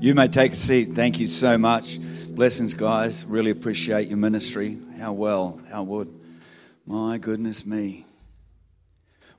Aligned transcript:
You 0.00 0.14
may 0.14 0.28
take 0.28 0.52
a 0.52 0.56
seat. 0.56 0.88
Thank 0.88 1.18
you 1.20 1.26
so 1.26 1.58
much. 1.58 1.98
Blessings, 2.30 2.74
guys. 2.74 3.24
Really 3.24 3.50
appreciate 3.50 4.08
your 4.08 4.16
ministry. 4.16 4.78
How 4.98 5.12
well, 5.12 5.60
how 5.70 5.82
would. 5.84 6.08
My 6.86 7.18
goodness 7.18 7.66
me. 7.66 8.06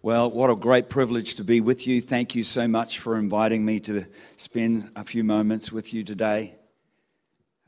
Well, 0.01 0.31
what 0.31 0.49
a 0.49 0.55
great 0.55 0.89
privilege 0.89 1.35
to 1.35 1.43
be 1.43 1.61
with 1.61 1.87
you. 1.87 2.01
Thank 2.01 2.35
you 2.35 2.43
so 2.43 2.67
much 2.67 2.99
for 2.99 3.17
inviting 3.17 3.65
me 3.65 3.79
to 3.81 4.05
spend 4.37 4.91
a 4.95 5.03
few 5.03 5.23
moments 5.23 5.71
with 5.71 5.93
you 5.93 6.03
today. 6.03 6.55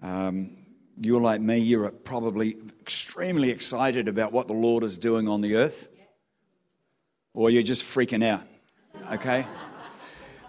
Um, 0.02 0.58
you're 1.00 1.22
like 1.22 1.42
me, 1.42 1.60
you're 1.60 1.90
probably 1.92 2.56
extremely 2.80 3.50
excited 3.50 4.08
about 4.08 4.32
what 4.32 4.48
the 4.48 4.54
Lord 4.54 4.84
is 4.84 4.98
doing 4.98 5.28
on 5.28 5.42
the 5.42 5.56
earth, 5.56 5.88
or 7.34 7.50
you're 7.50 7.64
just 7.64 7.84
freaking 7.84 8.24
out 8.24 8.44
okay? 9.12 9.46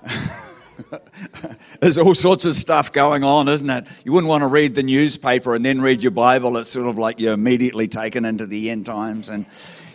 There's 1.81 1.99
all 1.99 2.15
sorts 2.15 2.45
of 2.45 2.55
stuff 2.55 2.93
going 2.93 3.25
on, 3.25 3.49
isn't 3.49 3.69
it? 3.69 3.87
You 4.05 4.13
wouldn't 4.13 4.29
want 4.29 4.43
to 4.43 4.49
read 4.49 4.75
the 4.75 4.83
newspaper 4.83 5.55
and 5.55 5.65
then 5.65 5.81
read 5.81 6.03
your 6.03 6.13
Bible. 6.13 6.57
It's 6.57 6.71
sort 6.71 6.89
of 6.89 6.99
like 6.99 7.21
you're 7.21 7.35
immediately 7.35 7.89
taken 7.89 8.25
into 8.25 8.47
the 8.47 8.71
end 8.71 8.87
times 8.87 9.29
and 9.29 9.47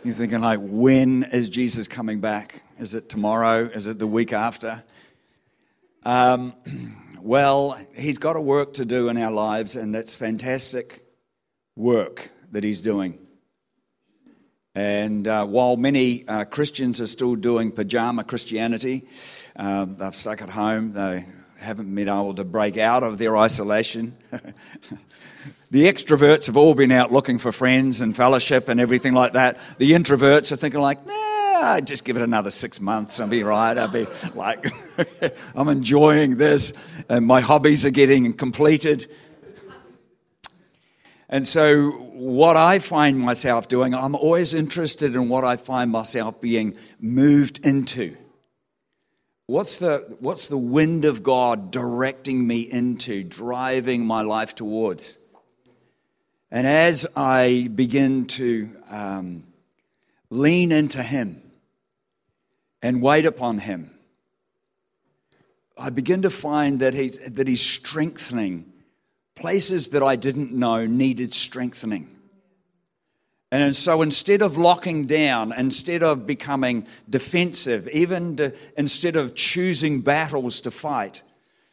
you're 0.04 0.16
thinking 0.16 0.42
like, 0.42 0.60
when 0.62 1.24
is 1.24 1.50
Jesus 1.50 1.88
coming 1.88 2.20
back? 2.20 2.64
Is 2.80 2.96
it 2.96 3.10
tomorrow? 3.10 3.66
Is 3.66 3.88
it 3.88 4.00
the 4.00 4.08
week 4.08 4.34
after? 4.34 4.84
Um, 6.04 6.54
well, 7.22 7.80
he's 7.96 8.18
got 8.18 8.36
a 8.36 8.42
work 8.42 8.74
to 8.74 8.86
do 8.86 9.10
in 9.10 9.18
our 9.18 9.32
lives, 9.32 9.76
and 9.76 9.96
it's 9.96 10.16
fantastic 10.16 11.04
work 11.76 12.32
that 12.52 12.64
he's 12.64 12.82
doing. 12.82 13.20
And 14.74 15.28
uh, 15.28 15.46
while 15.46 15.76
many 15.76 16.28
uh, 16.28 16.46
Christians 16.46 17.02
are 17.02 17.08
still 17.08 17.36
doing 17.36 17.72
pajama 17.72 18.24
Christianity, 18.24 19.08
uh, 19.58 19.86
they've 19.86 20.16
stuck 20.16 20.42
at 20.42 20.50
home, 20.50 20.92
they 20.92 21.26
haven't 21.60 21.94
been 21.94 22.08
able 22.08 22.36
to 22.36 22.44
break 22.44 22.78
out 22.78 23.04
of 23.04 23.18
their 23.18 23.36
isolation. 23.36 24.16
the 25.72 25.86
extroverts 25.86 26.46
have 26.46 26.56
all 26.56 26.76
been 26.76 26.92
out 26.92 27.12
looking 27.12 27.40
for 27.40 27.52
friends 27.52 28.02
and 28.02 28.16
fellowship 28.16 28.70
and 28.70 28.80
everything 28.80 29.14
like 29.14 29.34
that. 29.34 29.58
The 29.80 29.92
introverts 29.92 30.52
are 30.52 30.56
thinking 30.56 30.80
like, 30.80 31.06
nah, 31.06 31.14
I'd 31.14 31.88
just 31.88 32.06
give 32.06 32.16
it 32.16 32.22
another 32.22 32.52
six 32.52 32.80
months. 32.80 33.20
I'll 33.20 33.28
be 33.28 33.42
right. 33.42 33.76
I'll 33.78 33.88
be 33.88 34.06
like, 34.36 34.68
I'm 35.56 35.70
enjoying 35.70 36.38
this. 36.38 37.04
And 37.10 37.26
my 37.26 37.42
hobbies 37.42 37.86
are 37.86 37.92
getting 37.92 38.34
completed. 38.34 39.08
And 41.30 41.46
so, 41.46 41.92
what 41.92 42.56
I 42.56 42.80
find 42.80 43.20
myself 43.20 43.68
doing, 43.68 43.94
I'm 43.94 44.16
always 44.16 44.54
interested 44.54 45.14
in 45.14 45.28
what 45.28 45.44
I 45.44 45.58
find 45.58 45.92
myself 45.92 46.40
being 46.40 46.78
moved 47.02 47.66
into. 47.66 48.16
What's 49.48 49.78
the, 49.78 50.18
what's 50.20 50.50
the 50.50 50.58
wind 50.58 51.06
of 51.06 51.24
God 51.24 51.72
directing 51.72 52.46
me 52.46 52.70
into, 52.70 53.24
driving 53.24 54.06
my 54.06 54.22
life 54.22 54.56
towards? 54.56 55.26
And 56.52 56.68
as 56.68 57.08
I 57.16 57.70
begin 57.74 58.26
to 58.26 58.70
um, 58.92 59.46
lean 60.30 60.74
into 60.74 61.02
Him 61.02 61.42
and 62.82 63.02
wait 63.02 63.26
upon 63.26 63.60
Him, 63.60 63.90
I 65.78 65.92
begin 65.92 66.24
to 66.24 66.30
find 66.30 66.82
that, 66.82 66.94
he, 66.94 67.10
that 67.30 67.48
He's 67.48 67.62
strengthening 67.62 68.74
places 69.34 69.90
that 69.90 70.04
I 70.04 70.18
didn't 70.18 70.52
know 70.52 70.86
needed 70.86 71.34
strengthening. 71.34 72.17
And 73.52 73.74
so 73.76 74.02
instead 74.02 74.42
of 74.42 74.58
locking 74.58 75.06
down, 75.06 75.54
instead 75.58 76.04
of 76.04 76.26
becoming 76.28 76.86
defensive, 77.10 77.88
even 77.94 78.36
to, 78.38 78.54
instead 78.78 79.16
of 79.16 79.36
choosing 79.36 80.02
battles 80.02 80.62
to 80.62 80.72
fight, 80.72 81.22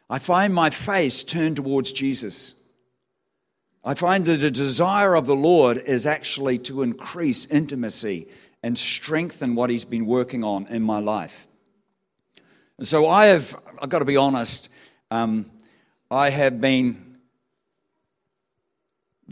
I 0.09 0.19
find 0.19 0.53
my 0.53 0.69
face 0.69 1.23
turned 1.23 1.57
towards 1.57 1.91
Jesus. 1.91 2.63
I 3.83 3.93
find 3.93 4.25
that 4.25 4.37
the 4.37 4.51
desire 4.51 5.15
of 5.15 5.25
the 5.25 5.35
Lord 5.35 5.77
is 5.77 6.05
actually 6.05 6.59
to 6.59 6.81
increase 6.81 7.51
intimacy 7.51 8.27
and 8.63 8.77
strengthen 8.77 9.55
what 9.55 9.69
He's 9.69 9.85
been 9.85 10.05
working 10.05 10.43
on 10.43 10.67
in 10.67 10.81
my 10.81 10.99
life. 10.99 11.45
And 12.77 12.87
so 12.87 13.07
I 13.07 13.27
have, 13.27 13.55
I've 13.81 13.89
got 13.89 13.99
to 13.99 14.05
be 14.05 14.17
honest, 14.17 14.69
um, 15.11 15.51
I 16.09 16.29
have 16.29 16.61
been 16.61 17.17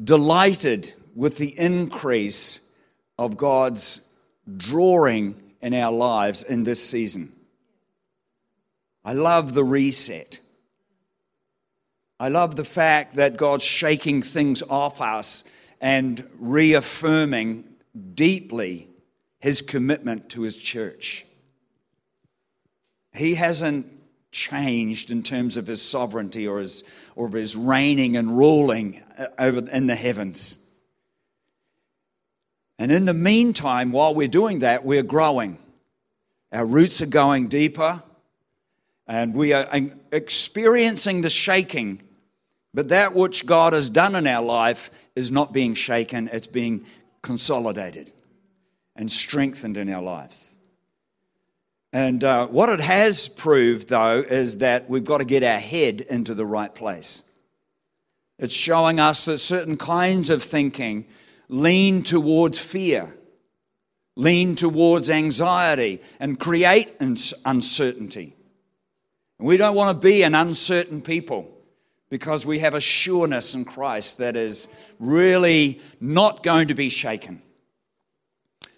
delighted 0.01 0.93
with 1.15 1.37
the 1.37 1.57
increase 1.59 2.77
of 3.17 3.37
God's 3.37 4.19
drawing 4.57 5.35
in 5.61 5.73
our 5.73 5.91
lives 5.91 6.43
in 6.43 6.63
this 6.63 6.83
season. 6.87 7.31
I 9.05 9.13
love 9.13 9.53
the 9.53 9.63
reset. 9.63 10.39
I 12.19 12.29
love 12.29 12.55
the 12.55 12.65
fact 12.65 13.15
that 13.15 13.37
God's 13.37 13.63
shaking 13.63 14.21
things 14.21 14.63
off 14.63 15.01
us 15.01 15.49
and 15.81 16.25
reaffirming 16.39 17.65
deeply 18.13 18.87
his 19.39 19.61
commitment 19.61 20.29
to 20.29 20.41
his 20.41 20.55
church. 20.55 21.25
He 23.13 23.35
hasn't 23.35 23.85
changed 24.31 25.11
in 25.11 25.21
terms 25.21 25.57
of 25.57 25.67
his 25.67 25.81
sovereignty 25.81 26.47
or 26.47 26.59
his, 26.59 26.83
or 27.15 27.29
his 27.29 27.55
reigning 27.55 28.17
and 28.17 28.37
ruling 28.37 29.03
over 29.37 29.69
in 29.69 29.87
the 29.87 29.95
heavens. 29.95 30.62
And 32.79 32.91
in 32.91 33.05
the 33.05 33.13
meantime, 33.13 33.91
while 33.91 34.13
we're 34.13 34.27
doing 34.27 34.59
that, 34.59 34.83
we're 34.83 35.03
growing. 35.03 35.57
Our 36.51 36.65
roots 36.65 37.01
are 37.01 37.07
going 37.07 37.47
deeper, 37.47 38.01
and 39.07 39.33
we 39.33 39.53
are 39.53 39.67
experiencing 40.11 41.21
the 41.21 41.29
shaking. 41.29 42.01
But 42.73 42.89
that 42.89 43.13
which 43.13 43.45
God 43.45 43.73
has 43.73 43.89
done 43.89 44.15
in 44.15 44.27
our 44.27 44.43
life 44.43 44.89
is 45.15 45.31
not 45.31 45.53
being 45.53 45.75
shaken, 45.75 46.29
it's 46.31 46.47
being 46.47 46.85
consolidated 47.21 48.11
and 48.95 49.09
strengthened 49.09 49.77
in 49.77 49.91
our 49.91 50.01
lives. 50.01 50.57
And 51.91 52.23
uh, 52.23 52.47
what 52.47 52.69
it 52.69 52.81
has 52.81 53.29
proved, 53.29 53.89
though, 53.89 54.19
is 54.19 54.57
that 54.59 54.89
we've 54.89 55.03
got 55.03 55.19
to 55.19 55.25
get 55.25 55.43
our 55.43 55.59
head 55.59 56.01
into 56.01 56.33
the 56.33 56.45
right 56.45 56.73
place. 56.73 57.29
It's 58.39 58.53
showing 58.53 58.99
us 58.99 59.25
that 59.25 59.37
certain 59.37 59.77
kinds 59.77 60.31
of 60.31 60.41
thinking 60.41 61.05
lean 61.47 62.03
towards 62.03 62.59
fear, 62.59 63.13
lean 64.15 64.55
towards 64.55 65.09
anxiety, 65.09 66.01
and 66.19 66.39
create 66.39 66.93
uncertainty. 66.99 68.33
We 69.39 69.57
don't 69.57 69.75
want 69.75 69.99
to 69.99 70.07
be 70.07 70.23
an 70.23 70.35
uncertain 70.35 71.01
people 71.01 71.49
because 72.09 72.45
we 72.45 72.59
have 72.59 72.75
a 72.75 72.79
sureness 72.79 73.55
in 73.55 73.65
Christ 73.65 74.19
that 74.19 74.35
is 74.35 74.67
really 74.99 75.81
not 75.99 76.43
going 76.43 76.67
to 76.67 76.75
be 76.75 76.89
shaken. 76.89 77.41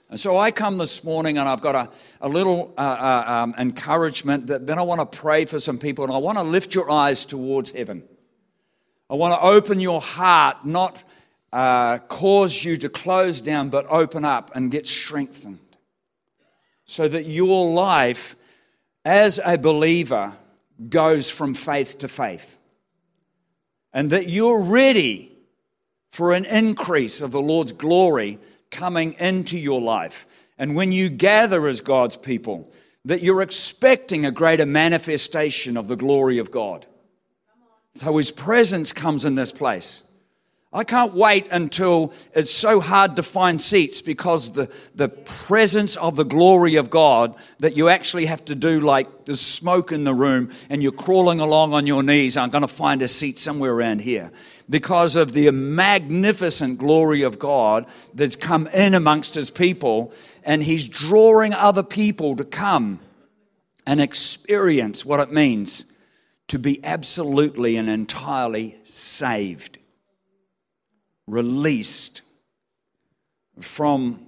And 0.09 0.19
so 0.19 0.37
I 0.37 0.51
come 0.51 0.77
this 0.77 1.03
morning 1.03 1.37
and 1.37 1.49
I've 1.49 1.61
got 1.61 1.75
a, 1.75 1.91
a 2.21 2.29
little 2.29 2.73
uh, 2.77 2.81
uh, 2.81 3.31
um, 3.31 3.55
encouragement 3.57 4.47
that 4.47 4.65
then 4.65 4.79
I 4.79 4.83
want 4.83 5.01
to 5.01 5.17
pray 5.17 5.45
for 5.45 5.59
some 5.59 5.77
people 5.77 6.03
and 6.05 6.13
I 6.13 6.17
want 6.17 6.37
to 6.37 6.43
lift 6.43 6.73
your 6.73 6.89
eyes 6.89 7.25
towards 7.25 7.71
heaven. 7.71 8.03
I 9.09 9.15
want 9.15 9.33
to 9.33 9.45
open 9.45 9.79
your 9.79 9.99
heart, 9.99 10.65
not 10.65 11.03
uh, 11.53 11.99
cause 12.07 12.63
you 12.63 12.77
to 12.77 12.89
close 12.89 13.41
down, 13.41 13.69
but 13.69 13.85
open 13.89 14.25
up 14.25 14.51
and 14.55 14.71
get 14.71 14.87
strengthened. 14.87 15.59
So 16.85 17.07
that 17.07 17.25
your 17.25 17.71
life 17.71 18.35
as 19.03 19.39
a 19.43 19.57
believer 19.57 20.33
goes 20.89 21.29
from 21.29 21.53
faith 21.53 21.99
to 21.99 22.07
faith. 22.07 22.59
And 23.93 24.09
that 24.09 24.27
you're 24.27 24.61
ready 24.61 25.31
for 26.11 26.33
an 26.33 26.45
increase 26.45 27.21
of 27.21 27.31
the 27.31 27.41
Lord's 27.41 27.71
glory 27.71 28.39
coming 28.71 29.13
into 29.19 29.57
your 29.57 29.81
life. 29.81 30.25
And 30.57 30.75
when 30.75 30.91
you 30.91 31.09
gather 31.09 31.67
as 31.67 31.81
God's 31.81 32.17
people, 32.17 32.71
that 33.05 33.21
you're 33.21 33.41
expecting 33.41 34.25
a 34.25 34.31
greater 34.31 34.65
manifestation 34.65 35.77
of 35.77 35.87
the 35.87 35.95
glory 35.95 36.39
of 36.39 36.51
God. 36.51 36.85
So 37.95 38.17
his 38.17 38.31
presence 38.31 38.91
comes 38.91 39.25
in 39.25 39.35
this 39.35 39.51
place. 39.51 40.11
I 40.75 40.83
can't 40.83 41.13
wait 41.13 41.47
until 41.53 42.11
it's 42.33 42.51
so 42.51 42.81
hard 42.81 43.15
to 43.15 43.23
find 43.23 43.61
seats 43.61 44.01
because 44.01 44.51
the, 44.51 44.69
the 44.93 45.07
presence 45.07 45.95
of 45.95 46.17
the 46.17 46.25
glory 46.25 46.75
of 46.75 46.89
God 46.89 47.33
that 47.59 47.77
you 47.77 47.87
actually 47.87 48.25
have 48.25 48.43
to 48.45 48.55
do 48.55 48.81
like 48.81 49.23
there's 49.23 49.39
smoke 49.39 49.93
in 49.93 50.03
the 50.03 50.13
room 50.13 50.51
and 50.69 50.83
you're 50.83 50.91
crawling 50.91 51.39
along 51.39 51.73
on 51.73 51.87
your 51.87 52.03
knees. 52.03 52.35
I'm 52.35 52.49
going 52.49 52.61
to 52.61 52.67
find 52.67 53.01
a 53.01 53.07
seat 53.07 53.37
somewhere 53.37 53.71
around 53.71 54.01
here 54.01 54.33
because 54.69 55.15
of 55.15 55.31
the 55.31 55.49
magnificent 55.51 56.77
glory 56.77 57.21
of 57.21 57.39
God 57.39 57.85
that's 58.13 58.35
come 58.35 58.67
in 58.67 58.95
amongst 58.95 59.33
his 59.33 59.49
people 59.49 60.11
and 60.43 60.61
he's 60.61 60.89
drawing 60.89 61.53
other 61.53 61.83
people 61.83 62.35
to 62.35 62.43
come 62.43 62.99
and 63.87 64.01
experience 64.01 65.05
what 65.05 65.21
it 65.21 65.31
means 65.31 65.97
to 66.49 66.59
be 66.59 66.83
absolutely 66.83 67.77
and 67.77 67.89
entirely 67.89 68.77
saved 68.83 69.79
released 71.27 72.21
from 73.59 74.19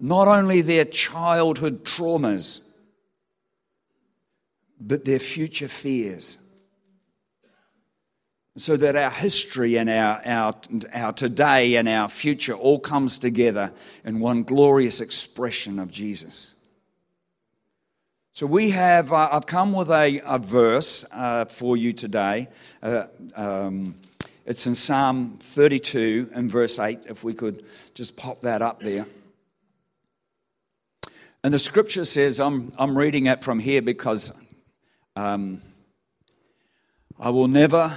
not 0.00 0.28
only 0.28 0.60
their 0.60 0.84
childhood 0.84 1.84
traumas, 1.84 2.78
but 4.80 5.04
their 5.04 5.18
future 5.18 5.68
fears. 5.68 6.40
So 8.56 8.76
that 8.76 8.94
our 8.94 9.10
history 9.10 9.76
and 9.78 9.90
our, 9.90 10.20
our, 10.24 10.54
our 10.92 11.12
today 11.12 11.74
and 11.74 11.88
our 11.88 12.08
future 12.08 12.52
all 12.52 12.78
comes 12.78 13.18
together 13.18 13.72
in 14.04 14.20
one 14.20 14.44
glorious 14.44 15.00
expression 15.00 15.80
of 15.80 15.90
Jesus. 15.90 16.64
So 18.32 18.46
we 18.46 18.70
have, 18.70 19.12
uh, 19.12 19.28
I've 19.32 19.46
come 19.46 19.72
with 19.72 19.90
a, 19.90 20.20
a 20.24 20.38
verse 20.38 21.04
uh, 21.12 21.44
for 21.46 21.76
you 21.76 21.92
today. 21.92 22.48
Uh, 22.82 23.06
um, 23.34 23.94
it's 24.46 24.66
in 24.66 24.74
Psalm 24.74 25.38
32 25.40 26.30
and 26.34 26.50
verse 26.50 26.78
8, 26.78 27.00
if 27.06 27.24
we 27.24 27.32
could 27.32 27.64
just 27.94 28.16
pop 28.16 28.42
that 28.42 28.60
up 28.60 28.80
there. 28.80 29.06
And 31.42 31.52
the 31.52 31.58
scripture 31.58 32.04
says, 32.04 32.40
I'm, 32.40 32.70
I'm 32.78 32.96
reading 32.96 33.26
it 33.26 33.42
from 33.42 33.58
here 33.58 33.82
because 33.82 34.52
um, 35.16 35.60
I 37.18 37.30
will 37.30 37.48
never, 37.48 37.96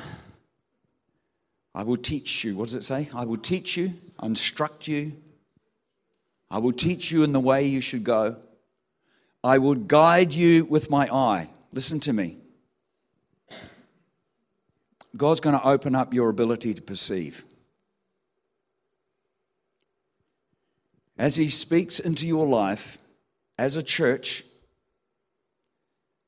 I 1.75 1.83
will 1.83 1.97
teach 1.97 2.43
you. 2.43 2.55
What 2.55 2.65
does 2.65 2.75
it 2.75 2.83
say? 2.83 3.09
I 3.13 3.25
will 3.25 3.37
teach 3.37 3.75
you, 3.75 3.91
instruct 4.21 4.87
you. 4.87 5.13
I 6.49 6.59
will 6.59 6.71
teach 6.71 7.11
you 7.11 7.23
in 7.23 7.33
the 7.33 7.39
way 7.39 7.65
you 7.65 7.81
should 7.81 8.03
go. 8.03 8.37
I 9.43 9.57
will 9.57 9.75
guide 9.75 10.31
you 10.31 10.65
with 10.65 10.89
my 10.89 11.07
eye. 11.11 11.49
Listen 11.73 11.99
to 12.01 12.13
me. 12.13 12.36
God's 15.15 15.39
going 15.39 15.57
to 15.57 15.65
open 15.65 15.95
up 15.95 16.13
your 16.13 16.29
ability 16.29 16.73
to 16.73 16.81
perceive. 16.81 17.43
As 21.17 21.35
He 21.35 21.49
speaks 21.49 21.99
into 21.99 22.27
your 22.27 22.47
life, 22.47 22.97
as 23.57 23.77
a 23.77 23.83
church, 23.83 24.43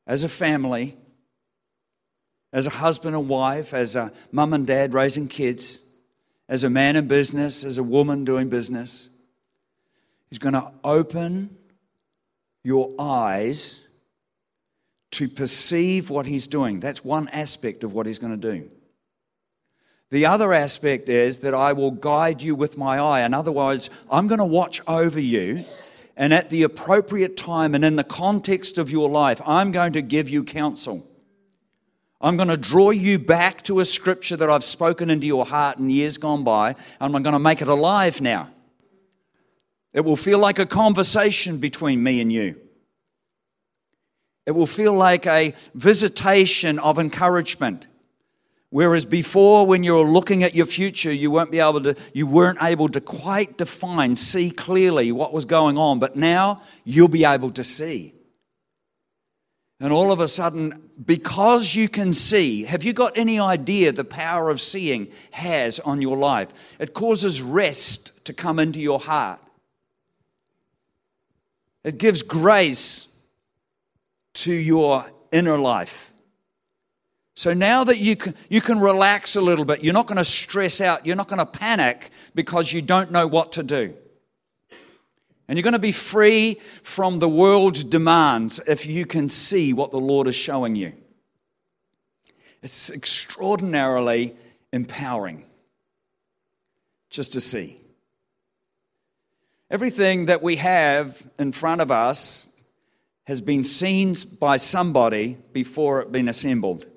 as 0.07 0.23
a 0.23 0.29
family, 0.29 0.97
as 2.51 2.65
a 2.65 2.71
husband 2.71 3.15
and 3.15 3.29
wife, 3.29 3.73
as 3.73 3.95
a 3.95 4.11
mum 4.31 4.53
and 4.53 4.65
dad 4.65 4.93
raising 4.93 5.27
kids, 5.27 5.99
as 6.47 6.63
a 6.63 6.69
man 6.69 6.95
in 6.95 7.07
business, 7.07 7.63
as 7.63 7.77
a 7.77 7.83
woman 7.83 8.25
doing 8.25 8.49
business, 8.49 9.09
He's 10.29 10.39
going 10.39 10.53
to 10.53 10.71
open 10.83 11.57
your 12.63 12.93
eyes 12.99 13.88
to 15.11 15.27
perceive 15.27 16.09
what 16.09 16.25
He's 16.25 16.47
doing. 16.47 16.79
That's 16.79 17.03
one 17.03 17.27
aspect 17.29 17.83
of 17.83 17.93
what 17.93 18.05
He's 18.05 18.19
going 18.19 18.39
to 18.39 18.51
do. 18.57 18.69
The 20.11 20.25
other 20.25 20.53
aspect 20.53 21.07
is 21.07 21.39
that 21.39 21.53
I 21.53 21.73
will 21.73 21.91
guide 21.91 22.41
you 22.41 22.55
with 22.55 22.77
my 22.77 22.97
eye. 22.97 23.21
In 23.21 23.33
other 23.33 23.51
words, 23.51 23.89
I'm 24.11 24.27
going 24.27 24.39
to 24.39 24.45
watch 24.45 24.81
over 24.87 25.19
you, 25.19 25.65
and 26.17 26.33
at 26.33 26.49
the 26.49 26.63
appropriate 26.63 27.37
time 27.37 27.75
and 27.75 27.85
in 27.85 27.95
the 27.95 28.03
context 28.03 28.77
of 28.77 28.89
your 28.89 29.09
life, 29.09 29.39
I'm 29.45 29.71
going 29.71 29.93
to 29.93 30.01
give 30.01 30.27
you 30.27 30.43
counsel. 30.43 31.05
I'm 32.21 32.35
going 32.35 32.49
to 32.49 32.57
draw 32.57 32.89
you 32.89 33.17
back 33.17 33.61
to 33.63 33.79
a 33.79 33.85
scripture 33.85 34.35
that 34.35 34.49
I've 34.49 34.63
spoken 34.63 35.09
into 35.09 35.27
your 35.27 35.45
heart 35.45 35.77
in 35.77 35.89
years 35.89 36.17
gone 36.17 36.43
by, 36.43 36.69
and 36.99 37.15
I'm 37.15 37.23
going 37.23 37.33
to 37.33 37.39
make 37.39 37.61
it 37.61 37.67
alive 37.67 38.19
now. 38.19 38.49
It 39.93 40.01
will 40.01 40.17
feel 40.17 40.39
like 40.39 40.59
a 40.59 40.65
conversation 40.65 41.59
between 41.59 42.03
me 42.03 42.19
and 42.19 42.31
you. 42.31 42.55
It 44.49 44.55
will 44.55 44.65
feel 44.65 44.95
like 44.95 45.27
a 45.27 45.53
visitation 45.75 46.79
of 46.79 46.97
encouragement. 46.97 47.85
Whereas 48.71 49.05
before, 49.05 49.67
when 49.67 49.83
you 49.83 49.93
were 49.93 50.09
looking 50.09 50.41
at 50.41 50.55
your 50.55 50.65
future, 50.65 51.13
you 51.13 51.29
weren't 51.29 51.51
be 51.51 51.59
able 51.59 51.83
to, 51.83 51.95
you 52.15 52.25
weren't 52.25 52.57
able 52.63 52.89
to 52.89 52.99
quite 52.99 53.59
define, 53.59 54.15
see 54.15 54.49
clearly 54.49 55.11
what 55.11 55.33
was 55.33 55.45
going 55.45 55.77
on. 55.77 55.99
But 55.99 56.15
now 56.15 56.63
you'll 56.83 57.09
be 57.09 57.25
able 57.25 57.51
to 57.51 57.63
see. 57.63 58.15
And 59.79 59.93
all 59.93 60.11
of 60.11 60.19
a 60.19 60.27
sudden, 60.27 60.89
because 61.05 61.75
you 61.75 61.87
can 61.87 62.11
see, 62.11 62.63
have 62.63 62.83
you 62.83 62.91
got 62.91 63.19
any 63.19 63.39
idea 63.39 63.91
the 63.91 64.03
power 64.03 64.49
of 64.49 64.59
seeing 64.59 65.09
has 65.29 65.79
on 65.79 66.01
your 66.01 66.17
life? 66.17 66.75
It 66.79 66.95
causes 66.95 67.43
rest 67.43 68.25
to 68.25 68.33
come 68.33 68.57
into 68.57 68.79
your 68.79 68.99
heart. 68.99 69.41
It 71.83 71.99
gives 71.99 72.23
grace 72.23 73.08
to 74.33 74.53
your 74.53 75.05
inner 75.31 75.57
life. 75.57 76.13
So 77.35 77.53
now 77.53 77.85
that 77.85 77.97
you 77.97 78.17
can, 78.17 78.35
you 78.49 78.59
can 78.59 78.79
relax 78.79 79.37
a 79.37 79.41
little 79.41 79.63
bit, 79.63 79.83
you're 79.83 79.93
not 79.93 80.07
going 80.07 80.17
to 80.17 80.25
stress 80.25 80.81
out, 80.81 81.05
you're 81.05 81.15
not 81.15 81.29
going 81.29 81.39
to 81.39 81.45
panic 81.45 82.09
because 82.35 82.73
you 82.73 82.81
don't 82.81 83.11
know 83.11 83.27
what 83.27 83.53
to 83.53 83.63
do. 83.63 83.95
And 85.47 85.57
you're 85.57 85.63
going 85.63 85.71
to 85.71 85.79
be 85.79 85.93
free 85.93 86.55
from 86.83 87.19
the 87.19 87.29
world's 87.29 87.83
demands 87.83 88.59
if 88.67 88.85
you 88.85 89.05
can 89.05 89.29
see 89.29 89.73
what 89.73 89.91
the 89.91 89.99
Lord 89.99 90.27
is 90.27 90.35
showing 90.35 90.75
you. 90.75 90.93
It's 92.61 92.91
extraordinarily 92.91 94.35
empowering 94.73 95.45
just 97.09 97.33
to 97.33 97.41
see. 97.41 97.77
Everything 99.71 100.25
that 100.25 100.41
we 100.41 100.57
have 100.57 101.25
in 101.39 101.51
front 101.51 101.79
of 101.79 101.89
us 101.89 102.58
has 103.29 103.41
been 103.41 103.63
seen 103.63 104.15
by 104.41 104.55
somebody 104.55 105.37
before 105.53 106.01
it 106.01 106.11
been 106.11 106.27
assembled. 106.27 106.87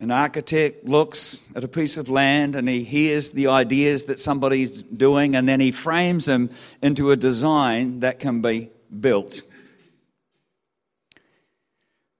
An 0.00 0.10
architect 0.10 0.84
looks 0.84 1.50
at 1.56 1.64
a 1.64 1.68
piece 1.68 1.96
of 1.96 2.10
land 2.10 2.56
and 2.56 2.68
he 2.68 2.84
hears 2.84 3.32
the 3.32 3.46
ideas 3.46 4.04
that 4.04 4.18
somebody's 4.18 4.82
doing, 4.82 5.34
and 5.34 5.48
then 5.48 5.60
he 5.60 5.72
frames 5.72 6.26
them 6.26 6.50
into 6.82 7.10
a 7.10 7.16
design 7.16 8.00
that 8.00 8.20
can 8.20 8.42
be 8.42 8.68
built. 9.00 9.40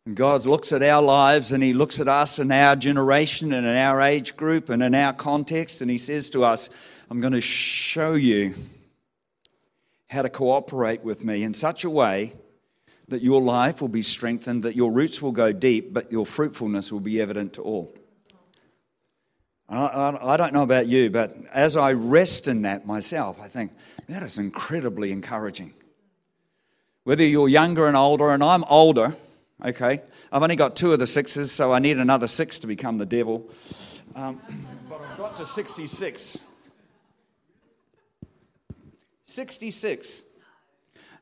And 0.07 0.17
God 0.17 0.47
looks 0.47 0.73
at 0.73 0.83
our 0.83 1.03
lives 1.03 1.53
and 1.53 1.63
He 1.63 1.75
looks 1.75 2.01
at 2.01 2.09
us 2.09 2.39
and 2.39 2.51
our 2.53 2.77
generation 2.77 3.53
and 3.53 3.67
in 3.67 3.77
our 3.77 4.01
age 4.01 4.37
group 4.37 4.71
and 4.71 4.83
in 4.83 4.95
our 4.95 5.13
context, 5.13 5.83
and 5.83 5.91
He 5.91 5.99
says 5.99 6.31
to 6.31 6.45
us, 6.45 7.03
I'm 7.11 7.21
going 7.21 7.35
to 7.35 7.41
show 7.41 8.15
you 8.15 8.55
how 10.09 10.23
to 10.23 10.29
cooperate 10.31 11.03
with 11.03 11.25
me 11.25 11.43
in 11.43 11.55
such 11.55 11.85
a 11.85 11.91
way 11.91 12.33
that 13.09 13.23
your 13.23 13.41
life 13.41 13.81
will 13.81 13.89
be 13.89 14.03
strengthened, 14.03 14.63
that 14.65 14.77
your 14.77 14.91
roots 14.91 15.23
will 15.23 15.33
go 15.33 15.53
deep, 15.53 15.93
but 15.93 16.11
your 16.11 16.27
fruitfulness 16.27 16.91
will 16.91 17.01
be 17.01 17.21
evident 17.21 17.53
to 17.55 17.63
all. 17.63 17.95
I, 19.69 20.17
I, 20.23 20.37
don't 20.37 20.53
know 20.53 20.63
about 20.63 20.87
you, 20.87 21.11
but 21.11 21.35
as 21.53 21.77
I 21.77 21.93
rest 21.93 22.47
in 22.47 22.63
that 22.63 22.87
myself, 22.87 23.41
I 23.41 23.49
think 23.49 23.73
that 24.09 24.23
is 24.23 24.39
incredibly 24.39 25.11
encouraging. 25.11 25.73
Whether 27.03 27.25
you're 27.25 27.49
younger 27.49 27.87
and 27.87 27.97
older, 27.97 28.31
and 28.31 28.45
I'm 28.45 28.63
older, 28.65 29.17
okay, 29.65 30.03
I've 30.31 30.43
only 30.43 30.55
got 30.55 30.77
two 30.77 30.93
of 30.93 31.01
the 31.01 31.07
sixes, 31.07 31.51
so 31.51 31.73
I 31.73 31.81
need 31.81 31.99
another 31.99 32.29
six 32.29 32.61
to 32.61 32.69
become 32.69 32.99
the 32.99 33.07
devil. 33.07 33.49
Um, 34.15 34.41
but 34.89 35.01
I've 35.01 35.19
got 35.19 35.37
to 35.37 35.45
66. 35.45 36.56
66. 39.37 40.31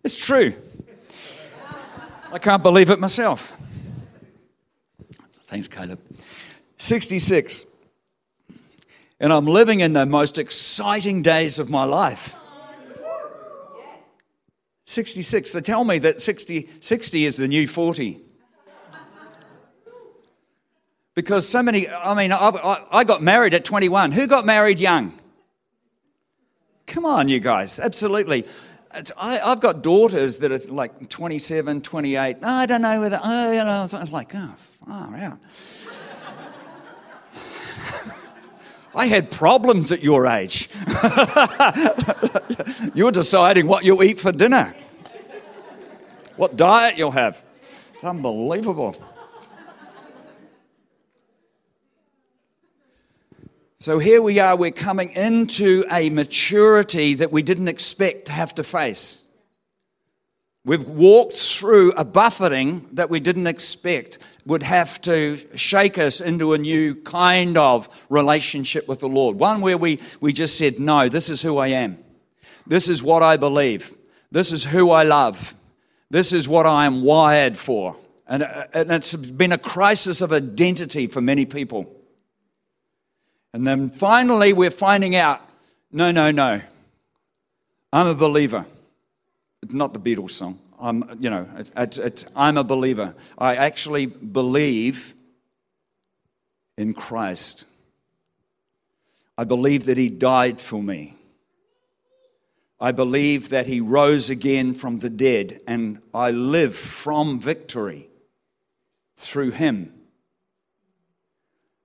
It's 0.04 0.14
true. 0.14 0.52
I 2.32 2.38
can't 2.38 2.62
believe 2.62 2.88
it 2.90 3.00
myself. 3.00 3.60
Thanks, 5.46 5.66
Caleb. 5.66 5.98
66. 6.78 7.76
And 9.18 9.32
I'm 9.32 9.46
living 9.46 9.80
in 9.80 9.94
the 9.94 10.06
most 10.06 10.38
exciting 10.38 11.22
days 11.22 11.58
of 11.58 11.70
my 11.70 11.82
life. 11.82 12.36
66. 14.84 15.52
They 15.52 15.60
tell 15.60 15.82
me 15.82 15.98
that 15.98 16.20
60, 16.20 16.70
60 16.78 17.24
is 17.24 17.36
the 17.36 17.48
new 17.48 17.66
40. 17.66 18.20
Because 21.16 21.48
so 21.48 21.64
many, 21.64 21.88
I 21.88 22.14
mean, 22.14 22.30
I, 22.30 22.86
I 22.92 23.02
got 23.02 23.24
married 23.24 23.54
at 23.54 23.64
21. 23.64 24.12
Who 24.12 24.28
got 24.28 24.46
married 24.46 24.78
young? 24.78 25.18
Come 26.86 27.06
on, 27.06 27.28
you 27.28 27.40
guys, 27.40 27.78
absolutely. 27.78 28.44
I, 29.20 29.40
have 29.44 29.60
got 29.60 29.82
daughters 29.82 30.38
that 30.38 30.52
are 30.52 30.72
like 30.72 31.08
27, 31.08 31.80
28. 31.80 32.36
I 32.42 32.66
don't 32.66 32.82
know 32.82 33.00
whether, 33.00 33.18
oh, 33.22 33.52
you 33.52 33.58
know, 33.58 33.70
I 33.70 33.82
was 33.82 34.12
like, 34.12 34.32
oh, 34.34 34.54
far 34.86 35.16
out. 35.16 35.38
I 38.94 39.06
had 39.06 39.30
problems 39.30 39.90
at 39.90 40.04
your 40.04 40.26
age. 40.26 40.68
You're 42.94 43.10
deciding 43.10 43.66
what 43.66 43.84
you'll 43.84 44.04
eat 44.04 44.20
for 44.20 44.30
dinner, 44.30 44.72
what 46.36 46.56
diet 46.56 46.96
you'll 46.96 47.10
have. 47.10 47.44
It's 47.94 48.04
unbelievable. 48.04 48.94
So 53.84 53.98
here 53.98 54.22
we 54.22 54.40
are, 54.40 54.56
we're 54.56 54.70
coming 54.70 55.10
into 55.10 55.84
a 55.90 56.08
maturity 56.08 57.16
that 57.16 57.30
we 57.30 57.42
didn't 57.42 57.68
expect 57.68 58.24
to 58.24 58.32
have 58.32 58.54
to 58.54 58.64
face. 58.64 59.30
We've 60.64 60.88
walked 60.88 61.34
through 61.34 61.92
a 61.92 62.02
buffeting 62.02 62.88
that 62.92 63.10
we 63.10 63.20
didn't 63.20 63.46
expect 63.46 64.20
would 64.46 64.62
have 64.62 65.02
to 65.02 65.36
shake 65.58 65.98
us 65.98 66.22
into 66.22 66.54
a 66.54 66.58
new 66.58 66.94
kind 66.94 67.58
of 67.58 68.06
relationship 68.08 68.88
with 68.88 69.00
the 69.00 69.06
Lord. 69.06 69.38
One 69.38 69.60
where 69.60 69.76
we, 69.76 70.00
we 70.18 70.32
just 70.32 70.56
said, 70.56 70.80
No, 70.80 71.10
this 71.10 71.28
is 71.28 71.42
who 71.42 71.58
I 71.58 71.68
am. 71.68 71.98
This 72.66 72.88
is 72.88 73.02
what 73.02 73.22
I 73.22 73.36
believe. 73.36 73.94
This 74.30 74.50
is 74.50 74.64
who 74.64 74.92
I 74.92 75.02
love. 75.02 75.52
This 76.08 76.32
is 76.32 76.48
what 76.48 76.64
I 76.64 76.86
am 76.86 77.02
wired 77.02 77.54
for. 77.54 77.98
And, 78.26 78.44
uh, 78.44 78.64
and 78.72 78.90
it's 78.92 79.14
been 79.14 79.52
a 79.52 79.58
crisis 79.58 80.22
of 80.22 80.32
identity 80.32 81.06
for 81.06 81.20
many 81.20 81.44
people. 81.44 81.93
And 83.54 83.66
then 83.66 83.88
finally, 83.88 84.52
we're 84.52 84.70
finding 84.70 85.16
out 85.16 85.40
no, 85.90 86.10
no, 86.10 86.30
no. 86.30 86.60
I'm 87.90 88.08
a 88.08 88.14
believer 88.14 88.66
not 89.72 89.94
the 89.94 90.00
Beatles 90.00 90.30
song. 90.30 90.58
I'm, 90.80 91.04
you 91.18 91.30
know, 91.30 91.48
it, 91.56 91.98
it, 91.98 92.26
I'm 92.36 92.56
a 92.56 92.64
believer. 92.64 93.14
I 93.38 93.56
actually 93.56 94.06
believe 94.06 95.14
in 96.76 96.92
Christ. 96.92 97.66
I 99.38 99.44
believe 99.44 99.86
that 99.86 99.96
He 99.96 100.08
died 100.08 100.60
for 100.60 100.82
me. 100.82 101.14
I 102.80 102.92
believe 102.92 103.50
that 103.50 103.66
He 103.66 103.80
rose 103.80 104.30
again 104.30 104.74
from 104.74 104.98
the 104.98 105.10
dead, 105.10 105.60
and 105.66 106.02
I 106.12 106.32
live 106.32 106.74
from 106.74 107.40
victory 107.40 108.08
through 109.16 109.52
Him. 109.52 109.93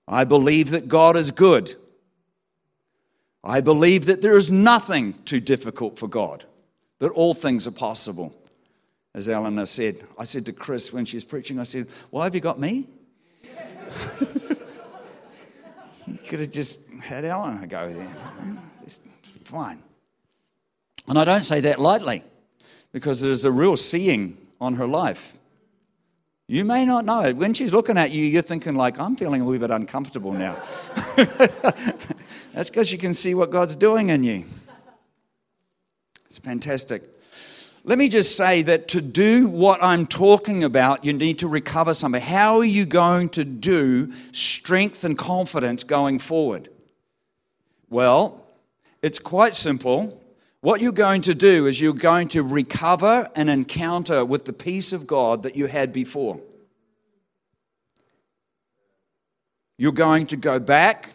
I 0.10 0.24
believe 0.24 0.72
that 0.72 0.88
God 0.88 1.16
is 1.16 1.30
good. 1.30 1.74
I 3.44 3.62
believe 3.62 4.08
that 4.08 4.24
there 4.24 4.36
is 4.36 4.52
nothing 4.52 5.14
too 5.24 5.40
difficult 5.40 6.00
for 6.00 6.08
God 6.08 6.44
that 6.98 7.12
all 7.12 7.36
things 7.36 7.68
are 7.68 7.72
possible. 7.72 8.34
As 9.14 9.30
Eleanor 9.30 9.66
said, 9.66 9.96
I 10.18 10.24
said 10.24 10.46
to 10.48 10.54
Chris 10.54 10.92
when 10.92 11.06
she 11.06 11.16
was 11.16 11.24
preaching, 11.24 11.60
I 11.60 11.64
said, 11.64 11.88
Why 12.10 12.24
have 12.26 12.34
you 12.34 12.42
got 12.42 12.60
me? 12.60 12.88
you 16.08 16.18
could 16.28 16.40
have 16.42 16.52
just 16.52 16.92
had 16.96 17.24
Eleanor 17.24 17.68
go 17.68 17.92
there. 17.92 18.16
Fine. 19.44 19.82
And 21.08 21.18
I 21.18 21.26
don't 21.26 21.44
say 21.44 21.62
that 21.62 21.80
lightly 21.80 22.24
because 22.92 23.22
there's 23.22 23.46
a 23.46 23.52
real 23.52 23.76
seeing 23.78 24.38
on 24.62 24.76
her 24.76 24.86
life. 24.86 25.39
You 26.50 26.66
may 26.66 26.84
not 26.84 27.06
know 27.06 27.22
it. 27.22 27.36
When 27.36 27.54
she's 27.54 27.74
looking 27.74 27.96
at 27.96 28.10
you, 28.10 28.26
you're 28.26 28.42
thinking, 28.42 28.74
like, 28.74 29.00
I'm 29.00 29.16
feeling 29.16 29.42
a 29.42 29.46
little 29.46 29.68
bit 29.68 29.70
uncomfortable 29.70 30.32
now. 30.32 30.58
That's 32.54 32.72
because 32.72 32.92
you 32.92 32.98
can 32.98 33.14
see 33.14 33.36
what 33.36 33.52
God's 33.52 33.76
doing 33.76 34.10
in 34.10 34.24
you. 34.24 34.46
It's 36.26 36.40
fantastic. 36.40 37.04
Let 37.84 38.00
me 38.00 38.10
just 38.10 38.36
say 38.36 38.64
that 38.64 38.88
to 38.88 39.00
do 39.00 39.48
what 39.48 39.84
I'm 39.84 40.08
talking 40.08 40.64
about, 40.64 41.06
you 41.06 41.14
need 41.14 41.38
to 41.38 41.48
recover 41.48 41.94
something. 41.94 42.20
How 42.20 42.58
are 42.58 42.66
you 42.66 42.88
going 42.88 43.30
to 43.30 43.46
do 43.46 44.12
strength 44.32 45.04
and 45.04 45.16
confidence 45.16 45.84
going 45.84 46.18
forward? 46.18 46.70
Well, 47.92 48.44
it's 49.04 49.20
quite 49.20 49.54
simple. 49.54 50.19
What 50.62 50.82
you're 50.82 50.92
going 50.92 51.22
to 51.22 51.34
do 51.34 51.68
is 51.68 51.80
you're 51.80 51.94
going 51.94 52.28
to 52.30 52.44
recover 52.44 53.30
an 53.36 53.48
encounter 53.48 54.26
with 54.26 54.44
the 54.44 54.52
peace 54.52 54.92
of 54.92 55.08
God 55.08 55.44
that 55.44 55.56
you 55.56 55.68
had 55.68 55.94
before. 55.94 56.42
You're 59.78 59.94
going 59.94 60.28
to 60.28 60.36
go 60.36 60.60
back. 60.60 61.14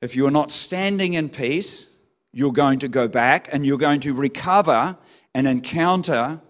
If 0.00 0.14
you're 0.14 0.30
not 0.30 0.52
standing 0.52 1.14
in 1.14 1.28
peace, 1.28 2.00
you're 2.32 2.52
going 2.52 2.78
to 2.80 2.88
go 2.88 3.08
back 3.08 3.48
and 3.52 3.66
you're 3.66 3.78
going 3.78 4.00
to 4.00 4.14
recover 4.14 4.96
an 5.34 5.46
encounter 5.46 6.40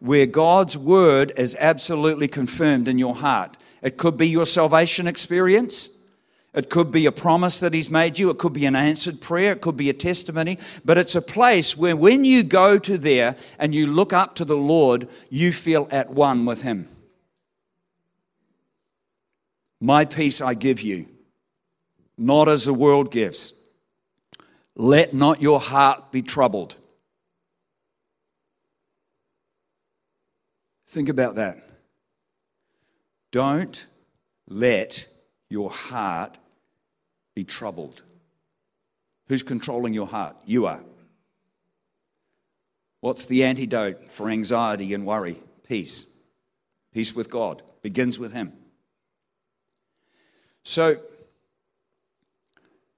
where 0.00 0.26
God's 0.26 0.76
word 0.76 1.32
is 1.38 1.56
absolutely 1.58 2.28
confirmed 2.28 2.88
in 2.88 2.98
your 2.98 3.14
heart. 3.14 3.56
It 3.80 3.96
could 3.96 4.18
be 4.18 4.28
your 4.28 4.44
salvation 4.44 5.06
experience. 5.06 5.95
It 6.56 6.70
could 6.70 6.90
be 6.90 7.04
a 7.04 7.12
promise 7.12 7.60
that 7.60 7.74
He's 7.74 7.90
made 7.90 8.18
you. 8.18 8.30
It 8.30 8.38
could 8.38 8.54
be 8.54 8.64
an 8.64 8.74
answered 8.74 9.20
prayer. 9.20 9.52
It 9.52 9.60
could 9.60 9.76
be 9.76 9.90
a 9.90 9.92
testimony. 9.92 10.58
But 10.86 10.96
it's 10.96 11.14
a 11.14 11.20
place 11.20 11.76
where 11.76 11.94
when 11.94 12.24
you 12.24 12.42
go 12.42 12.78
to 12.78 12.96
there 12.96 13.36
and 13.58 13.74
you 13.74 13.86
look 13.86 14.14
up 14.14 14.34
to 14.36 14.44
the 14.46 14.56
Lord, 14.56 15.06
you 15.28 15.52
feel 15.52 15.86
at 15.90 16.08
one 16.08 16.46
with 16.46 16.62
Him. 16.62 16.88
My 19.82 20.06
peace 20.06 20.40
I 20.40 20.54
give 20.54 20.80
you, 20.80 21.06
not 22.16 22.48
as 22.48 22.64
the 22.64 22.72
world 22.72 23.12
gives. 23.12 23.62
Let 24.74 25.12
not 25.12 25.42
your 25.42 25.60
heart 25.60 26.10
be 26.10 26.22
troubled. 26.22 26.76
Think 30.86 31.10
about 31.10 31.34
that. 31.34 31.58
Don't 33.30 33.84
let 34.48 35.06
your 35.50 35.70
heart 35.70 36.38
be 37.36 37.44
troubled. 37.44 38.02
Who's 39.28 39.44
controlling 39.44 39.94
your 39.94 40.06
heart? 40.06 40.36
You 40.46 40.66
are. 40.66 40.80
What's 43.00 43.26
the 43.26 43.44
antidote 43.44 44.02
for 44.10 44.28
anxiety 44.28 44.94
and 44.94 45.06
worry? 45.06 45.36
Peace. 45.68 46.18
Peace 46.92 47.14
with 47.14 47.30
God 47.30 47.62
begins 47.82 48.18
with 48.18 48.32
Him. 48.32 48.52
So, 50.64 50.96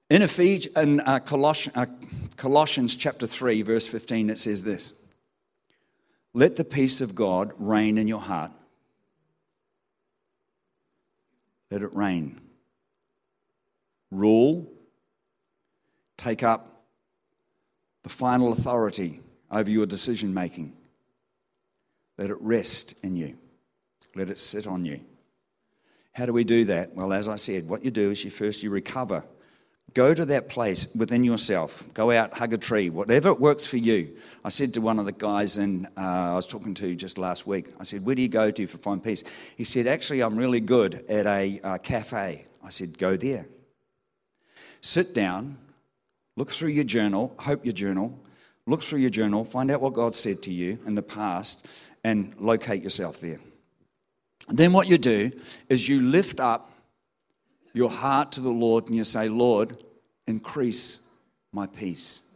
in 0.09 0.21
uh, 1.01 1.19
Colossians, 1.19 1.77
uh, 1.77 1.85
Colossians 2.37 2.95
chapter 2.95 3.27
3, 3.27 3.61
verse 3.61 3.87
15, 3.87 4.29
it 4.29 4.39
says 4.39 4.63
this 4.63 5.05
Let 6.33 6.55
the 6.55 6.63
peace 6.63 7.01
of 7.01 7.13
God 7.13 7.51
reign 7.59 7.97
in 7.97 8.07
your 8.07 8.21
heart. 8.21 8.51
Let 11.69 11.81
it 11.81 11.93
reign. 11.93 12.39
Rule. 14.11 14.67
Take 16.17 16.43
up 16.43 16.83
the 18.03 18.09
final 18.09 18.51
authority 18.51 19.21
over 19.51 19.69
your 19.69 19.85
decision 19.85 20.33
making. 20.33 20.73
Let 22.17 22.29
it 22.29 22.37
rest 22.41 23.03
in 23.03 23.15
you. 23.15 23.37
Let 24.15 24.29
it 24.29 24.37
sit 24.37 24.67
on 24.67 24.85
you. 24.85 24.99
How 26.13 26.25
do 26.25 26.33
we 26.33 26.43
do 26.43 26.65
that? 26.65 26.93
Well, 26.93 27.13
as 27.13 27.29
I 27.29 27.37
said, 27.37 27.69
what 27.69 27.85
you 27.85 27.91
do 27.91 28.11
is 28.11 28.25
you 28.25 28.31
first 28.31 28.63
you 28.63 28.69
recover 28.69 29.23
Go 29.93 30.13
to 30.13 30.25
that 30.25 30.49
place 30.49 30.93
within 30.95 31.23
yourself. 31.23 31.83
Go 31.93 32.11
out, 32.11 32.33
hug 32.33 32.53
a 32.53 32.57
tree, 32.57 32.89
whatever 32.89 33.33
works 33.33 33.65
for 33.65 33.77
you. 33.77 34.15
I 34.45 34.49
said 34.49 34.73
to 34.75 34.81
one 34.81 34.99
of 34.99 35.05
the 35.05 35.11
guys 35.11 35.57
in, 35.57 35.87
uh, 35.97 36.31
I 36.31 36.35
was 36.35 36.45
talking 36.45 36.73
to 36.75 36.95
just 36.95 37.17
last 37.17 37.47
week, 37.47 37.69
I 37.79 37.83
said, 37.83 38.05
Where 38.05 38.15
do 38.15 38.21
you 38.21 38.27
go 38.27 38.51
to 38.51 38.67
for 38.67 38.77
find 38.77 39.03
peace? 39.03 39.23
He 39.57 39.63
said, 39.63 39.87
Actually, 39.87 40.21
I'm 40.21 40.35
really 40.35 40.59
good 40.59 41.05
at 41.09 41.25
a 41.25 41.59
uh, 41.63 41.77
cafe. 41.79 42.45
I 42.63 42.69
said, 42.69 42.97
Go 42.97 43.15
there. 43.15 43.47
Sit 44.81 45.13
down, 45.13 45.57
look 46.37 46.49
through 46.49 46.69
your 46.69 46.83
journal, 46.83 47.33
hope 47.39 47.65
your 47.65 47.73
journal, 47.73 48.17
look 48.65 48.81
through 48.81 48.99
your 48.99 49.09
journal, 49.09 49.43
find 49.43 49.71
out 49.71 49.81
what 49.81 49.93
God 49.93 50.15
said 50.15 50.41
to 50.43 50.53
you 50.53 50.79
in 50.85 50.95
the 50.95 51.01
past, 51.01 51.67
and 52.03 52.33
locate 52.39 52.81
yourself 52.81 53.19
there. 53.19 53.39
Then 54.47 54.73
what 54.73 54.87
you 54.87 54.97
do 54.97 55.31
is 55.67 55.87
you 55.87 56.01
lift 56.01 56.39
up 56.39 56.71
your 57.73 57.89
heart 57.89 58.31
to 58.33 58.41
the 58.41 58.49
Lord 58.49 58.87
and 58.87 58.95
you 58.95 59.03
say, 59.03 59.29
Lord, 59.29 59.75
increase 60.27 61.13
my 61.51 61.67
peace. 61.67 62.28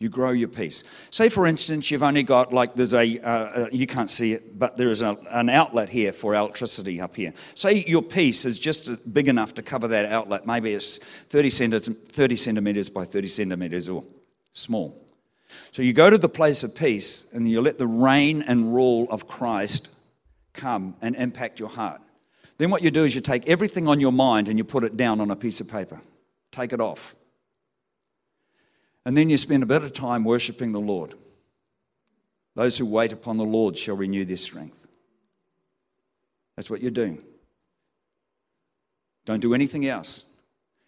You 0.00 0.08
grow 0.08 0.30
your 0.30 0.48
peace. 0.48 0.82
Say, 1.10 1.28
for 1.28 1.46
instance, 1.46 1.90
you've 1.90 2.02
only 2.02 2.22
got 2.22 2.54
like 2.54 2.72
there's 2.72 2.94
a, 2.94 3.18
uh, 3.18 3.28
uh, 3.28 3.68
you 3.70 3.86
can't 3.86 4.08
see 4.08 4.32
it, 4.32 4.58
but 4.58 4.78
there 4.78 4.88
is 4.88 5.02
a, 5.02 5.14
an 5.28 5.50
outlet 5.50 5.90
here 5.90 6.10
for 6.10 6.34
electricity 6.34 7.02
up 7.02 7.14
here. 7.14 7.34
Say 7.54 7.84
your 7.86 8.00
piece 8.00 8.46
is 8.46 8.58
just 8.58 9.12
big 9.12 9.28
enough 9.28 9.52
to 9.54 9.62
cover 9.62 9.88
that 9.88 10.06
outlet. 10.06 10.46
Maybe 10.46 10.72
it's 10.72 10.96
30 10.96 11.50
centimeters, 11.50 11.88
30 11.88 12.36
centimeters 12.36 12.88
by 12.88 13.04
30 13.04 13.28
centimeters 13.28 13.90
or 13.90 14.02
small. 14.54 15.06
So 15.70 15.82
you 15.82 15.92
go 15.92 16.08
to 16.08 16.16
the 16.16 16.30
place 16.30 16.64
of 16.64 16.74
peace 16.74 17.30
and 17.34 17.46
you 17.46 17.60
let 17.60 17.76
the 17.76 17.86
reign 17.86 18.40
and 18.40 18.74
rule 18.74 19.06
of 19.10 19.28
Christ 19.28 19.94
come 20.54 20.96
and 21.02 21.14
impact 21.14 21.60
your 21.60 21.68
heart. 21.68 22.00
Then 22.56 22.70
what 22.70 22.82
you 22.82 22.90
do 22.90 23.04
is 23.04 23.14
you 23.14 23.20
take 23.20 23.46
everything 23.46 23.86
on 23.86 24.00
your 24.00 24.12
mind 24.12 24.48
and 24.48 24.56
you 24.56 24.64
put 24.64 24.82
it 24.82 24.96
down 24.96 25.20
on 25.20 25.30
a 25.30 25.36
piece 25.36 25.60
of 25.60 25.70
paper. 25.70 26.00
Take 26.52 26.72
it 26.72 26.80
off. 26.80 27.14
And 29.10 29.16
then 29.16 29.28
you 29.28 29.36
spend 29.36 29.64
a 29.64 29.66
bit 29.66 29.82
of 29.82 29.92
time 29.92 30.22
worshiping 30.22 30.70
the 30.70 30.78
Lord. 30.78 31.14
Those 32.54 32.78
who 32.78 32.88
wait 32.88 33.12
upon 33.12 33.38
the 33.38 33.44
Lord 33.44 33.76
shall 33.76 33.96
renew 33.96 34.24
their 34.24 34.36
strength. 34.36 34.86
That's 36.54 36.70
what 36.70 36.80
you're 36.80 36.92
doing. 36.92 37.20
Don't 39.24 39.40
do 39.40 39.52
anything 39.52 39.88
else. 39.88 40.32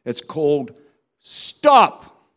It's 0.05 0.21
called 0.21 0.73
stop. 1.19 2.29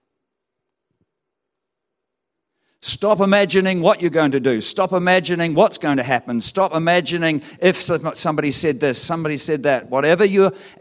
Stop 2.81 3.19
imagining 3.19 3.79
what 3.79 4.01
you're 4.01 4.09
going 4.09 4.31
to 4.31 4.39
do. 4.39 4.61
Stop 4.61 4.91
imagining 4.91 5.53
what's 5.53 5.77
going 5.77 5.97
to 5.97 6.03
happen. 6.03 6.41
Stop 6.41 6.73
imagining 6.73 7.43
if 7.61 7.75
somebody 7.75 8.49
said 8.49 8.79
this, 8.79 8.99
somebody 8.99 9.37
said 9.37 9.61
that. 9.61 9.87
Whatever 9.91 10.25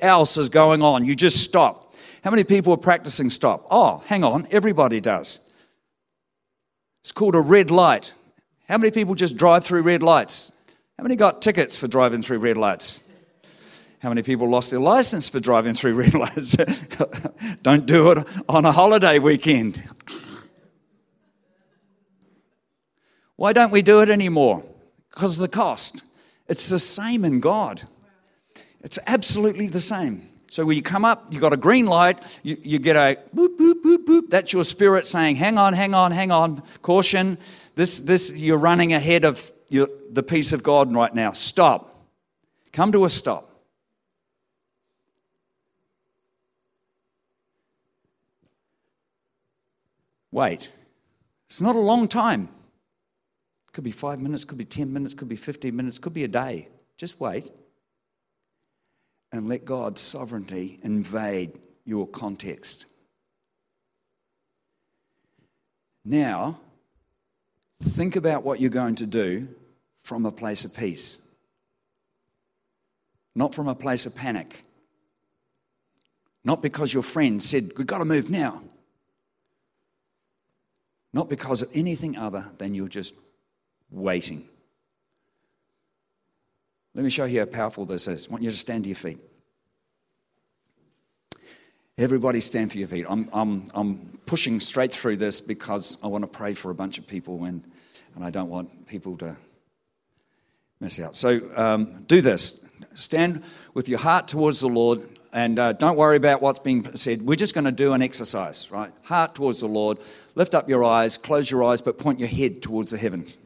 else 0.00 0.38
is 0.38 0.48
going 0.48 0.80
on, 0.80 1.04
you 1.04 1.14
just 1.14 1.44
stop. 1.44 1.83
How 2.24 2.30
many 2.30 2.42
people 2.42 2.72
are 2.72 2.78
practicing 2.78 3.28
stop? 3.28 3.66
Oh, 3.70 4.02
hang 4.06 4.24
on, 4.24 4.48
everybody 4.50 4.98
does. 4.98 5.54
It's 7.02 7.12
called 7.12 7.34
a 7.34 7.40
red 7.40 7.70
light. 7.70 8.14
How 8.66 8.78
many 8.78 8.90
people 8.90 9.14
just 9.14 9.36
drive 9.36 9.62
through 9.62 9.82
red 9.82 10.02
lights? 10.02 10.58
How 10.96 11.02
many 11.02 11.16
got 11.16 11.42
tickets 11.42 11.76
for 11.76 11.86
driving 11.86 12.22
through 12.22 12.38
red 12.38 12.56
lights? 12.56 13.12
How 13.98 14.08
many 14.08 14.22
people 14.22 14.48
lost 14.48 14.70
their 14.70 14.80
license 14.80 15.28
for 15.28 15.38
driving 15.38 15.74
through 15.74 15.94
red 16.00 16.14
lights? 16.14 16.56
Don't 17.62 17.84
do 17.84 18.12
it 18.12 18.26
on 18.48 18.64
a 18.64 18.72
holiday 18.72 19.18
weekend. 19.18 19.82
Why 23.36 23.52
don't 23.52 23.70
we 23.70 23.82
do 23.82 24.00
it 24.00 24.08
anymore? 24.08 24.64
Because 25.10 25.38
of 25.38 25.42
the 25.42 25.54
cost. 25.54 26.02
It's 26.48 26.70
the 26.70 26.78
same 26.78 27.26
in 27.26 27.40
God. 27.40 27.82
It's 28.80 28.98
absolutely 29.06 29.66
the 29.66 29.80
same. 29.80 30.22
So 30.54 30.64
when 30.64 30.76
you 30.76 30.84
come 30.84 31.04
up, 31.04 31.32
you 31.32 31.40
got 31.40 31.52
a 31.52 31.56
green 31.56 31.84
light, 31.84 32.16
you, 32.44 32.56
you 32.62 32.78
get 32.78 32.94
a 32.94 33.18
boop, 33.34 33.56
boop, 33.56 33.82
boop, 33.82 34.04
boop. 34.04 34.30
That's 34.30 34.52
your 34.52 34.62
spirit 34.62 35.04
saying, 35.04 35.34
hang 35.34 35.58
on, 35.58 35.72
hang 35.74 35.94
on, 35.94 36.12
hang 36.12 36.30
on, 36.30 36.62
caution. 36.80 37.38
This, 37.74 37.98
this, 37.98 38.40
you're 38.40 38.56
running 38.56 38.92
ahead 38.92 39.24
of 39.24 39.50
your, 39.68 39.88
the 40.12 40.22
peace 40.22 40.52
of 40.52 40.62
God 40.62 40.94
right 40.94 41.12
now. 41.12 41.32
Stop. 41.32 42.06
Come 42.72 42.92
to 42.92 43.04
a 43.04 43.08
stop. 43.08 43.50
Wait. 50.30 50.70
It's 51.46 51.60
not 51.60 51.74
a 51.74 51.80
long 51.80 52.06
time. 52.06 52.48
Could 53.72 53.82
be 53.82 53.90
five 53.90 54.20
minutes, 54.20 54.44
could 54.44 54.58
be 54.58 54.64
10 54.64 54.92
minutes, 54.92 55.14
could 55.14 55.28
be 55.28 55.34
15 55.34 55.74
minutes, 55.74 55.98
could 55.98 56.14
be 56.14 56.22
a 56.22 56.28
day. 56.28 56.68
Just 56.96 57.18
wait 57.18 57.50
and 59.34 59.48
let 59.48 59.64
God's 59.64 60.00
sovereignty 60.00 60.78
invade 60.84 61.58
your 61.84 62.06
context. 62.06 62.86
Now, 66.04 66.60
think 67.82 68.14
about 68.14 68.44
what 68.44 68.60
you're 68.60 68.70
going 68.70 68.94
to 68.96 69.06
do 69.06 69.48
from 70.02 70.24
a 70.24 70.30
place 70.30 70.64
of 70.64 70.76
peace, 70.76 71.34
not 73.34 73.52
from 73.52 73.66
a 73.66 73.74
place 73.74 74.06
of 74.06 74.14
panic. 74.14 74.64
Not 76.44 76.62
because 76.62 76.94
your 76.94 77.02
friend 77.02 77.42
said, 77.42 77.64
We've 77.76 77.86
got 77.88 77.98
to 77.98 78.04
move 78.04 78.30
now. 78.30 78.62
Not 81.12 81.28
because 81.28 81.60
of 81.60 81.70
anything 81.74 82.16
other 82.16 82.52
than 82.58 82.74
you're 82.74 82.86
just 82.86 83.18
waiting. 83.90 84.48
Let 86.94 87.02
me 87.02 87.10
show 87.10 87.24
you 87.24 87.40
how 87.40 87.46
powerful 87.46 87.84
this 87.84 88.06
is. 88.06 88.28
I 88.28 88.30
want 88.30 88.44
you 88.44 88.50
to 88.50 88.56
stand 88.56 88.84
to 88.84 88.88
your 88.88 88.96
feet. 88.96 89.18
Everybody 91.98 92.40
stand 92.40 92.72
for 92.72 92.78
your 92.78 92.88
feet. 92.88 93.06
I'm, 93.08 93.28
I'm, 93.32 93.64
I'm 93.74 94.18
pushing 94.26 94.60
straight 94.60 94.92
through 94.92 95.16
this 95.16 95.40
because 95.40 95.98
I 96.02 96.06
want 96.06 96.22
to 96.22 96.28
pray 96.28 96.54
for 96.54 96.70
a 96.70 96.74
bunch 96.74 96.98
of 96.98 97.06
people 97.06 97.44
and, 97.44 97.64
and 98.14 98.24
I 98.24 98.30
don't 98.30 98.48
want 98.48 98.86
people 98.86 99.16
to 99.18 99.36
miss 100.80 101.00
out. 101.00 101.16
So 101.16 101.40
um, 101.56 102.04
do 102.06 102.20
this. 102.20 102.72
Stand 102.94 103.42
with 103.74 103.88
your 103.88 103.98
heart 103.98 104.28
towards 104.28 104.60
the 104.60 104.68
Lord 104.68 105.02
and 105.32 105.58
uh, 105.58 105.72
don't 105.72 105.96
worry 105.96 106.16
about 106.16 106.40
what's 106.40 106.60
being 106.60 106.94
said. 106.94 107.22
We're 107.22 107.34
just 107.34 107.54
going 107.54 107.64
to 107.64 107.72
do 107.72 107.92
an 107.92 108.02
exercise, 108.02 108.70
right? 108.70 108.92
Heart 109.02 109.34
towards 109.34 109.60
the 109.60 109.66
Lord. 109.66 109.98
Lift 110.36 110.54
up 110.54 110.68
your 110.68 110.84
eyes, 110.84 111.16
close 111.16 111.50
your 111.50 111.64
eyes, 111.64 111.80
but 111.80 111.98
point 111.98 112.20
your 112.20 112.28
head 112.28 112.62
towards 112.62 112.92
the 112.92 112.98
heavens. 112.98 113.36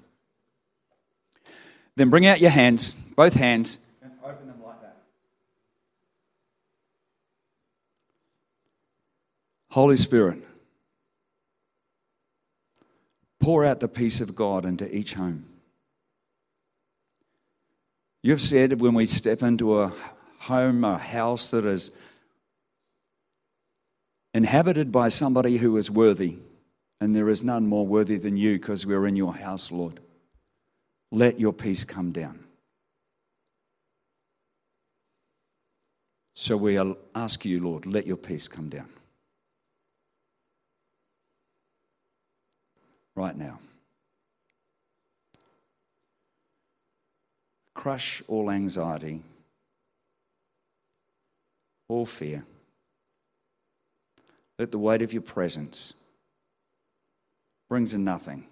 Then 1.98 2.10
bring 2.10 2.26
out 2.26 2.40
your 2.40 2.50
hands, 2.50 2.92
both 3.16 3.34
hands, 3.34 3.84
and 4.02 4.12
open 4.22 4.46
them 4.46 4.62
like 4.64 4.80
that. 4.82 4.98
Holy 9.72 9.96
Spirit, 9.96 10.38
pour 13.40 13.64
out 13.64 13.80
the 13.80 13.88
peace 13.88 14.20
of 14.20 14.36
God 14.36 14.64
into 14.64 14.96
each 14.96 15.14
home. 15.14 15.44
You've 18.22 18.42
said 18.42 18.80
when 18.80 18.94
we 18.94 19.06
step 19.06 19.42
into 19.42 19.80
a 19.80 19.92
home, 20.38 20.84
a 20.84 20.98
house 20.98 21.50
that 21.50 21.64
is 21.64 21.90
inhabited 24.32 24.92
by 24.92 25.08
somebody 25.08 25.56
who 25.56 25.76
is 25.76 25.90
worthy, 25.90 26.36
and 27.00 27.12
there 27.16 27.28
is 27.28 27.42
none 27.42 27.66
more 27.66 27.84
worthy 27.84 28.18
than 28.18 28.36
you 28.36 28.52
because 28.52 28.86
we're 28.86 29.08
in 29.08 29.16
your 29.16 29.34
house, 29.34 29.72
Lord 29.72 29.98
let 31.10 31.40
your 31.40 31.52
peace 31.52 31.84
come 31.84 32.12
down. 32.12 32.44
So 36.34 36.56
we 36.56 36.78
ask 37.14 37.44
you, 37.44 37.60
Lord, 37.60 37.86
let 37.86 38.06
your 38.06 38.16
peace 38.16 38.46
come 38.46 38.68
down. 38.68 38.88
Right 43.16 43.36
now. 43.36 43.58
Crush 47.74 48.22
all 48.28 48.50
anxiety, 48.50 49.22
all 51.88 52.06
fear. 52.06 52.44
Let 54.58 54.72
the 54.72 54.78
weight 54.78 55.02
of 55.02 55.12
your 55.12 55.22
presence 55.22 56.04
bring 57.68 57.86
to 57.88 57.98
nothing 57.98 58.44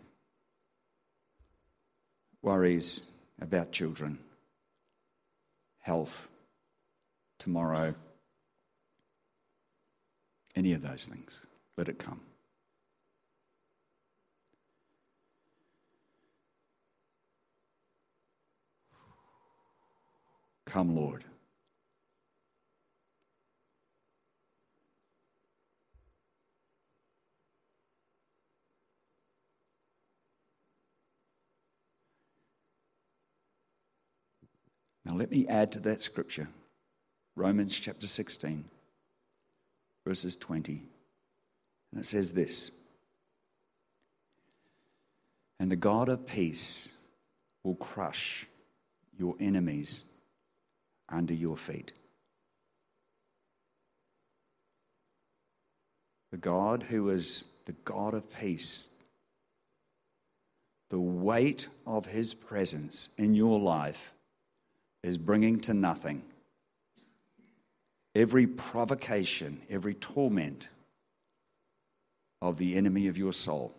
worries 2.46 3.10
about 3.40 3.72
children, 3.72 4.20
health, 5.80 6.30
tomorrow, 7.40 7.92
any 10.54 10.72
of 10.72 10.80
those 10.80 11.06
things. 11.06 11.44
Let 11.76 11.88
it 11.88 11.98
come. 11.98 12.20
Come, 20.66 20.94
Lord. 20.94 21.24
Now, 35.06 35.14
let 35.14 35.30
me 35.30 35.46
add 35.46 35.70
to 35.72 35.80
that 35.80 36.00
scripture 36.00 36.48
Romans 37.36 37.78
chapter 37.78 38.08
16, 38.08 38.64
verses 40.04 40.34
20. 40.34 40.82
And 41.92 42.00
it 42.00 42.06
says 42.06 42.32
this 42.32 42.80
And 45.60 45.70
the 45.70 45.76
God 45.76 46.08
of 46.08 46.26
peace 46.26 46.92
will 47.62 47.76
crush 47.76 48.46
your 49.16 49.36
enemies 49.38 50.10
under 51.08 51.34
your 51.34 51.56
feet. 51.56 51.92
The 56.32 56.38
God 56.38 56.82
who 56.82 57.10
is 57.10 57.62
the 57.66 57.76
God 57.84 58.12
of 58.12 58.28
peace, 58.40 59.00
the 60.90 60.98
weight 60.98 61.68
of 61.86 62.06
his 62.06 62.34
presence 62.34 63.14
in 63.18 63.36
your 63.36 63.60
life 63.60 64.12
is 65.06 65.16
bringing 65.16 65.60
to 65.60 65.72
nothing 65.72 66.20
every 68.16 68.46
provocation, 68.46 69.60
every 69.70 69.94
torment 69.94 70.68
of 72.42 72.58
the 72.58 72.76
enemy 72.76 73.06
of 73.06 73.16
your 73.16 73.32
soul. 73.32 73.72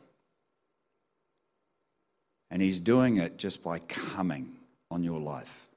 And 2.50 2.62
he's 2.62 2.80
doing 2.80 3.18
it 3.18 3.38
just 3.38 3.62
by 3.62 3.80
coming 3.80 4.54
on 4.90 5.04
your 5.04 5.20
life 5.20 5.68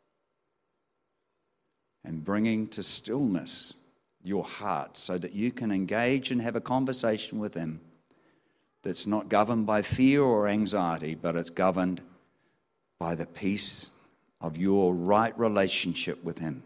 and 2.04 2.24
bringing 2.24 2.68
to 2.68 2.82
stillness 2.82 3.74
your 4.22 4.44
heart 4.44 4.96
so 4.96 5.18
that 5.18 5.32
you 5.32 5.50
can 5.50 5.72
engage 5.72 6.30
and 6.30 6.40
have 6.40 6.54
a 6.54 6.60
conversation 6.60 7.40
with 7.40 7.54
him 7.54 7.80
that's 8.84 9.06
not 9.06 9.28
governed 9.28 9.66
by 9.66 9.82
fear 9.82 10.22
or 10.22 10.46
anxiety, 10.46 11.16
but 11.16 11.34
it's 11.34 11.50
governed 11.50 12.00
by 13.00 13.16
the 13.16 13.26
peace 13.26 13.96
of 14.40 14.56
your 14.56 14.94
right 14.94 15.38
relationship 15.38 16.22
with 16.24 16.38
Him. 16.38 16.62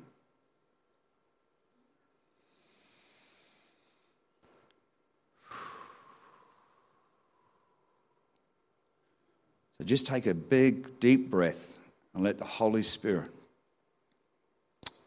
So 9.79 9.85
just 9.85 10.07
take 10.07 10.27
a 10.27 10.35
big, 10.35 11.01
deep 11.01 11.31
breath 11.31 11.79
and 12.15 12.23
let 12.23 12.39
the 12.39 12.45
Holy 12.45 12.83
Spirit 12.83 13.31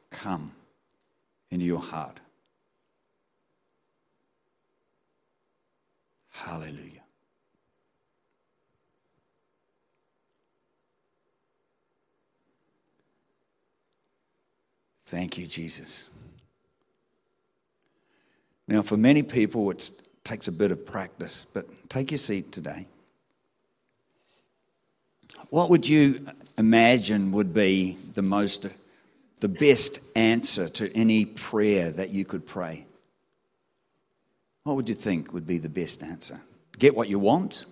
come 0.10 0.52
into 1.50 1.66
your 1.66 1.80
heart. 1.80 2.20
Hallelujah. 6.30 7.07
Thank 15.08 15.38
you, 15.38 15.48
Jesus. 15.48 16.12
Now, 18.68 18.82
for 18.82 18.98
many 18.98 19.24
people, 19.24 19.72
it 19.72 19.90
takes 20.26 20.50
a 20.50 20.52
bit 20.52 20.70
of 20.70 20.86
practice, 20.86 21.46
but 21.46 21.66
take 21.88 22.12
your 22.12 22.18
seat 22.18 22.52
today. 22.52 22.88
What 25.50 25.70
would 25.70 25.88
you 25.88 26.28
imagine 26.58 27.32
would 27.32 27.54
be 27.54 27.98
the 28.16 28.22
most, 28.22 28.68
the 29.40 29.48
best 29.48 30.06
answer 30.18 30.68
to 30.68 30.94
any 30.94 31.24
prayer 31.24 31.90
that 31.92 32.10
you 32.10 32.26
could 32.26 32.46
pray? 32.46 32.86
What 34.64 34.76
would 34.76 34.90
you 34.90 34.96
think 34.96 35.32
would 35.32 35.48
be 35.48 35.58
the 35.58 35.70
best 35.70 36.04
answer? 36.04 36.36
Get 36.78 36.94
what 36.94 37.08
you 37.08 37.20
want? 37.20 37.66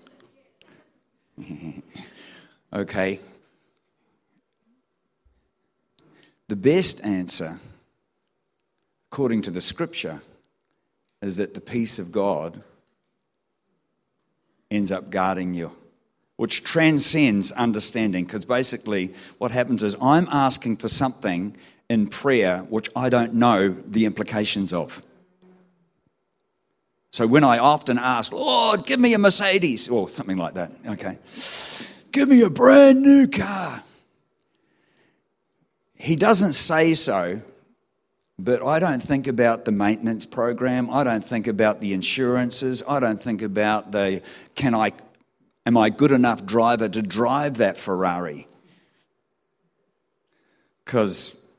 okay. 2.74 3.20
The 6.48 6.56
best 6.56 7.04
answer, 7.04 7.60
according 9.12 9.44
to 9.44 9.52
the 9.52 9.62
scripture, 9.62 10.22
is 11.22 11.38
that 11.38 11.54
the 11.54 11.62
peace 11.62 11.98
of 11.98 12.12
God 12.12 12.62
ends 14.70 14.92
up 14.92 15.10
guarding 15.10 15.54
you, 15.54 15.72
which 16.38 16.64
transcends 16.64 17.52
understanding. 17.52 18.26
Because 18.26 18.46
basically, 18.46 19.14
what 19.40 19.52
happens 19.52 19.82
is 19.82 19.96
I'm 20.02 20.28
asking 20.32 20.78
for 20.78 20.88
something 20.88 21.56
in 21.90 22.08
prayer 22.08 22.60
which 22.70 22.90
I 22.96 23.10
don't 23.10 23.36
know 23.36 23.70
the 23.70 24.06
implications 24.06 24.74
of. 24.74 25.02
So 27.12 27.26
when 27.26 27.44
I 27.44 27.60
often 27.60 27.98
ask, 27.98 28.34
Lord, 28.34 28.86
give 28.86 29.00
me 29.00 29.14
a 29.14 29.18
Mercedes, 29.18 29.88
or 29.88 30.10
something 30.10 30.38
like 30.38 30.56
that, 30.56 30.72
okay, 30.86 31.18
give 32.12 32.28
me 32.28 32.42
a 32.42 32.50
brand 32.50 33.02
new 33.02 33.28
car. 33.28 33.82
He 35.98 36.16
doesn't 36.16 36.54
say 36.54 36.94
so, 36.94 37.42
but 38.38 38.62
I 38.64 38.80
don't 38.80 39.02
think 39.02 39.28
about 39.28 39.66
the 39.66 39.72
maintenance 39.72 40.26
program. 40.26 40.90
I 40.90 41.04
don't 41.04 41.24
think 41.24 41.48
about 41.48 41.80
the 41.80 41.94
insurances. 41.94 42.84
I 42.88 43.00
don't 43.00 43.22
think 43.22 43.42
about 43.42 43.92
the 43.92 44.22
can 44.56 44.76
I 44.76 44.92
am 45.66 45.78
I 45.78 45.90
good 45.90 46.12
enough 46.12 46.46
driver 46.46 46.90
to 46.90 47.02
drive 47.02 47.58
that 47.58 47.78
Ferrari? 47.78 48.48
Because 50.84 51.50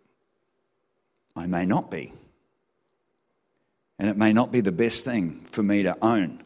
I 1.35 1.46
may 1.46 1.64
not 1.64 1.90
be. 1.90 2.12
And 3.99 4.11
it 4.11 4.16
may 4.16 4.33
not 4.33 4.53
be 4.53 4.61
the 4.61 4.72
best 4.72 5.05
thing 5.05 5.40
for 5.51 5.62
me 5.62 5.83
to 5.85 5.96
own. 6.03 6.42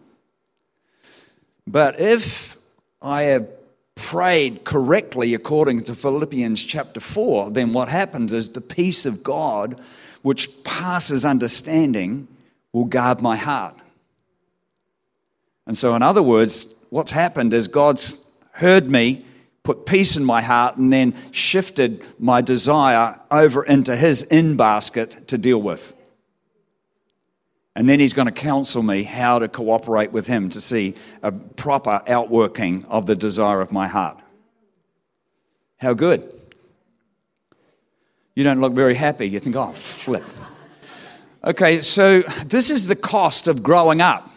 But 1.66 2.00
if 2.00 2.56
I 3.02 3.22
have 3.22 3.48
prayed 3.94 4.64
correctly 4.64 5.34
according 5.34 5.82
to 5.84 5.94
Philippians 5.94 6.62
chapter 6.64 7.00
4, 7.00 7.50
then 7.50 7.72
what 7.72 7.88
happens 7.88 8.32
is 8.32 8.50
the 8.50 8.60
peace 8.60 9.06
of 9.06 9.22
God, 9.22 9.80
which 10.22 10.64
passes 10.64 11.24
understanding, 11.24 12.28
will 12.72 12.84
guard 12.84 13.20
my 13.20 13.36
heart. 13.36 13.76
And 15.66 15.76
so, 15.76 15.94
in 15.94 16.02
other 16.02 16.22
words, 16.22 16.84
what's 16.90 17.12
happened 17.12 17.54
is 17.54 17.68
God's 17.68 18.38
heard 18.52 18.90
me, 18.90 19.24
put 19.62 19.86
peace 19.86 20.16
in 20.16 20.24
my 20.24 20.42
heart, 20.42 20.76
and 20.76 20.92
then 20.92 21.14
shifted 21.30 22.02
my 22.18 22.40
desire 22.40 23.14
over 23.30 23.64
into 23.64 23.94
His 23.94 24.22
in 24.24 24.56
basket 24.56 25.28
to 25.28 25.38
deal 25.38 25.60
with. 25.60 25.99
And 27.80 27.88
then 27.88 27.98
he's 27.98 28.12
going 28.12 28.28
to 28.28 28.34
counsel 28.34 28.82
me 28.82 29.04
how 29.04 29.38
to 29.38 29.48
cooperate 29.48 30.12
with 30.12 30.26
him 30.26 30.50
to 30.50 30.60
see 30.60 30.96
a 31.22 31.32
proper 31.32 32.02
outworking 32.06 32.84
of 32.90 33.06
the 33.06 33.16
desire 33.16 33.62
of 33.62 33.72
my 33.72 33.88
heart. 33.88 34.18
How 35.78 35.94
good. 35.94 36.22
You 38.34 38.44
don't 38.44 38.60
look 38.60 38.74
very 38.74 38.94
happy. 38.94 39.30
You 39.30 39.38
think, 39.38 39.56
oh, 39.56 39.72
flip. 39.72 40.24
Okay, 41.42 41.80
so 41.80 42.20
this 42.44 42.68
is 42.68 42.86
the 42.86 42.94
cost 42.94 43.48
of 43.48 43.62
growing 43.62 44.02
up. 44.02 44.30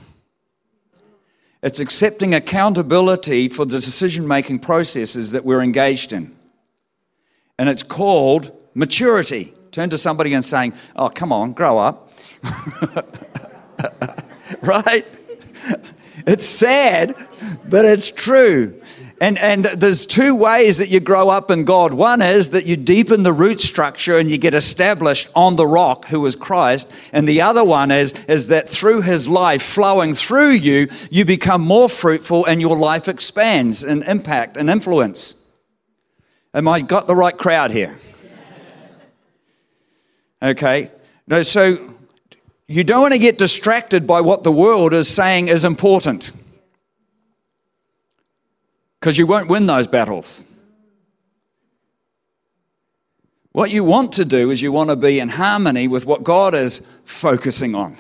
It's 1.62 1.82
accepting 1.82 2.34
accountability 2.34 3.50
for 3.50 3.66
the 3.66 3.82
decision 3.82 4.26
making 4.26 4.60
processes 4.60 5.32
that 5.32 5.44
we're 5.44 5.62
engaged 5.62 6.14
in. 6.14 6.34
And 7.60 7.68
it's 7.68 7.84
called 7.84 8.58
maturity. 8.74 9.54
Turn 9.72 9.90
to 9.90 9.98
somebody 9.98 10.34
and 10.34 10.46
saying, 10.46 10.76
Oh, 10.96 11.10
come 11.10 11.34
on, 11.34 11.52
grow 11.52 11.78
up. 11.78 12.10
right? 14.62 15.06
It's 16.26 16.46
sad, 16.46 17.16
but 17.70 17.86
it's 17.86 18.12
true. 18.12 18.80
And, 19.24 19.38
and 19.38 19.64
there's 19.64 20.06
two 20.06 20.36
ways 20.36 20.80
that 20.80 20.90
you 20.90 21.00
grow 21.00 21.30
up 21.30 21.50
in 21.50 21.64
God. 21.64 21.94
One 21.94 22.22
is 22.22 22.50
that 22.50 22.66
you 22.66 22.76
deepen 22.76 23.24
the 23.24 23.32
root 23.32 23.62
structure 23.62 24.18
and 24.18 24.30
you 24.30 24.38
get 24.38 24.54
established 24.54 25.30
on 25.34 25.56
the 25.56 25.66
rock, 25.66 26.08
who 26.08 26.26
is 26.26 26.36
Christ. 26.36 26.94
And 27.14 27.26
the 27.28 27.42
other 27.42 27.64
one 27.64 27.90
is, 27.90 28.12
is 28.26 28.48
that 28.48 28.68
through 28.68 29.04
his 29.04 29.28
life 29.28 29.62
flowing 29.62 30.14
through 30.14 30.52
you, 30.52 30.88
you 31.10 31.24
become 31.24 31.62
more 31.62 31.88
fruitful 31.88 32.46
and 32.46 32.60
your 32.60 32.76
life 32.76 33.08
expands 33.08 33.84
in 33.86 34.04
impact 34.04 34.58
and 34.58 34.70
influence. 34.70 35.52
Am 36.54 36.68
I 36.68 36.82
got 36.82 37.08
the 37.08 37.16
right 37.16 37.38
crowd 37.38 37.72
here? 37.72 37.96
Okay. 40.42 40.92
No, 41.28 41.42
so 41.44 41.93
you 42.74 42.84
don't 42.84 43.02
want 43.02 43.14
to 43.14 43.20
get 43.20 43.38
distracted 43.38 44.08
by 44.08 44.20
what 44.20 44.44
the 44.44 44.52
world 44.52 44.94
is 44.94 45.08
saying 45.08 45.48
is 45.48 45.64
important 45.64 46.32
because 49.00 49.16
you 49.16 49.28
won't 49.28 49.48
win 49.48 49.68
those 49.68 49.86
battles. 49.86 50.52
What 53.52 53.70
you 53.70 53.84
want 53.84 54.14
to 54.14 54.26
do 54.26 54.50
is 54.50 54.60
you 54.60 54.72
want 54.72 54.90
to 54.90 54.96
be 54.96 55.20
in 55.20 55.30
harmony 55.30 55.88
with 55.88 56.08
what 56.08 56.24
God 56.24 56.56
is 56.56 57.00
focusing 57.06 57.76
on 57.76 57.96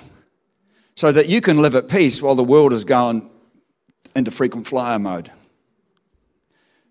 so 0.96 1.12
that 1.12 1.30
you 1.30 1.40
can 1.40 1.60
live 1.60 1.76
at 1.76 1.88
peace 1.88 2.20
while 2.20 2.34
the 2.34 2.44
world 2.44 2.74
is 2.74 2.84
going 2.84 3.30
into 4.16 4.32
frequent 4.32 4.66
flyer 4.66 4.98
mode. 4.98 5.32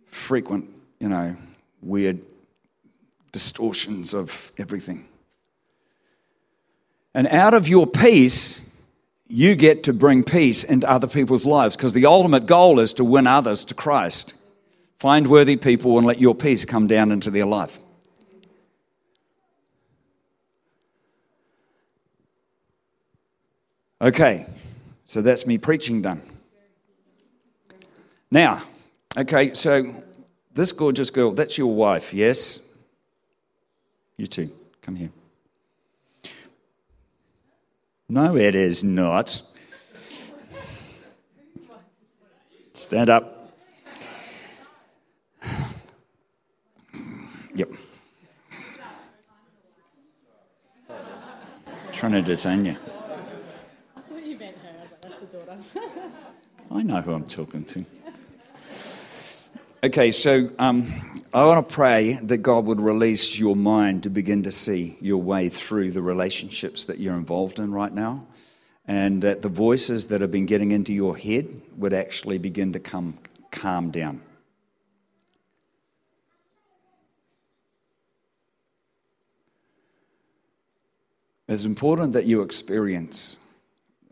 Frequent, 0.07 0.71
you 1.01 1.09
know, 1.09 1.35
weird 1.83 2.21
distortions 3.33 4.15
of 4.15 4.53
everything. 4.57 5.09
And 7.15 7.27
out 7.29 7.55
of 7.55 7.69
your 7.69 7.87
peace, 7.87 8.63
you 9.29 9.55
get 9.55 9.85
to 9.85 9.93
bring 9.93 10.25
peace 10.25 10.65
into 10.65 10.91
other 10.91 11.07
people's 11.07 11.47
lives 11.47 11.77
because 11.77 11.93
the 11.93 12.07
ultimate 12.07 12.47
goal 12.47 12.81
is 12.81 12.95
to 12.95 13.05
win 13.05 13.27
others 13.27 13.65
to 13.67 13.75
Christ. 13.75 14.39
Find 14.99 15.27
worthy 15.27 15.57
people 15.57 15.99
and 15.99 16.07
let 16.07 16.21
your 16.21 16.35
peace 16.35 16.65
come 16.65 16.87
down 16.87 17.11
into 17.11 17.31
their 17.31 17.47
life. 17.47 17.79
Okay, 24.01 24.47
so 25.05 25.23
that's 25.23 25.47
me 25.47 25.59
preaching 25.59 26.03
done. 26.03 26.21
Now, 28.31 28.63
okay, 29.17 29.55
so 29.55 29.95
this 30.53 30.73
gorgeous 30.73 31.11
girl, 31.11 31.31
that's 31.33 31.57
your 31.57 31.73
wife, 31.73 32.13
yes? 32.13 32.77
You 34.17 34.27
too, 34.27 34.51
come 34.81 34.97
here. 34.97 35.11
No, 38.13 38.37
it 38.37 38.55
is 38.55 38.85
not. 38.85 39.41
Stand 42.75 43.09
up. 43.09 43.55
Yep. 47.55 47.71
Trying 51.95 52.13
to 52.13 52.21
detain 52.21 52.67
you. 52.67 52.77
I 53.97 54.01
thought 54.03 54.27
you 54.27 54.39
meant 54.39 54.59
her. 54.59 54.69
I 54.69 54.83
was 54.83 54.91
like, 54.91 55.01
that's 55.01 55.17
the 55.17 55.27
daughter. 55.39 55.59
I 56.71 56.83
know 56.83 57.01
who 57.01 57.15
I'm 57.15 57.25
talking 57.25 57.65
to. 57.65 57.87
Okay, 59.85 60.13
so 60.13 60.49
um, 60.61 60.87
I 61.35 61.45
want 61.45 61.69
to 61.69 61.75
pray 61.75 62.13
that 62.23 62.39
God 62.39 62.67
would 62.67 62.81
release 62.81 63.37
your 63.37 63.57
mind 63.57 64.05
to 64.05 64.11
begin 64.11 64.45
to 64.45 64.53
see 64.53 64.97
your 65.01 65.21
way 65.21 65.49
through 65.49 65.91
the 65.91 66.03
relationships 66.03 66.85
that 66.85 67.01
you're 67.01 67.17
involved 67.17 67.59
in 67.59 67.73
right 67.73 67.93
now, 67.93 68.25
and 68.87 69.21
that 69.23 69.43
the 69.43 69.49
voices 69.49 70.07
that 70.07 70.21
have 70.21 70.31
been 70.31 70.47
getting 70.47 70.71
into 70.71 70.93
your 70.93 71.17
head 71.17 71.49
would 71.77 71.93
actually 71.93 72.39
begin 72.39 72.75
to 72.75 72.79
come 72.79 73.19
calm 73.51 73.91
down. 73.91 74.23
It's 81.49 81.65
important 81.65 82.13
that 82.13 82.27
you 82.27 82.43
experience 82.43 83.53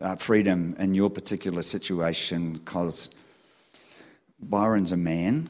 uh, 0.01 0.17
freedom 0.17 0.75
in 0.79 0.95
your 0.95 1.09
particular 1.09 1.61
situation 1.61 2.55
because 2.55 3.17
Byron's 4.41 4.91
a 4.91 4.97
man 4.97 5.47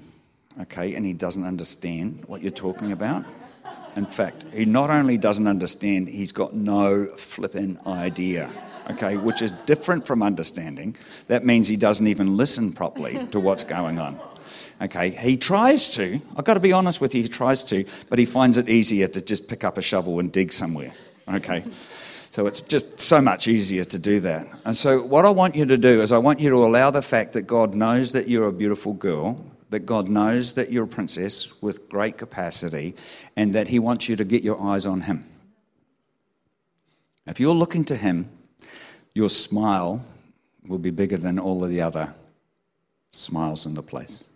okay, 0.61 0.95
and 0.95 1.05
he 1.05 1.13
doesn't 1.13 1.45
understand 1.45 2.23
what 2.27 2.41
you're 2.41 2.51
talking 2.51 2.91
about. 2.91 3.25
In 3.95 4.05
fact, 4.05 4.45
he 4.53 4.65
not 4.65 4.89
only 4.89 5.17
doesn't 5.17 5.47
understand, 5.47 6.07
he's 6.09 6.31
got 6.31 6.53
no 6.53 7.05
flipping 7.17 7.77
idea. 7.85 8.49
Okay, 8.89 9.15
which 9.15 9.41
is 9.41 9.51
different 9.51 10.07
from 10.07 10.23
understanding. 10.23 10.95
That 11.27 11.45
means 11.45 11.67
he 11.67 11.77
doesn't 11.77 12.07
even 12.07 12.35
listen 12.35 12.73
properly 12.73 13.25
to 13.27 13.39
what's 13.39 13.63
going 13.63 13.99
on. 13.99 14.19
Okay, 14.81 15.11
he 15.11 15.37
tries 15.37 15.89
to. 15.89 16.19
I've 16.35 16.45
got 16.45 16.55
to 16.55 16.59
be 16.59 16.73
honest 16.73 16.99
with 16.99 17.13
you, 17.13 17.21
he 17.21 17.29
tries 17.29 17.63
to, 17.65 17.85
but 18.09 18.17
he 18.17 18.25
finds 18.25 18.57
it 18.57 18.67
easier 18.67 19.07
to 19.07 19.21
just 19.21 19.47
pick 19.47 19.63
up 19.63 19.77
a 19.77 19.81
shovel 19.81 20.19
and 20.19 20.31
dig 20.31 20.51
somewhere. 20.51 20.91
Okay, 21.31 21.63
so 22.31 22.47
it's 22.47 22.61
just 22.61 22.99
so 22.99 23.21
much 23.21 23.47
easier 23.47 23.83
to 23.83 23.99
do 23.99 24.19
that. 24.21 24.47
And 24.65 24.75
so, 24.75 25.01
what 25.03 25.25
I 25.25 25.29
want 25.29 25.55
you 25.55 25.65
to 25.65 25.77
do 25.77 26.01
is, 26.01 26.11
I 26.11 26.17
want 26.17 26.39
you 26.39 26.49
to 26.49 26.65
allow 26.65 26.89
the 26.89 27.03
fact 27.03 27.33
that 27.33 27.43
God 27.43 27.75
knows 27.75 28.11
that 28.13 28.27
you're 28.27 28.47
a 28.47 28.51
beautiful 28.51 28.93
girl, 28.93 29.45
that 29.71 29.86
God 29.86 30.10
knows 30.10 30.53
that 30.53 30.71
you're 30.71 30.84
a 30.84 30.88
princess 30.88 31.62
with 31.62 31.89
great 31.89 32.17
capacity, 32.17 32.93
and 33.36 33.55
that 33.55 33.67
He 33.67 33.79
wants 33.79 34.07
you 34.07 34.15
to 34.17 34.23
get 34.23 34.43
your 34.43 34.62
eyes 34.62 34.86
on 34.86 35.01
Him. 35.01 35.25
If 37.25 37.39
you're 37.39 37.55
looking 37.55 37.86
to 37.86 37.95
Him, 37.95 38.29
your 39.15 39.29
smile 39.29 40.05
will 40.67 40.77
be 40.77 40.91
bigger 40.91 41.17
than 41.17 41.39
all 41.39 41.63
of 41.63 41.69
the 41.69 41.81
other 41.81 42.13
smiles 43.10 43.65
in 43.65 43.73
the 43.73 43.81
place. 43.81 44.29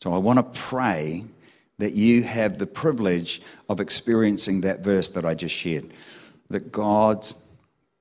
So 0.00 0.12
I 0.12 0.18
want 0.18 0.38
to 0.38 0.60
pray 0.60 1.24
that 1.78 1.92
you 1.92 2.22
have 2.22 2.58
the 2.58 2.66
privilege 2.66 3.42
of 3.68 3.80
experiencing 3.80 4.60
that 4.60 4.80
verse 4.80 5.08
that 5.10 5.24
I 5.24 5.34
just 5.34 5.54
shared. 5.54 5.90
That 6.50 6.70
God 6.70 7.26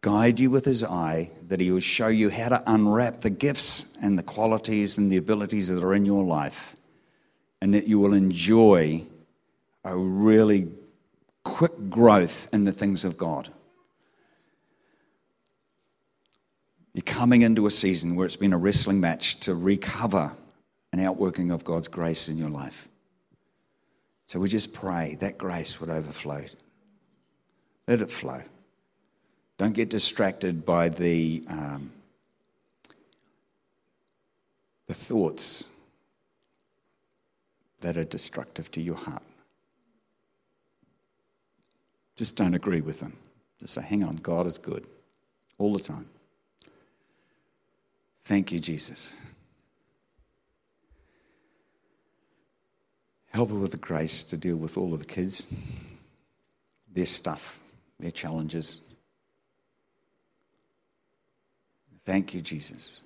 guide 0.03 0.37
you 0.37 0.51
with 0.51 0.65
his 0.65 0.83
eye, 0.83 1.31
that 1.47 1.61
he 1.61 1.71
will 1.71 1.79
show 1.79 2.09
you 2.09 2.29
how 2.29 2.49
to 2.49 2.61
unwrap 2.67 3.21
the 3.21 3.29
gifts 3.29 3.97
and 4.03 4.19
the 4.19 4.23
qualities 4.23 4.97
and 4.97 5.09
the 5.09 5.15
abilities 5.15 5.69
that 5.69 5.81
are 5.81 5.93
in 5.93 6.05
your 6.05 6.25
life, 6.25 6.75
and 7.61 7.73
that 7.73 7.87
you 7.87 7.97
will 7.99 8.13
enjoy 8.13 9.01
a 9.85 9.97
really 9.97 10.69
quick 11.45 11.89
growth 11.89 12.53
in 12.53 12.65
the 12.65 12.71
things 12.73 13.05
of 13.05 13.17
God. 13.17 13.47
You're 16.93 17.03
coming 17.03 17.41
into 17.41 17.65
a 17.65 17.71
season 17.71 18.17
where 18.17 18.25
it's 18.25 18.35
been 18.35 18.53
a 18.53 18.57
wrestling 18.57 18.99
match 18.99 19.39
to 19.41 19.55
recover 19.55 20.33
an 20.91 20.99
outworking 20.99 21.49
of 21.49 21.63
God's 21.63 21.87
grace 21.87 22.27
in 22.27 22.37
your 22.37 22.49
life. 22.49 22.89
So 24.25 24.37
we 24.37 24.49
just 24.49 24.73
pray 24.73 25.15
that 25.21 25.37
grace 25.37 25.79
would 25.79 25.89
overflow. 25.89 26.43
Let 27.87 28.01
it 28.01 28.11
flow. 28.11 28.41
Don't 29.57 29.73
get 29.73 29.89
distracted 29.89 30.65
by 30.65 30.89
the, 30.89 31.43
um, 31.47 31.91
the 34.87 34.93
thoughts 34.93 35.79
that 37.81 37.97
are 37.97 38.03
destructive 38.03 38.71
to 38.71 38.81
your 38.81 38.95
heart. 38.95 39.23
Just 42.15 42.37
don't 42.37 42.53
agree 42.53 42.81
with 42.81 42.99
them. 42.99 43.17
Just 43.59 43.73
say, 43.73 43.81
hang 43.81 44.03
on, 44.03 44.15
God 44.17 44.47
is 44.47 44.57
good 44.57 44.85
all 45.57 45.73
the 45.73 45.83
time. 45.83 46.07
Thank 48.21 48.51
you, 48.51 48.59
Jesus. 48.59 49.15
Help 53.31 53.49
her 53.49 53.55
with 53.55 53.71
the 53.71 53.77
grace 53.77 54.23
to 54.23 54.37
deal 54.37 54.55
with 54.55 54.77
all 54.77 54.93
of 54.93 54.99
the 54.99 55.05
kids, 55.05 55.53
their 56.91 57.05
stuff, 57.05 57.59
their 57.99 58.11
challenges. 58.11 58.92
Thank 62.03 62.33
you, 62.33 62.41
Jesus. 62.41 63.03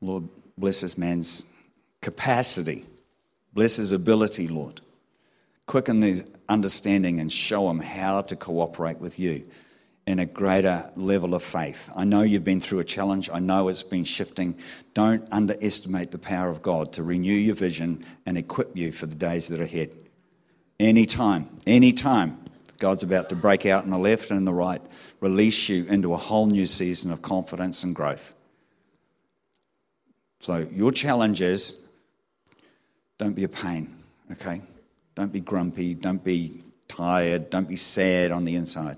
Lord, 0.00 0.28
bless 0.56 0.80
this 0.80 0.96
man's 0.96 1.54
capacity, 2.00 2.84
bless 3.52 3.76
his 3.76 3.92
ability, 3.92 4.48
Lord. 4.48 4.80
Quicken 5.66 6.00
the 6.00 6.24
understanding 6.48 7.20
and 7.20 7.30
show 7.30 7.68
him 7.68 7.78
how 7.78 8.22
to 8.22 8.36
cooperate 8.36 8.98
with 8.98 9.18
you 9.18 9.44
in 10.06 10.18
a 10.18 10.24
greater 10.24 10.90
level 10.96 11.34
of 11.34 11.42
faith. 11.42 11.90
I 11.94 12.04
know 12.04 12.22
you've 12.22 12.44
been 12.44 12.62
through 12.62 12.78
a 12.78 12.84
challenge. 12.84 13.28
I 13.30 13.40
know 13.40 13.68
it's 13.68 13.82
been 13.82 14.04
shifting. 14.04 14.56
Don't 14.94 15.28
underestimate 15.30 16.10
the 16.10 16.18
power 16.18 16.48
of 16.48 16.62
God 16.62 16.94
to 16.94 17.02
renew 17.02 17.34
your 17.34 17.54
vision 17.54 18.02
and 18.24 18.38
equip 18.38 18.74
you 18.74 18.90
for 18.90 19.04
the 19.04 19.14
days 19.14 19.48
that 19.48 19.60
are 19.60 19.64
ahead. 19.64 19.90
Anytime, 20.80 21.46
anytime, 21.66 22.38
God's 22.78 23.02
about 23.02 23.28
to 23.30 23.36
break 23.36 23.66
out 23.66 23.84
in 23.84 23.90
the 23.90 23.98
left 23.98 24.30
and 24.30 24.38
in 24.38 24.44
the 24.44 24.54
right, 24.54 24.80
release 25.20 25.68
you 25.68 25.84
into 25.86 26.12
a 26.12 26.16
whole 26.16 26.46
new 26.46 26.66
season 26.66 27.12
of 27.12 27.22
confidence 27.22 27.84
and 27.84 27.94
growth. 27.94 28.34
So, 30.40 30.68
your 30.72 30.92
challenge 30.92 31.42
is 31.42 31.90
don't 33.18 33.34
be 33.34 33.44
a 33.44 33.48
pain, 33.48 33.94
okay? 34.32 34.60
Don't 35.16 35.32
be 35.32 35.40
grumpy, 35.40 35.94
don't 35.94 36.22
be 36.22 36.62
tired, 36.86 37.50
don't 37.50 37.68
be 37.68 37.76
sad 37.76 38.30
on 38.30 38.44
the 38.44 38.54
inside 38.54 38.96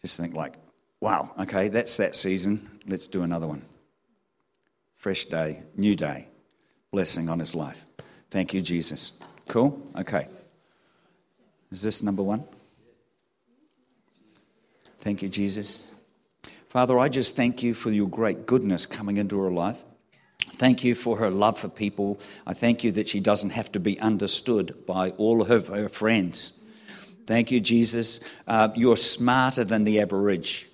just 0.00 0.18
think 0.18 0.34
like, 0.34 0.54
wow, 1.00 1.30
okay, 1.40 1.68
that's 1.68 1.96
that 1.98 2.16
season. 2.16 2.68
Let's 2.86 3.06
do 3.06 3.22
another 3.22 3.46
one. 3.46 3.62
Fresh 4.96 5.26
day, 5.26 5.62
new 5.76 5.94
day, 5.94 6.28
blessing 6.90 7.28
on 7.28 7.38
his 7.38 7.54
life. 7.54 7.84
Thank 8.30 8.54
you, 8.54 8.62
Jesus. 8.62 9.20
Cool? 9.48 9.80
Okay. 9.96 10.28
Is 11.70 11.82
this 11.82 12.02
number 12.02 12.22
one? 12.22 12.44
Thank 15.00 15.22
you, 15.22 15.28
Jesus. 15.28 16.00
Father, 16.68 16.98
I 16.98 17.08
just 17.08 17.34
thank 17.36 17.62
you 17.62 17.74
for 17.74 17.90
your 17.90 18.08
great 18.08 18.46
goodness 18.46 18.86
coming 18.86 19.16
into 19.16 19.40
her 19.40 19.50
life. 19.50 19.82
Thank 20.38 20.84
you 20.84 20.94
for 20.94 21.16
her 21.16 21.30
love 21.30 21.58
for 21.58 21.68
people. 21.68 22.20
I 22.46 22.52
thank 22.52 22.84
you 22.84 22.92
that 22.92 23.08
she 23.08 23.18
doesn't 23.18 23.50
have 23.50 23.72
to 23.72 23.80
be 23.80 23.98
understood 23.98 24.74
by 24.86 25.10
all 25.12 25.42
of 25.42 25.68
her 25.68 25.88
friends. 25.88 26.70
Thank 27.26 27.50
you, 27.50 27.60
Jesus. 27.60 28.22
Uh, 28.46 28.68
you're 28.74 28.96
smarter 28.96 29.64
than 29.64 29.84
the 29.84 30.00
average. 30.00 30.68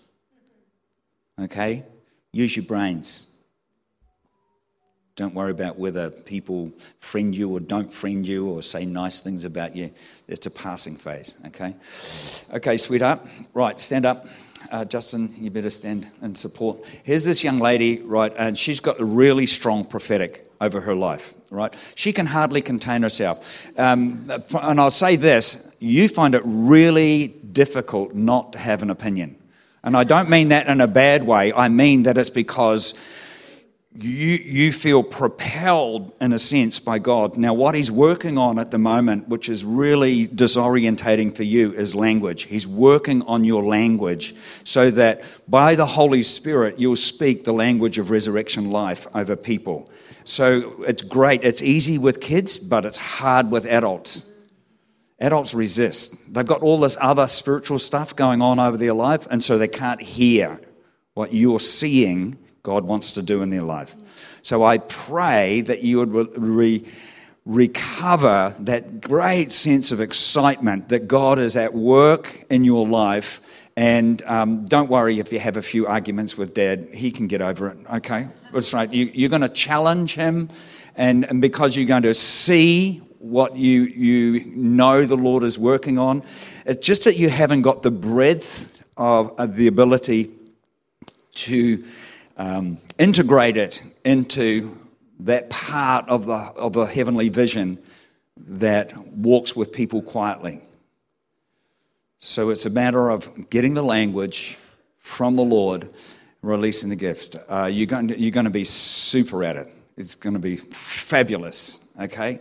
Okay? 1.41 1.85
Use 2.33 2.57
your 2.57 2.65
brains. 2.65 3.36
Don't 5.17 5.35
worry 5.35 5.51
about 5.51 5.79
whether 5.79 6.11
people 6.11 6.73
friend 6.99 7.35
you 7.35 7.51
or 7.51 7.59
don't 7.59 7.91
friend 7.91 8.27
you 8.27 8.51
or 8.51 8.63
say 8.63 8.85
nice 8.85 9.21
things 9.21 9.45
about 9.45 9.75
you. 9.75 9.91
It's 10.29 10.45
a 10.45 10.51
passing 10.51 10.95
phase, 10.95 11.41
okay? 11.47 11.75
Okay, 12.53 12.77
sweetheart. 12.77 13.21
Right, 13.55 13.81
stand 13.81 14.05
up. 14.05 14.27
Uh, 14.71 14.85
Justin, 14.85 15.33
you 15.39 15.51
better 15.51 15.71
stand 15.71 16.11
and 16.21 16.37
support. 16.37 16.85
Here's 17.03 17.25
this 17.25 17.43
young 17.43 17.61
lady, 17.61 18.03
right, 18.03 18.31
and 18.37 18.59
she's 18.59 18.81
got 18.81 19.01
a 19.01 19.07
really 19.07 19.47
strong 19.47 19.87
prophetic 19.87 20.45
over 20.61 20.83
her 20.83 20.95
life, 20.95 21.33
right? 21.51 21.75
She 21.95 22.13
can 22.13 22.27
hardly 22.27 22.61
contain 22.61 23.01
herself. 23.03 23.71
Um, 23.79 24.27
and 24.61 24.79
I'll 24.79 24.91
say 24.91 25.17
this 25.17 25.77
you 25.81 26.09
find 26.09 26.35
it 26.35 26.43
really 26.45 27.29
difficult 27.53 28.15
not 28.15 28.53
to 28.53 28.59
have 28.59 28.83
an 28.83 28.91
opinion. 28.91 29.37
And 29.83 29.97
I 29.97 30.05
don't 30.05 30.29
mean 30.29 30.49
that 30.49 30.67
in 30.67 30.83
a 30.83 30.89
bad 30.89 31.23
way, 31.23 31.55
I 31.55 31.69
mean 31.69 32.03
that 32.03 32.19
it's 32.19 32.29
because 32.29 33.01
you, 33.99 34.37
you 34.37 34.73
feel 34.73 35.03
propelled 35.03 36.13
in 36.21 36.33
a 36.33 36.39
sense 36.39 36.79
by 36.79 36.99
God. 36.99 37.37
Now, 37.37 37.55
what 37.55 37.75
He's 37.75 37.91
working 37.91 38.39
on 38.39 38.59
at 38.59 38.71
the 38.71 38.79
moment, 38.79 39.29
which 39.29 39.49
is 39.49 39.65
really 39.65 40.29
disorientating 40.29 41.35
for 41.35 41.43
you, 41.43 41.73
is 41.73 41.95
language. 41.95 42.45
He's 42.45 42.67
working 42.67 43.23
on 43.23 43.45
your 43.45 43.63
language 43.63 44.35
so 44.65 44.91
that 44.93 45.23
by 45.49 45.75
the 45.75 45.87
Holy 45.87 46.23
Spirit, 46.23 46.79
you'll 46.79 46.97
speak 46.97 47.45
the 47.45 47.53
language 47.53 47.99
of 47.99 48.11
resurrection 48.11 48.71
life 48.71 49.07
over 49.15 49.37
people. 49.37 49.91
So 50.25 50.83
it's 50.83 51.03
great. 51.03 51.45
It's 51.45 51.63
easy 51.63 51.99
with 51.99 52.21
kids, 52.21 52.59
but 52.59 52.85
it's 52.85 52.99
hard 52.99 53.51
with 53.51 53.67
adults. 53.67 54.43
Adults 55.19 55.55
resist. 55.55 56.35
They've 56.35 56.47
got 56.47 56.63
all 56.63 56.79
this 56.79 56.99
other 57.01 57.27
spiritual 57.27 57.79
stuff 57.79 58.15
going 58.15 58.43
on 58.43 58.59
over 58.59 58.77
their 58.77 58.93
life, 58.93 59.27
and 59.31 59.43
so 59.43 59.57
they 59.57 59.69
can't 59.69 60.03
hear 60.03 60.61
what 61.15 61.33
you're 61.33 61.61
seeing 61.61 62.37
God 62.67 62.85
wants 62.85 63.13
to 63.13 63.23
do 63.23 63.43
in 63.43 63.51
their 63.51 63.63
life. 63.63 63.95
So 64.43 64.65
I 64.65 64.79
pray 64.79 65.61
that 65.63 65.85
you 65.85 65.99
would 65.99 66.37
re- 66.37 66.85
recover 67.45 68.55
that 68.59 69.01
great 69.01 69.53
sense 69.53 69.93
of 69.93 70.01
excitement 70.01 70.89
that 70.89 71.07
God 71.07 71.39
is 71.39 71.57
at 71.57 71.73
work 71.75 72.45
in 72.51 72.65
your 72.65 72.85
life. 72.89 73.41
And 73.77 74.21
um, 74.27 74.65
don't 74.65 74.91
worry 74.91 75.21
if 75.21 75.33
you 75.33 75.39
have 75.39 75.57
a 75.57 75.63
few 75.63 75.87
arguments 75.87 76.37
with 76.37 76.55
dad, 76.55 76.89
he 76.93 77.13
can 77.13 77.29
get 77.29 77.41
over 77.41 77.69
it, 77.69 77.79
okay? 77.95 78.27
That's 78.53 78.75
right. 78.75 78.93
You, 78.93 79.27
are 79.27 79.31
going 79.31 79.43
to 79.43 79.49
challenge 79.49 80.15
him, 80.15 80.49
and, 80.97 81.25
and 81.25 81.41
because 81.41 81.77
you're 81.77 81.87
going 81.87 82.03
to 82.03 82.15
see 82.15 82.99
what 83.21 83.55
you, 83.55 83.83
you 83.83 84.45
know 84.57 85.05
the 85.05 85.17
Lord 85.17 85.45
is 85.45 85.57
working 85.57 86.01
on, 86.01 86.25
it's 86.65 86.85
just 86.85 87.05
that 87.05 87.17
you 87.17 87.29
haven't 87.29 87.63
got 87.63 87.85
the 87.85 87.93
breadth 87.93 88.83
of, 88.97 89.39
of 89.39 89.55
the 89.55 89.69
ability 89.69 90.31
to 91.35 91.85
um, 92.37 92.79
integrate 92.99 93.57
it 93.57 93.83
into 94.05 94.77
that 95.21 95.49
part 95.51 96.09
of 96.09 96.27
the, 96.27 96.35
of 96.35 96.73
the 96.73 96.85
heavenly 96.85 97.29
vision 97.29 97.79
that 98.37 98.97
walks 99.09 99.57
with 99.57 99.73
people 99.73 100.03
quietly. 100.03 100.61
So 102.19 102.51
it's 102.51 102.67
a 102.67 102.71
matter 102.71 103.09
of 103.09 103.51
getting 103.51 103.75
the 103.75 103.83
language 103.83 104.59
from 104.99 105.37
the 105.37 105.45
Lord 105.45 105.89
releasing 106.43 106.91
the 106.91 106.97
gift. 106.97 107.37
Uh, 107.49 107.71
you're, 107.73 107.87
going 107.87 108.09
to, 108.09 108.19
you're 108.19 108.31
going 108.31 108.45
to 108.45 108.51
be 108.51 108.65
super 108.65 109.45
at 109.45 109.57
it. 109.57 109.69
It's 109.97 110.15
going 110.15 110.35
to 110.35 110.41
be 110.41 110.57
fabulous, 110.57 111.93
okay? 112.01 112.41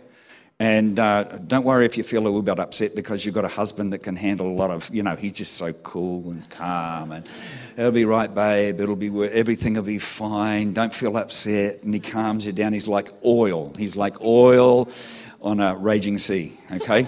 And 0.58 0.98
uh, 0.98 1.24
don't 1.46 1.64
worry 1.64 1.84
if 1.84 1.98
you 1.98 2.02
feel 2.02 2.22
a 2.22 2.24
little 2.24 2.40
bit 2.40 2.58
upset 2.58 2.92
because 2.96 3.26
you've 3.26 3.34
got 3.34 3.44
a 3.44 3.48
husband 3.48 3.92
that 3.92 3.98
can 3.98 4.16
handle 4.16 4.48
a 4.48 4.56
lot 4.56 4.70
of, 4.70 4.88
you 4.88 5.02
know, 5.02 5.14
he's 5.14 5.32
just 5.32 5.54
so 5.54 5.74
cool 5.82 6.30
and 6.30 6.48
calm 6.48 7.12
and 7.12 7.28
it'll 7.76 7.92
be 7.92 8.06
right, 8.06 8.34
babe. 8.34 8.80
It'll 8.80 8.96
be, 8.96 9.10
everything 9.26 9.74
will 9.74 9.82
be 9.82 9.98
fine. 9.98 10.72
Don't 10.72 10.94
feel 10.94 11.14
upset. 11.18 11.82
And 11.82 11.92
he 11.92 12.00
calms 12.00 12.46
you 12.46 12.52
down. 12.52 12.72
He's 12.72 12.88
like 12.88 13.10
oil. 13.22 13.70
He's 13.76 13.96
like 13.96 14.22
oil 14.22 14.88
on 15.42 15.60
a 15.60 15.76
raging 15.76 16.16
sea, 16.16 16.54
okay? 16.72 17.06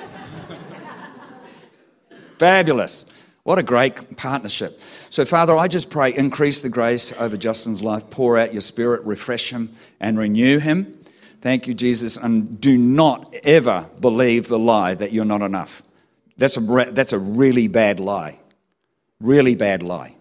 Fabulous. 2.38 3.14
What 3.44 3.58
a 3.58 3.62
great 3.62 4.18
partnership. 4.18 4.72
So, 4.72 5.24
Father, 5.24 5.56
I 5.56 5.68
just 5.68 5.88
pray, 5.88 6.14
increase 6.14 6.60
the 6.60 6.68
grace 6.68 7.18
over 7.18 7.38
Justin's 7.38 7.82
life, 7.82 8.10
pour 8.10 8.36
out 8.36 8.52
your 8.52 8.60
spirit, 8.60 9.02
refresh 9.06 9.50
him, 9.50 9.70
and 10.00 10.18
renew 10.18 10.58
him. 10.58 10.97
Thank 11.40 11.66
you, 11.66 11.74
Jesus. 11.74 12.16
And 12.16 12.60
do 12.60 12.76
not 12.76 13.34
ever 13.44 13.88
believe 14.00 14.48
the 14.48 14.58
lie 14.58 14.94
that 14.94 15.12
you're 15.12 15.24
not 15.24 15.42
enough. 15.42 15.82
That's 16.36 16.56
a, 16.56 16.60
that's 16.90 17.12
a 17.12 17.18
really 17.18 17.68
bad 17.68 18.00
lie. 18.00 18.38
Really 19.20 19.54
bad 19.54 19.82
lie. 19.82 20.14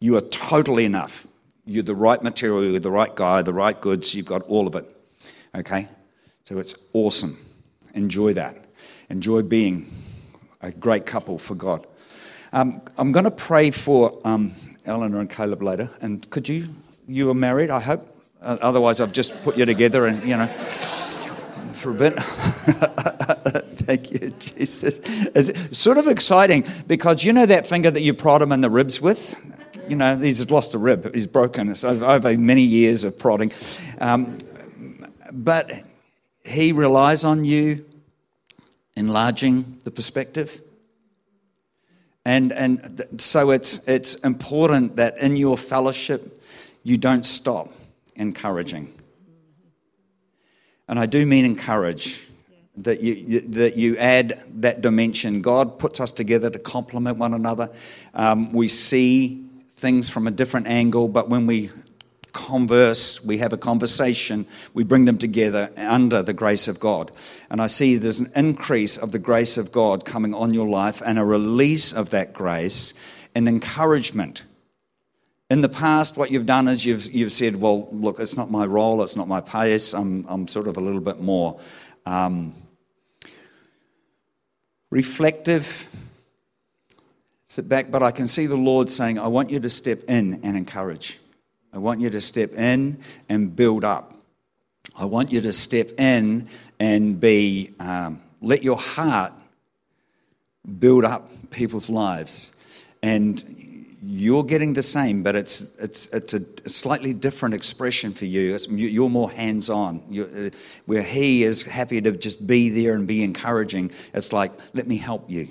You 0.00 0.16
are 0.16 0.22
totally 0.22 0.84
enough. 0.84 1.26
You're 1.64 1.82
the 1.82 1.94
right 1.94 2.22
material, 2.22 2.70
you're 2.70 2.78
the 2.78 2.90
right 2.90 3.14
guy, 3.14 3.42
the 3.42 3.52
right 3.52 3.78
goods, 3.78 4.14
you've 4.14 4.26
got 4.26 4.42
all 4.42 4.66
of 4.66 4.74
it. 4.76 4.84
Okay? 5.54 5.88
So 6.44 6.58
it's 6.58 6.88
awesome. 6.92 7.36
Enjoy 7.94 8.34
that. 8.34 8.56
Enjoy 9.10 9.42
being 9.42 9.90
a 10.62 10.70
great 10.70 11.06
couple 11.06 11.38
for 11.38 11.54
God. 11.54 11.86
Um, 12.52 12.82
I'm 12.96 13.12
going 13.12 13.24
to 13.24 13.30
pray 13.30 13.70
for 13.70 14.20
um, 14.24 14.52
Eleanor 14.84 15.18
and 15.18 15.28
Caleb 15.28 15.62
later. 15.62 15.90
And 16.00 16.28
could 16.30 16.48
you, 16.48 16.68
you 17.08 17.30
are 17.30 17.34
married, 17.34 17.70
I 17.70 17.80
hope? 17.80 18.15
Uh, 18.46 18.58
otherwise, 18.62 19.00
I've 19.00 19.12
just 19.12 19.42
put 19.42 19.56
you 19.56 19.66
together 19.66 20.06
and, 20.06 20.22
you 20.22 20.36
know, 20.36 20.46
for 20.46 21.90
a 21.90 21.94
bit. 21.94 22.14
Thank 23.82 24.12
you, 24.12 24.30
Jesus. 24.38 25.00
It's 25.34 25.76
sort 25.76 25.98
of 25.98 26.06
exciting 26.06 26.64
because 26.86 27.24
you 27.24 27.32
know 27.32 27.44
that 27.44 27.66
finger 27.66 27.90
that 27.90 28.02
you 28.02 28.14
prod 28.14 28.42
him 28.42 28.52
in 28.52 28.60
the 28.60 28.70
ribs 28.70 29.00
with? 29.00 29.34
You 29.88 29.96
know, 29.96 30.16
he's 30.16 30.48
lost 30.48 30.74
a 30.74 30.78
rib, 30.78 31.12
he's 31.12 31.26
broken. 31.26 31.70
It's 31.70 31.84
over 31.84 32.38
many 32.38 32.62
years 32.62 33.02
of 33.02 33.18
prodding. 33.18 33.50
Um, 34.00 34.38
but 35.32 35.72
he 36.44 36.70
relies 36.70 37.24
on 37.24 37.44
you 37.44 37.84
enlarging 38.94 39.80
the 39.82 39.90
perspective. 39.90 40.60
And, 42.24 42.52
and 42.52 43.20
so 43.20 43.50
it's, 43.50 43.88
it's 43.88 44.14
important 44.20 44.96
that 44.96 45.18
in 45.18 45.36
your 45.36 45.58
fellowship, 45.58 46.40
you 46.84 46.96
don't 46.96 47.26
stop 47.26 47.72
encouraging. 48.16 48.92
And 50.88 50.98
I 50.98 51.06
do 51.06 51.24
mean 51.26 51.44
encourage. 51.44 52.22
That 52.80 53.00
you, 53.00 53.14
you, 53.14 53.40
that 53.40 53.76
you 53.78 53.96
add 53.96 54.34
that 54.56 54.82
dimension. 54.82 55.40
God 55.40 55.78
puts 55.78 55.98
us 55.98 56.12
together 56.12 56.50
to 56.50 56.58
complement 56.58 57.16
one 57.16 57.32
another. 57.32 57.70
Um, 58.12 58.52
we 58.52 58.68
see 58.68 59.46
things 59.76 60.10
from 60.10 60.26
a 60.26 60.30
different 60.30 60.66
angle, 60.66 61.08
but 61.08 61.30
when 61.30 61.46
we 61.46 61.70
converse, 62.36 63.24
we 63.24 63.38
have 63.38 63.54
a 63.54 63.56
conversation, 63.56 64.46
we 64.74 64.84
bring 64.84 65.06
them 65.06 65.16
together 65.16 65.70
under 65.76 66.22
the 66.22 66.34
grace 66.34 66.68
of 66.68 66.78
God. 66.78 67.10
And 67.50 67.62
I 67.62 67.66
see 67.66 67.96
there's 67.96 68.20
an 68.20 68.30
increase 68.36 68.98
of 68.98 69.10
the 69.10 69.18
grace 69.18 69.56
of 69.56 69.72
God 69.72 70.04
coming 70.04 70.34
on 70.34 70.52
your 70.52 70.68
life 70.68 71.00
and 71.04 71.18
a 71.18 71.24
release 71.24 71.94
of 71.94 72.10
that 72.10 72.34
grace 72.34 72.92
and 73.34 73.48
encouragement 73.48 74.44
in 75.48 75.60
the 75.60 75.68
past, 75.68 76.16
what 76.16 76.30
you've 76.30 76.46
done 76.46 76.66
is 76.66 76.84
you've, 76.84 77.06
you've 77.12 77.32
said, 77.32 77.56
well, 77.56 77.88
look, 77.92 78.18
it's 78.18 78.36
not 78.36 78.50
my 78.50 78.64
role, 78.66 79.02
it's 79.02 79.16
not 79.16 79.28
my 79.28 79.40
pace, 79.40 79.92
I'm, 79.94 80.24
I'm 80.28 80.48
sort 80.48 80.66
of 80.66 80.76
a 80.76 80.80
little 80.80 81.00
bit 81.00 81.20
more 81.20 81.60
um, 82.04 82.52
reflective. 84.90 85.88
Sit 87.44 87.68
back, 87.68 87.90
but 87.92 88.02
I 88.02 88.10
can 88.10 88.26
see 88.26 88.46
the 88.46 88.56
Lord 88.56 88.90
saying, 88.90 89.20
I 89.20 89.28
want 89.28 89.50
you 89.50 89.60
to 89.60 89.70
step 89.70 89.98
in 90.08 90.40
and 90.42 90.56
encourage. 90.56 91.20
I 91.72 91.78
want 91.78 92.00
you 92.00 92.10
to 92.10 92.20
step 92.20 92.52
in 92.54 92.98
and 93.28 93.54
build 93.54 93.84
up. 93.84 94.14
I 94.96 95.04
want 95.04 95.30
you 95.30 95.40
to 95.42 95.52
step 95.52 95.86
in 95.98 96.48
and 96.80 97.20
be, 97.20 97.74
um, 97.78 98.20
let 98.40 98.64
your 98.64 98.78
heart 98.78 99.32
build 100.78 101.04
up 101.04 101.30
people's 101.50 101.88
lives. 101.88 102.60
And 103.02 103.44
you're 104.08 104.44
getting 104.44 104.72
the 104.72 104.82
same, 104.82 105.24
but 105.24 105.34
it's, 105.34 105.76
it's, 105.80 106.06
it's 106.14 106.32
a 106.32 106.68
slightly 106.68 107.12
different 107.12 107.56
expression 107.56 108.12
for 108.12 108.24
you. 108.24 108.54
It's, 108.54 108.68
you're 108.68 109.10
more 109.10 109.28
hands 109.28 109.68
on. 109.68 110.00
Uh, 110.16 110.50
where 110.84 111.02
he 111.02 111.42
is 111.42 111.64
happy 111.64 112.00
to 112.00 112.12
just 112.12 112.46
be 112.46 112.68
there 112.68 112.94
and 112.94 113.08
be 113.08 113.24
encouraging, 113.24 113.90
it's 114.14 114.32
like, 114.32 114.52
let 114.74 114.86
me 114.86 114.96
help 114.96 115.28
you. 115.28 115.48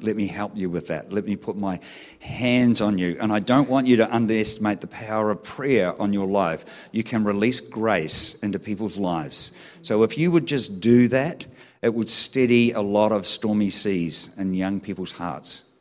Let 0.00 0.16
me 0.16 0.26
help 0.26 0.56
you 0.56 0.70
with 0.70 0.88
that. 0.88 1.12
Let 1.12 1.26
me 1.26 1.36
put 1.36 1.54
my 1.54 1.80
hands 2.20 2.80
on 2.80 2.96
you. 2.96 3.18
And 3.20 3.30
I 3.30 3.40
don't 3.40 3.68
want 3.68 3.86
you 3.86 3.96
to 3.96 4.14
underestimate 4.14 4.80
the 4.80 4.86
power 4.86 5.30
of 5.30 5.44
prayer 5.44 6.00
on 6.00 6.14
your 6.14 6.26
life. 6.26 6.88
You 6.92 7.04
can 7.04 7.24
release 7.24 7.60
grace 7.60 8.42
into 8.42 8.58
people's 8.58 8.96
lives. 8.96 9.78
So 9.82 10.02
if 10.02 10.16
you 10.16 10.30
would 10.30 10.46
just 10.46 10.80
do 10.80 11.08
that, 11.08 11.44
it 11.82 11.92
would 11.92 12.08
steady 12.08 12.72
a 12.72 12.80
lot 12.80 13.12
of 13.12 13.26
stormy 13.26 13.68
seas 13.68 14.38
in 14.38 14.54
young 14.54 14.80
people's 14.80 15.12
hearts. 15.12 15.71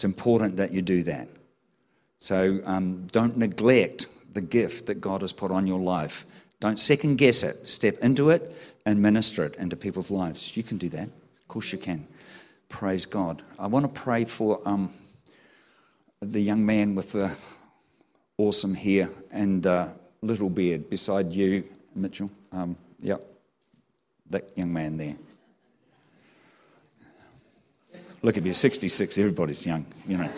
It's 0.00 0.04
important 0.06 0.56
that 0.56 0.72
you 0.72 0.80
do 0.80 1.02
that. 1.02 1.28
So 2.16 2.60
um, 2.64 3.06
don't 3.08 3.36
neglect 3.36 4.06
the 4.32 4.40
gift 4.40 4.86
that 4.86 4.94
God 4.94 5.20
has 5.20 5.34
put 5.34 5.50
on 5.50 5.66
your 5.66 5.78
life. 5.78 6.24
Don't 6.58 6.78
second 6.78 7.16
guess 7.16 7.42
it. 7.42 7.52
Step 7.68 7.96
into 8.00 8.30
it 8.30 8.74
and 8.86 9.02
minister 9.02 9.44
it 9.44 9.56
into 9.56 9.76
people's 9.76 10.10
lives. 10.10 10.56
You 10.56 10.62
can 10.62 10.78
do 10.78 10.88
that. 10.88 11.06
Of 11.06 11.48
course, 11.48 11.70
you 11.70 11.76
can. 11.76 12.06
Praise 12.70 13.04
God. 13.04 13.42
I 13.58 13.66
want 13.66 13.94
to 13.94 14.00
pray 14.00 14.24
for 14.24 14.66
um, 14.66 14.88
the 16.20 16.40
young 16.40 16.64
man 16.64 16.94
with 16.94 17.12
the 17.12 17.36
awesome 18.38 18.72
hair 18.72 19.10
and 19.30 19.66
uh, 19.66 19.88
little 20.22 20.48
beard 20.48 20.88
beside 20.88 21.26
you, 21.26 21.62
Mitchell. 21.94 22.30
Um, 22.52 22.74
yep, 23.02 23.20
that 24.30 24.48
young 24.56 24.72
man 24.72 24.96
there. 24.96 25.16
Look 28.22 28.36
at 28.36 28.44
you, 28.44 28.52
66, 28.52 29.16
everybody's 29.18 29.66
young, 29.66 29.86
you 30.06 30.18
know. 30.18 30.28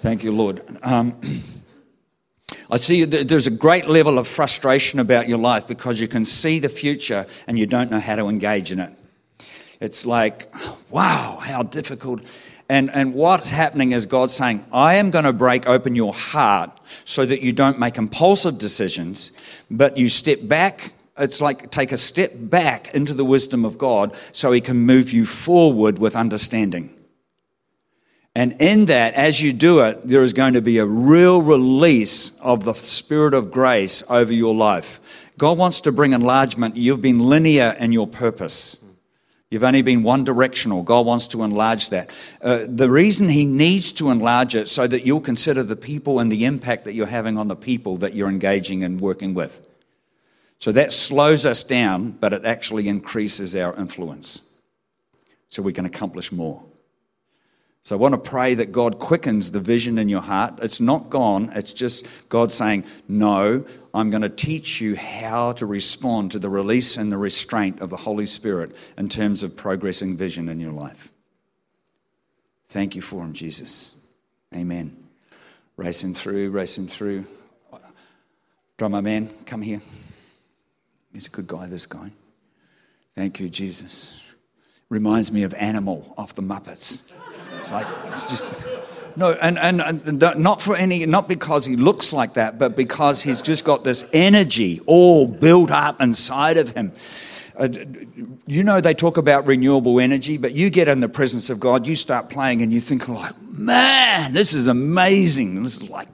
Thank 0.00 0.24
you, 0.24 0.32
Lord. 0.32 0.62
Um, 0.82 1.20
I 2.70 2.76
see 2.78 3.04
there's 3.04 3.46
a 3.46 3.56
great 3.56 3.88
level 3.88 4.18
of 4.18 4.26
frustration 4.26 5.00
about 5.00 5.28
your 5.28 5.38
life 5.38 5.66
because 5.66 6.00
you 6.00 6.08
can 6.08 6.24
see 6.24 6.58
the 6.58 6.68
future 6.68 7.26
and 7.46 7.58
you 7.58 7.66
don't 7.66 7.90
know 7.90 8.00
how 8.00 8.16
to 8.16 8.28
engage 8.28 8.72
in 8.72 8.80
it. 8.80 8.90
It's 9.80 10.06
like, 10.06 10.52
wow, 10.90 11.38
how 11.42 11.62
difficult. 11.62 12.22
And, 12.68 12.90
and 12.90 13.14
what's 13.14 13.48
happening 13.48 13.92
is 13.92 14.06
God 14.06 14.30
saying, 14.30 14.64
I 14.72 14.94
am 14.94 15.10
going 15.10 15.24
to 15.24 15.32
break 15.32 15.66
open 15.66 15.94
your 15.94 16.12
heart 16.12 16.70
so 17.04 17.24
that 17.24 17.42
you 17.42 17.52
don't 17.52 17.78
make 17.78 17.96
impulsive 17.96 18.58
decisions, 18.58 19.36
but 19.70 19.96
you 19.96 20.08
step 20.08 20.38
back 20.42 20.92
it's 21.18 21.40
like 21.40 21.70
take 21.70 21.92
a 21.92 21.96
step 21.96 22.32
back 22.34 22.94
into 22.94 23.14
the 23.14 23.24
wisdom 23.24 23.64
of 23.64 23.78
God 23.78 24.14
so 24.32 24.52
He 24.52 24.60
can 24.60 24.78
move 24.78 25.12
you 25.12 25.26
forward 25.26 25.98
with 25.98 26.16
understanding. 26.16 26.94
And 28.34 28.60
in 28.60 28.86
that, 28.86 29.14
as 29.14 29.42
you 29.42 29.52
do 29.52 29.80
it, 29.80 30.02
there 30.04 30.22
is 30.22 30.32
going 30.32 30.54
to 30.54 30.62
be 30.62 30.78
a 30.78 30.86
real 30.86 31.42
release 31.42 32.40
of 32.40 32.64
the 32.64 32.74
Spirit 32.74 33.34
of 33.34 33.50
grace 33.50 34.08
over 34.08 34.32
your 34.32 34.54
life. 34.54 35.32
God 35.36 35.58
wants 35.58 35.80
to 35.82 35.92
bring 35.92 36.12
enlargement. 36.12 36.76
You've 36.76 37.02
been 37.02 37.18
linear 37.18 37.74
in 37.80 37.92
your 37.92 38.06
purpose. 38.06 38.84
You've 39.50 39.64
only 39.64 39.82
been 39.82 40.02
one 40.02 40.24
directional. 40.24 40.82
God 40.82 41.06
wants 41.06 41.28
to 41.28 41.42
enlarge 41.42 41.88
that. 41.90 42.10
Uh, 42.42 42.66
the 42.68 42.90
reason 42.90 43.28
He 43.28 43.44
needs 43.44 43.92
to 43.94 44.10
enlarge 44.10 44.54
it 44.54 44.68
so 44.68 44.86
that 44.86 45.06
you'll 45.06 45.20
consider 45.20 45.62
the 45.62 45.74
people 45.74 46.20
and 46.20 46.30
the 46.30 46.44
impact 46.44 46.84
that 46.84 46.92
you're 46.92 47.06
having 47.06 47.38
on 47.38 47.48
the 47.48 47.56
people 47.56 47.96
that 47.98 48.14
you're 48.14 48.28
engaging 48.28 48.84
and 48.84 49.00
working 49.00 49.34
with. 49.34 49.67
So 50.58 50.72
that 50.72 50.90
slows 50.90 51.46
us 51.46 51.62
down, 51.62 52.10
but 52.10 52.32
it 52.32 52.44
actually 52.44 52.88
increases 52.88 53.54
our 53.54 53.76
influence 53.76 54.60
so 55.46 55.62
we 55.62 55.72
can 55.72 55.86
accomplish 55.86 56.32
more. 56.32 56.64
So 57.82 57.96
I 57.96 57.98
want 58.00 58.14
to 58.14 58.30
pray 58.30 58.54
that 58.54 58.72
God 58.72 58.98
quickens 58.98 59.52
the 59.52 59.60
vision 59.60 59.98
in 59.98 60.08
your 60.08 60.20
heart. 60.20 60.58
It's 60.60 60.80
not 60.80 61.08
gone, 61.08 61.50
it's 61.54 61.72
just 61.72 62.28
God 62.28 62.52
saying, 62.52 62.84
No, 63.08 63.64
I'm 63.94 64.10
going 64.10 64.22
to 64.22 64.28
teach 64.28 64.80
you 64.80 64.94
how 64.94 65.52
to 65.52 65.64
respond 65.64 66.32
to 66.32 66.38
the 66.38 66.50
release 66.50 66.98
and 66.98 67.10
the 67.10 67.16
restraint 67.16 67.80
of 67.80 67.88
the 67.88 67.96
Holy 67.96 68.26
Spirit 68.26 68.72
in 68.98 69.08
terms 69.08 69.42
of 69.42 69.56
progressing 69.56 70.16
vision 70.16 70.48
in 70.48 70.60
your 70.60 70.72
life. 70.72 71.10
Thank 72.66 72.94
you 72.94 73.00
for 73.00 73.22
him, 73.22 73.32
Jesus. 73.32 74.06
Amen. 74.54 74.94
Racing 75.76 76.14
through, 76.14 76.50
racing 76.50 76.88
through. 76.88 77.24
Drummer 78.76 79.00
man, 79.00 79.30
come 79.46 79.62
here. 79.62 79.80
He's 81.12 81.26
a 81.26 81.30
good 81.30 81.46
guy, 81.46 81.66
this 81.66 81.86
guy. 81.86 82.10
Thank 83.14 83.40
you, 83.40 83.48
Jesus. 83.48 84.34
Reminds 84.88 85.32
me 85.32 85.42
of 85.42 85.54
Animal 85.54 86.14
off 86.16 86.34
the 86.34 86.42
Muppets. 86.42 87.12
It's 87.60 87.72
like, 87.72 87.86
it's 88.12 88.30
just. 88.30 88.64
No, 89.16 89.32
and, 89.42 89.58
and, 89.58 89.80
and, 89.80 90.40
not 90.40 90.62
for 90.62 90.76
any, 90.76 91.04
not 91.04 91.28
because 91.28 91.66
he 91.66 91.74
looks 91.74 92.12
like 92.12 92.34
that, 92.34 92.58
but 92.58 92.76
because 92.76 93.22
he's 93.22 93.42
just 93.42 93.64
got 93.64 93.82
this 93.82 94.08
energy 94.12 94.80
all 94.86 95.26
built 95.26 95.70
up 95.70 96.00
inside 96.00 96.56
of 96.56 96.72
him. 96.72 96.92
Uh, 97.58 97.68
you 98.46 98.62
know, 98.62 98.80
they 98.80 98.94
talk 98.94 99.16
about 99.16 99.46
renewable 99.46 99.98
energy, 99.98 100.38
but 100.38 100.52
you 100.52 100.70
get 100.70 100.86
in 100.86 101.00
the 101.00 101.08
presence 101.08 101.50
of 101.50 101.58
God, 101.58 101.86
you 101.86 101.96
start 101.96 102.30
playing, 102.30 102.62
and 102.62 102.72
you 102.72 102.78
think, 102.78 103.08
like, 103.08 103.34
man, 103.50 104.32
this 104.32 104.54
is 104.54 104.68
amazing. 104.68 105.60
This 105.64 105.82
is 105.82 105.90
like, 105.90 106.08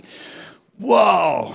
whoa. 0.78 1.54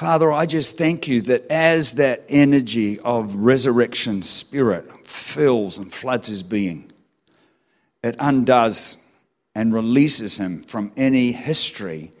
Father, 0.00 0.32
I 0.32 0.46
just 0.46 0.78
thank 0.78 1.08
you 1.08 1.20
that 1.20 1.46
as 1.50 1.96
that 1.96 2.22
energy 2.30 2.98
of 3.00 3.34
resurrection 3.34 4.22
spirit 4.22 5.06
fills 5.06 5.76
and 5.76 5.92
floods 5.92 6.28
his 6.28 6.42
being, 6.42 6.90
it 8.02 8.16
undoes 8.18 9.14
and 9.54 9.74
releases 9.74 10.40
him 10.40 10.62
from 10.62 10.90
any 10.96 11.32
history 11.32 12.12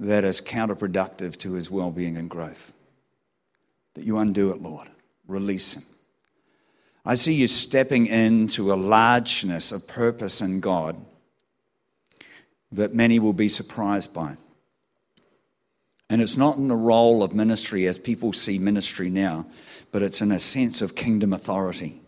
that 0.00 0.24
is 0.24 0.40
counterproductive 0.40 1.36
to 1.36 1.52
his 1.52 1.70
well 1.70 1.92
being 1.92 2.16
and 2.16 2.28
growth. 2.28 2.74
That 3.94 4.04
you 4.04 4.18
undo 4.18 4.50
it, 4.50 4.60
Lord. 4.60 4.88
Release 5.28 5.76
him. 5.76 5.84
I 7.06 7.14
see 7.14 7.34
you 7.34 7.46
stepping 7.46 8.06
into 8.06 8.72
a 8.72 8.74
largeness 8.74 9.70
of 9.70 9.86
purpose 9.86 10.40
in 10.40 10.58
God 10.58 10.96
that 12.72 12.92
many 12.92 13.20
will 13.20 13.34
be 13.34 13.48
surprised 13.48 14.12
by. 14.12 14.34
And 16.10 16.20
it's 16.20 16.36
not 16.36 16.56
in 16.56 16.66
the 16.66 16.76
role 16.76 17.22
of 17.22 17.32
ministry 17.32 17.86
as 17.86 17.96
people 17.96 18.32
see 18.32 18.58
ministry 18.58 19.08
now, 19.08 19.46
but 19.92 20.02
it's 20.02 20.20
in 20.20 20.32
a 20.32 20.40
sense 20.40 20.82
of 20.82 20.96
kingdom 20.96 21.32
authority. 21.32 22.00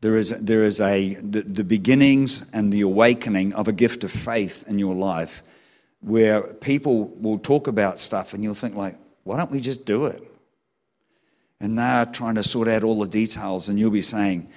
There 0.00 0.16
is, 0.16 0.44
there 0.44 0.64
is 0.64 0.80
a, 0.80 1.14
the, 1.14 1.42
the 1.42 1.62
beginnings 1.62 2.50
and 2.52 2.72
the 2.72 2.80
awakening 2.80 3.54
of 3.54 3.68
a 3.68 3.72
gift 3.72 4.02
of 4.02 4.10
faith 4.10 4.64
in 4.68 4.78
your 4.78 4.96
life 4.96 5.42
where 6.00 6.42
people 6.42 7.08
will 7.20 7.38
talk 7.38 7.68
about 7.68 7.98
stuff 7.98 8.34
and 8.34 8.42
you'll 8.42 8.54
think 8.54 8.74
like, 8.74 8.96
why 9.22 9.36
don't 9.36 9.52
we 9.52 9.60
just 9.60 9.86
do 9.86 10.06
it? 10.06 10.22
And 11.60 11.78
they're 11.78 12.06
trying 12.06 12.36
to 12.36 12.42
sort 12.42 12.66
out 12.66 12.82
all 12.82 12.98
the 12.98 13.08
details 13.08 13.68
and 13.68 13.78
you'll 13.78 13.90
be 13.92 14.02
saying, 14.02 14.48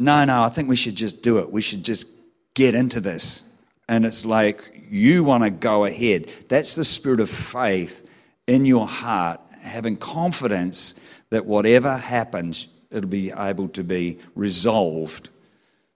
no, 0.00 0.24
no, 0.24 0.42
I 0.42 0.48
think 0.48 0.68
we 0.68 0.76
should 0.76 0.96
just 0.96 1.22
do 1.22 1.38
it. 1.38 1.52
We 1.52 1.62
should 1.62 1.84
just 1.84 2.08
get 2.54 2.74
into 2.74 3.00
this. 3.00 3.51
And 3.92 4.06
it's 4.06 4.24
like, 4.24 4.86
you 4.88 5.22
want 5.22 5.44
to 5.44 5.50
go 5.50 5.84
ahead. 5.84 6.30
That's 6.48 6.76
the 6.76 6.82
spirit 6.82 7.20
of 7.20 7.28
faith 7.28 8.08
in 8.46 8.64
your 8.64 8.86
heart, 8.86 9.38
having 9.60 9.98
confidence 9.98 11.06
that 11.28 11.44
whatever 11.44 11.98
happens, 11.98 12.86
it'll 12.90 13.10
be 13.10 13.32
able 13.32 13.68
to 13.68 13.84
be 13.84 14.18
resolved 14.34 15.28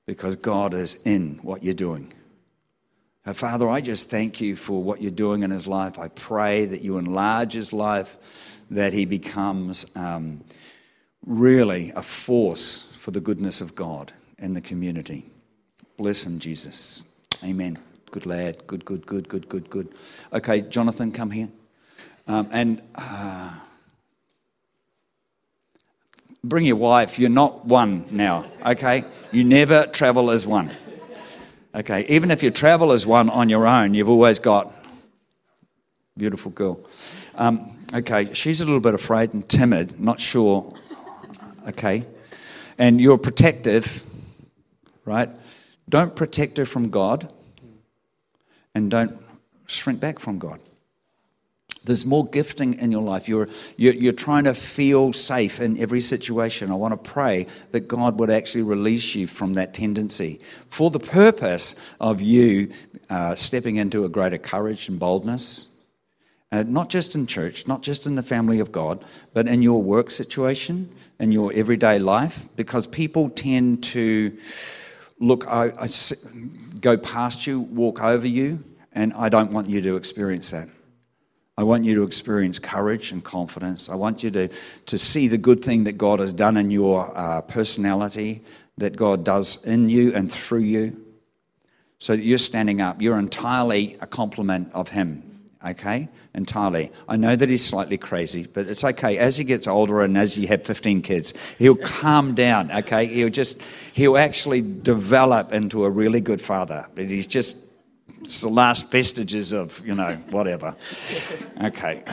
because 0.05 0.37
God 0.37 0.75
is 0.75 1.07
in 1.07 1.39
what 1.41 1.63
you're 1.63 1.73
doing. 1.73 2.13
Father, 3.33 3.67
I 3.67 3.81
just 3.81 4.11
thank 4.11 4.43
you 4.43 4.57
for 4.57 4.83
what 4.83 5.01
you're 5.01 5.11
doing 5.11 5.43
in 5.43 5.51
his 5.51 5.67
life. 5.67 5.99
I 5.99 6.09
pray 6.09 6.67
that 6.67 6.83
you 6.83 6.99
enlarge 6.99 7.55
his 7.55 7.73
life, 7.73 8.63
that 8.71 8.93
he 8.93 9.07
becomes 9.07 9.97
um, 9.97 10.45
really 11.25 11.93
a 11.97 12.03
force 12.03 12.95
for 13.01 13.11
the 13.11 13.23
goodness 13.23 13.63
of 13.63 13.75
God 13.75 14.13
in 14.39 14.53
the 14.53 14.61
community. 14.61 15.25
Bless 15.97 16.27
him, 16.27 16.39
Jesus. 16.39 17.19
Amen. 17.43 17.79
Good 18.17 18.25
lad. 18.25 18.67
Good, 18.67 18.87
good, 18.87 19.05
good, 19.05 19.29
good, 19.29 19.47
good, 19.47 19.69
good. 19.69 19.89
Okay, 20.33 20.63
Jonathan, 20.63 21.13
come 21.13 21.31
here. 21.31 21.51
Um, 22.27 22.49
and 22.51 22.81
uh, 22.95 23.53
bring 26.43 26.65
your 26.65 26.77
wife. 26.77 27.19
You're 27.19 27.29
not 27.29 27.67
one 27.67 28.07
now, 28.11 28.47
okay? 28.65 29.05
You 29.33 29.45
never 29.45 29.85
travel 29.89 30.31
as 30.31 30.47
one. 30.47 30.71
Okay, 31.75 32.07
even 32.09 32.31
if 32.31 32.43
you 32.43 32.51
travel 32.51 32.91
as 32.91 33.07
one 33.07 33.29
on 33.29 33.51
your 33.51 33.67
own, 33.67 33.93
you've 33.93 34.09
always 34.09 34.39
got 34.39 34.73
beautiful 36.17 36.53
girl. 36.53 36.81
Um, 37.35 37.69
okay, 37.93 38.33
she's 38.33 38.63
a 38.63 38.65
little 38.65 38.81
bit 38.81 38.95
afraid 38.95 39.35
and 39.35 39.47
timid, 39.47 40.01
not 40.01 40.21
sure. 40.21 40.73
Okay, 41.69 42.07
and 42.79 42.99
you're 42.99 43.19
protective, 43.19 44.03
right? 45.05 45.29
Don't 45.87 46.17
protect 46.17 46.57
her 46.57 46.65
from 46.65 46.89
God, 46.89 47.31
and 48.77 48.91
don't 48.91 49.19
shrink 49.67 50.01
back 50.01 50.19
from 50.19 50.39
God. 50.39 50.61
There's 51.85 52.05
more 52.05 52.27
gifting 52.27 52.75
in 52.75 52.93
your 52.93 53.03
life. 53.03 53.27
You're, 53.27 53.49
you're, 53.79 53.95
you're, 53.95 54.13
trying 54.13 54.45
to 54.45 54.55
feel 54.55 55.15
safe 55.15 55.61
in 55.61 55.79
every 55.79 56.03
situation. 56.03 56.71
I 56.71 56.75
want 56.75 56.93
to 56.93 57.11
pray 57.11 57.47
that 57.71 57.89
God 57.89 58.21
would 58.21 58.29
actually 58.29 58.65
release 58.65 59.15
you 59.15 59.27
from 59.27 59.55
that 59.55 59.73
tendency 59.73 60.41
for 60.69 60.91
the 60.91 61.01
purpose 61.01 61.97
of 62.01 62.21
you 62.21 62.71
uh, 63.09 63.35
stepping 63.35 63.77
into 63.77 64.05
a 64.05 64.11
greater 64.11 64.37
courage 64.37 64.91
and 64.91 64.99
boldness. 64.99 65.73
Uh, 66.53 66.63
not 66.65 66.91
just 66.91 67.15
in 67.15 67.27
church, 67.27 67.67
not 67.67 67.83
just 67.83 68.07
in 68.07 68.15
the 68.15 68.23
family 68.23 68.61
of 68.61 68.73
God, 68.73 69.03
but 69.33 69.49
in 69.49 69.63
your 69.63 69.83
work 69.83 70.11
situation, 70.11 70.95
in 71.19 71.33
your 71.33 71.51
everyday 71.55 71.99
life, 71.99 72.47
because 72.57 72.87
people 72.87 73.31
tend 73.31 73.83
to 73.85 74.37
look, 75.19 75.47
I, 75.49 75.73
I, 75.81 75.87
go 76.87 76.97
past 76.97 77.49
you, 77.49 77.59
walk 77.59 78.01
over 78.01 78.29
you, 78.29 78.63
and 78.93 79.13
I 79.15 79.29
don't 79.29 79.51
want 79.51 79.69
you 79.69 79.81
to 79.81 79.97
experience 79.97 80.53
that. 80.53 80.69
I 81.59 81.65
want 81.65 81.85
you 81.85 81.97
to 81.97 82.05
experience 82.05 82.61
courage 82.61 83.11
and 83.11 83.25
confidence. 83.25 83.91
I 83.91 83.97
want 83.97 84.23
you 84.23 84.31
to, 84.31 84.49
to 84.87 84.97
see 84.97 85.27
the 85.27 85.37
good 85.37 85.65
thing 85.65 85.83
that 85.85 85.99
God 85.99 86.21
has 86.21 86.33
done 86.33 86.57
in 86.57 86.71
your 86.71 87.11
uh, 87.13 87.41
personality, 87.41 88.45
that 88.79 88.95
God 88.95 89.25
does 89.25 89.67
in 89.67 89.89
you 89.89 90.15
and 90.15 90.31
through 90.31 90.61
you. 90.61 91.05
So 91.99 92.15
that 92.15 92.23
you're 92.23 92.39
standing 92.39 92.81
up. 92.81 93.03
You're 93.03 93.19
entirely 93.19 93.97
a 94.01 94.07
complement 94.07 94.73
of 94.73 94.89
Him, 94.89 95.25
okay? 95.67 96.09
Entirely. 96.37 96.93
I 97.09 97.17
know 97.17 97.35
that 97.35 97.49
He's 97.49 97.65
slightly 97.65 97.99
crazy, 97.99 98.47
but 98.53 98.67
it's 98.67 98.85
okay. 98.85 99.19
As 99.19 99.37
He 99.37 99.45
gets 99.45 99.67
older 99.67 100.03
and 100.03 100.17
as 100.17 100.39
you 100.39 100.47
have 100.49 100.65
15 100.65 101.03
kids, 101.03 101.35
He'll 101.57 101.77
calm 101.77 102.35
down, 102.35 102.71
okay? 102.71 103.07
He'll 103.07 103.31
just, 103.31 103.63
He'll 103.95 104.19
actually 104.19 104.61
develop 104.61 105.53
into 105.53 105.85
a 105.85 105.91
really 105.91 106.21
good 106.21 106.41
father. 106.41 106.87
But 106.95 107.07
He's 107.07 107.27
just 107.27 107.67
it's 108.21 108.41
the 108.41 108.49
last 108.49 108.91
vestiges 108.91 109.53
of, 109.53 109.87
you 109.87 109.95
know, 109.95 110.15
whatever. 110.31 110.75
Okay. 111.63 112.03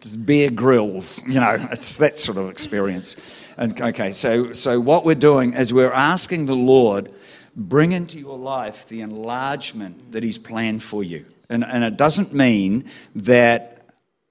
Just 0.00 0.24
Bear 0.24 0.50
Grylls, 0.50 1.22
you 1.28 1.38
know, 1.38 1.56
it's 1.70 1.98
that 1.98 2.18
sort 2.18 2.38
of 2.38 2.48
experience. 2.48 3.46
And 3.58 3.78
okay, 3.80 4.12
so 4.12 4.52
so 4.52 4.80
what 4.80 5.04
we're 5.04 5.14
doing 5.14 5.52
is 5.52 5.74
we're 5.74 5.92
asking 5.92 6.46
the 6.46 6.56
Lord, 6.56 7.12
bring 7.54 7.92
into 7.92 8.18
your 8.18 8.38
life 8.38 8.88
the 8.88 9.02
enlargement 9.02 10.12
that 10.12 10.22
He's 10.22 10.38
planned 10.38 10.82
for 10.82 11.04
you. 11.04 11.26
And, 11.50 11.64
and 11.64 11.84
it 11.84 11.96
doesn't 11.96 12.32
mean 12.32 12.84
that 13.16 13.84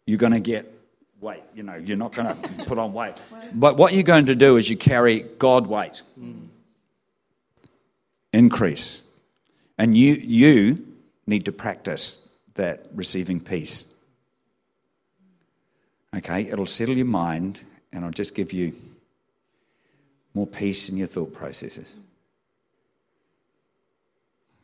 you're 0.06 0.18
going 0.18 0.34
to 0.34 0.40
get 0.40 0.74
weight. 1.22 1.44
You 1.54 1.64
know, 1.64 1.76
you're 1.76 1.98
not 1.98 2.14
going 2.14 2.36
to 2.42 2.66
put 2.66 2.80
on 2.80 2.94
weight. 2.94 3.16
But 3.54 3.78
what 3.78 3.94
you're 3.94 4.04
going 4.04 4.28
to 4.28 4.36
do 4.36 4.58
is 4.58 4.70
you 4.70 4.78
carry 4.78 5.22
God 5.38 5.68
weight. 5.68 6.02
Mm. 6.20 6.48
Increase. 8.34 9.20
And 9.78 9.96
you, 9.96 10.14
you 10.14 10.88
need 11.28 11.46
to 11.46 11.52
practice 11.52 12.38
that 12.56 12.86
receiving 12.94 13.40
peace. 13.40 13.96
Okay, 16.16 16.44
it'll 16.44 16.66
settle 16.66 16.96
your 16.96 17.06
mind 17.06 17.62
and 17.94 18.04
it'll 18.04 18.12
just 18.12 18.34
give 18.34 18.52
you 18.52 18.74
more 20.34 20.48
peace 20.48 20.90
in 20.90 20.98
your 20.98 21.08
thought 21.08 21.34
processes. 21.34 21.96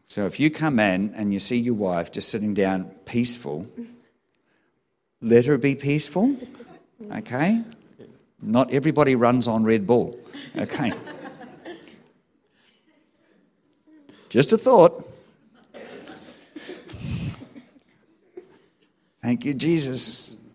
So 0.07 0.25
if 0.25 0.39
you 0.39 0.49
come 0.51 0.79
in 0.79 1.13
and 1.15 1.33
you 1.33 1.39
see 1.39 1.57
your 1.57 1.73
wife 1.73 2.11
just 2.11 2.29
sitting 2.29 2.53
down 2.53 2.85
peaceful, 3.05 3.65
let 5.21 5.45
her 5.45 5.57
be 5.57 5.75
peaceful. 5.75 6.35
Okay? 7.11 7.61
Not 8.41 8.71
everybody 8.71 9.15
runs 9.15 9.47
on 9.47 9.63
Red 9.63 9.87
Bull. 9.87 10.19
Okay. 10.55 10.93
Just 14.29 14.53
a 14.53 14.57
thought. 14.57 15.03
Thank 19.21 19.45
you, 19.45 19.55
Jesus. 19.55 20.47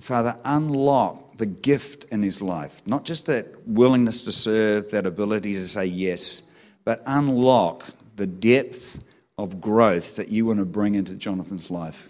Father, 0.00 0.36
unlock 0.44 1.38
the 1.38 1.46
gift 1.46 2.04
in 2.10 2.22
his 2.22 2.42
life. 2.42 2.82
Not 2.86 3.04
just 3.04 3.26
that 3.26 3.46
willingness 3.66 4.24
to 4.24 4.32
serve, 4.32 4.90
that 4.90 5.06
ability 5.06 5.54
to 5.54 5.66
say 5.66 5.86
yes, 5.86 6.45
but 6.86 7.02
unlock 7.04 7.84
the 8.16 8.26
depth 8.26 9.04
of 9.36 9.60
growth 9.60 10.16
that 10.16 10.30
you 10.30 10.46
want 10.46 10.60
to 10.60 10.64
bring 10.64 10.94
into 10.94 11.14
Jonathan's 11.14 11.70
life 11.70 12.08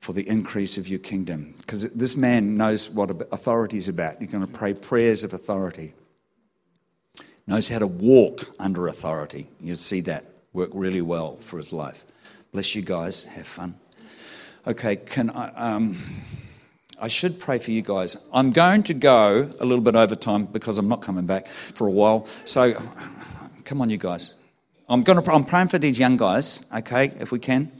for 0.00 0.12
the 0.12 0.28
increase 0.28 0.78
of 0.78 0.88
your 0.88 0.98
kingdom. 0.98 1.54
Because 1.58 1.92
this 1.92 2.16
man 2.16 2.56
knows 2.56 2.90
what 2.90 3.10
authority 3.32 3.76
is 3.76 3.88
about. 3.88 4.20
You're 4.20 4.30
going 4.30 4.44
to 4.44 4.52
pray 4.52 4.74
prayers 4.74 5.22
of 5.22 5.32
authority 5.32 5.92
knows 7.48 7.68
how 7.68 7.78
to 7.78 7.86
walk 7.86 8.46
under 8.58 8.86
authority. 8.88 9.48
You'll 9.60 9.76
see 9.76 10.02
that 10.02 10.24
work 10.52 10.70
really 10.74 11.00
well 11.00 11.36
for 11.36 11.56
his 11.56 11.72
life. 11.72 12.04
Bless 12.52 12.74
you 12.74 12.82
guys. 12.82 13.24
Have 13.24 13.46
fun. 13.46 13.74
Okay, 14.66 14.96
can 14.96 15.30
I? 15.30 15.48
Um, 15.54 15.96
I 17.00 17.08
should 17.08 17.38
pray 17.38 17.58
for 17.58 17.70
you 17.70 17.80
guys. 17.80 18.28
I'm 18.34 18.50
going 18.50 18.82
to 18.84 18.94
go 18.94 19.50
a 19.60 19.64
little 19.64 19.84
bit 19.84 19.94
over 19.94 20.14
time 20.14 20.44
because 20.46 20.78
I'm 20.78 20.88
not 20.88 21.00
coming 21.00 21.26
back 21.26 21.46
for 21.46 21.86
a 21.86 21.90
while. 21.90 22.26
So, 22.44 22.74
come 23.68 23.82
on, 23.82 23.90
you 23.90 23.98
guys. 23.98 24.40
I'm 24.88 25.02
going 25.02 25.22
to. 25.22 25.32
I'm 25.32 25.44
praying 25.44 25.68
for 25.68 25.78
these 25.78 25.98
young 25.98 26.16
guys. 26.16 26.72
Okay, 26.74 27.12
if 27.20 27.30
we 27.30 27.38
can. 27.38 27.70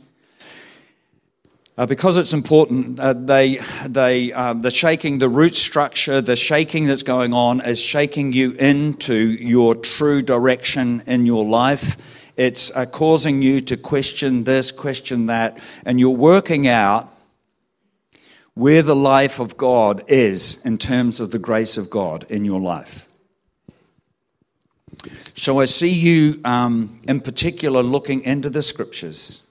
Uh, 1.78 1.86
because 1.86 2.18
it's 2.18 2.32
important, 2.32 2.98
uh, 2.98 3.12
they, 3.12 3.60
they, 3.86 4.32
um, 4.32 4.58
the 4.58 4.70
shaking, 4.70 5.18
the 5.18 5.28
root 5.28 5.54
structure, 5.54 6.20
the 6.20 6.34
shaking 6.34 6.86
that's 6.86 7.04
going 7.04 7.32
on 7.32 7.60
is 7.60 7.80
shaking 7.80 8.32
you 8.32 8.50
into 8.54 9.14
your 9.14 9.76
true 9.76 10.20
direction 10.20 11.00
in 11.06 11.24
your 11.24 11.44
life. 11.44 12.32
It's 12.36 12.76
uh, 12.76 12.84
causing 12.86 13.42
you 13.42 13.60
to 13.60 13.76
question 13.76 14.42
this, 14.42 14.72
question 14.72 15.26
that, 15.26 15.62
and 15.86 16.00
you're 16.00 16.16
working 16.16 16.66
out 16.66 17.08
where 18.54 18.82
the 18.82 18.96
life 18.96 19.38
of 19.38 19.56
God 19.56 20.02
is 20.08 20.66
in 20.66 20.78
terms 20.78 21.20
of 21.20 21.30
the 21.30 21.38
grace 21.38 21.76
of 21.76 21.90
God 21.90 22.26
in 22.28 22.44
your 22.44 22.60
life. 22.60 23.07
So 25.34 25.60
I 25.60 25.66
see 25.66 25.90
you 25.90 26.40
um, 26.44 26.98
in 27.08 27.20
particular 27.20 27.82
looking 27.82 28.22
into 28.22 28.50
the 28.50 28.62
scriptures 28.62 29.48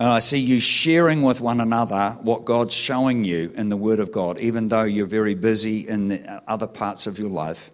and 0.00 0.10
I 0.10 0.20
see 0.20 0.38
you 0.38 0.60
sharing 0.60 1.22
with 1.22 1.40
one 1.40 1.60
another 1.60 2.16
what 2.22 2.44
God's 2.44 2.72
showing 2.72 3.24
you 3.24 3.52
in 3.56 3.68
the 3.68 3.76
Word 3.76 3.98
of 3.98 4.12
God, 4.12 4.38
even 4.38 4.68
though 4.68 4.84
you're 4.84 5.06
very 5.06 5.34
busy 5.34 5.88
in 5.88 6.24
other 6.46 6.68
parts 6.68 7.08
of 7.08 7.18
your 7.18 7.30
life. 7.30 7.72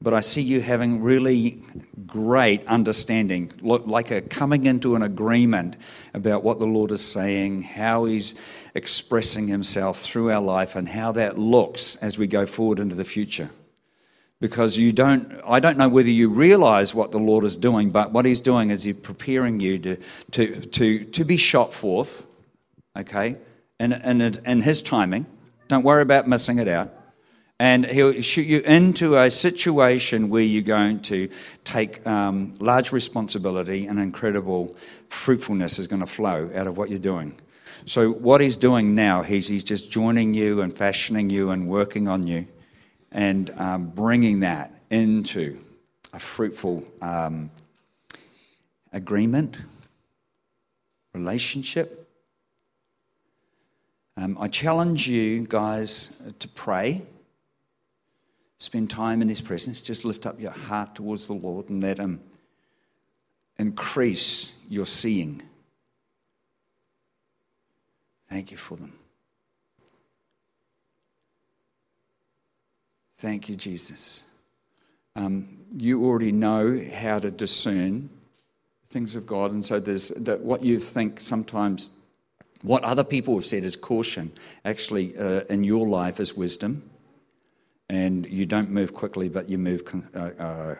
But 0.00 0.12
I 0.12 0.18
see 0.18 0.42
you 0.42 0.60
having 0.60 1.00
really 1.00 1.62
great 2.04 2.66
understanding, 2.66 3.52
like 3.62 4.10
a 4.10 4.22
coming 4.22 4.64
into 4.64 4.96
an 4.96 5.02
agreement 5.02 5.76
about 6.14 6.42
what 6.42 6.58
the 6.58 6.66
Lord 6.66 6.90
is 6.90 7.04
saying, 7.04 7.62
how 7.62 8.06
He's 8.06 8.34
expressing 8.74 9.46
Himself 9.46 10.00
through 10.00 10.32
our 10.32 10.42
life, 10.42 10.74
and 10.74 10.88
how 10.88 11.12
that 11.12 11.38
looks 11.38 11.94
as 12.02 12.18
we 12.18 12.26
go 12.26 12.44
forward 12.44 12.80
into 12.80 12.96
the 12.96 13.04
future 13.04 13.50
because 14.42 14.76
you 14.76 14.92
don't 14.92 15.32
i 15.46 15.60
don't 15.60 15.78
know 15.78 15.88
whether 15.88 16.10
you 16.10 16.28
realize 16.28 16.94
what 16.94 17.12
the 17.12 17.18
lord 17.18 17.44
is 17.44 17.56
doing 17.56 17.90
but 17.90 18.12
what 18.12 18.24
he's 18.24 18.40
doing 18.40 18.70
is 18.70 18.82
he's 18.82 18.98
preparing 18.98 19.60
you 19.60 19.78
to 19.78 19.96
to 20.32 20.60
to, 20.60 21.04
to 21.04 21.24
be 21.24 21.36
shot 21.36 21.72
forth 21.72 22.26
okay? 22.96 23.36
And 23.78 23.92
in, 23.92 24.20
in 24.20 24.62
his 24.62 24.82
timing. 24.82 25.26
Don't 25.68 25.84
worry 25.84 26.02
about 26.02 26.28
missing 26.28 26.58
it 26.58 26.68
out. 26.68 26.92
And 27.58 27.86
he'll 27.86 28.20
shoot 28.22 28.46
you 28.46 28.60
into 28.60 29.16
a 29.16 29.30
situation 29.30 30.30
where 30.30 30.42
you're 30.42 30.62
going 30.62 31.00
to 31.02 31.28
take 31.64 32.04
um, 32.06 32.54
large 32.58 32.92
responsibility 32.92 33.86
and 33.86 34.00
incredible 34.00 34.76
fruitfulness 35.08 35.78
is 35.78 35.86
going 35.86 36.00
to 36.00 36.06
flow 36.06 36.50
out 36.54 36.66
of 36.66 36.76
what 36.76 36.90
you're 36.90 36.98
doing. 36.98 37.34
So 37.84 38.10
what 38.10 38.40
he's 38.40 38.56
doing 38.56 38.94
now 38.94 39.22
he's, 39.22 39.48
he's 39.48 39.64
just 39.64 39.90
joining 39.90 40.34
you 40.34 40.60
and 40.60 40.74
fashioning 40.74 41.30
you 41.30 41.50
and 41.50 41.68
working 41.68 42.08
on 42.08 42.26
you 42.26 42.46
and 43.12 43.50
um, 43.58 43.86
bringing 43.90 44.40
that 44.40 44.72
into 44.90 45.58
a 46.12 46.18
fruitful 46.18 46.84
um, 47.00 47.50
agreement, 48.92 49.58
relationship. 51.14 52.08
Um, 54.16 54.36
I 54.40 54.48
challenge 54.48 55.08
you 55.08 55.46
guys 55.46 56.32
to 56.38 56.48
pray, 56.48 57.02
spend 58.58 58.90
time 58.90 59.22
in 59.22 59.28
His 59.28 59.40
presence, 59.40 59.80
just 59.80 60.04
lift 60.04 60.26
up 60.26 60.40
your 60.40 60.50
heart 60.50 60.94
towards 60.94 61.26
the 61.26 61.34
Lord 61.34 61.68
and 61.70 61.82
let 61.82 61.98
Him 61.98 62.20
increase 63.58 64.64
your 64.68 64.86
seeing. 64.86 65.42
Thank 68.28 68.50
you 68.50 68.56
for 68.56 68.76
them. 68.76 68.92
Thank 73.22 73.48
you, 73.48 73.54
Jesus. 73.54 74.24
Um, 75.14 75.60
you 75.70 76.04
already 76.04 76.32
know 76.32 76.82
how 76.92 77.20
to 77.20 77.30
discern 77.30 78.10
things 78.86 79.14
of 79.14 79.28
God, 79.28 79.52
and 79.52 79.64
so 79.64 79.78
there's 79.78 80.08
that 80.08 80.40
what 80.40 80.64
you 80.64 80.80
think 80.80 81.20
sometimes, 81.20 81.90
what 82.62 82.82
other 82.82 83.04
people 83.04 83.36
have 83.36 83.46
said 83.46 83.62
is 83.62 83.76
caution, 83.76 84.32
actually 84.64 85.16
uh, 85.16 85.42
in 85.48 85.62
your 85.62 85.86
life 85.86 86.18
is 86.18 86.36
wisdom, 86.36 86.82
and 87.88 88.26
you 88.26 88.44
don't 88.44 88.70
move 88.70 88.92
quickly, 88.92 89.28
but 89.28 89.48
you 89.48 89.56
move 89.56 89.82
uh, 90.16 90.18
uh, 90.18 90.74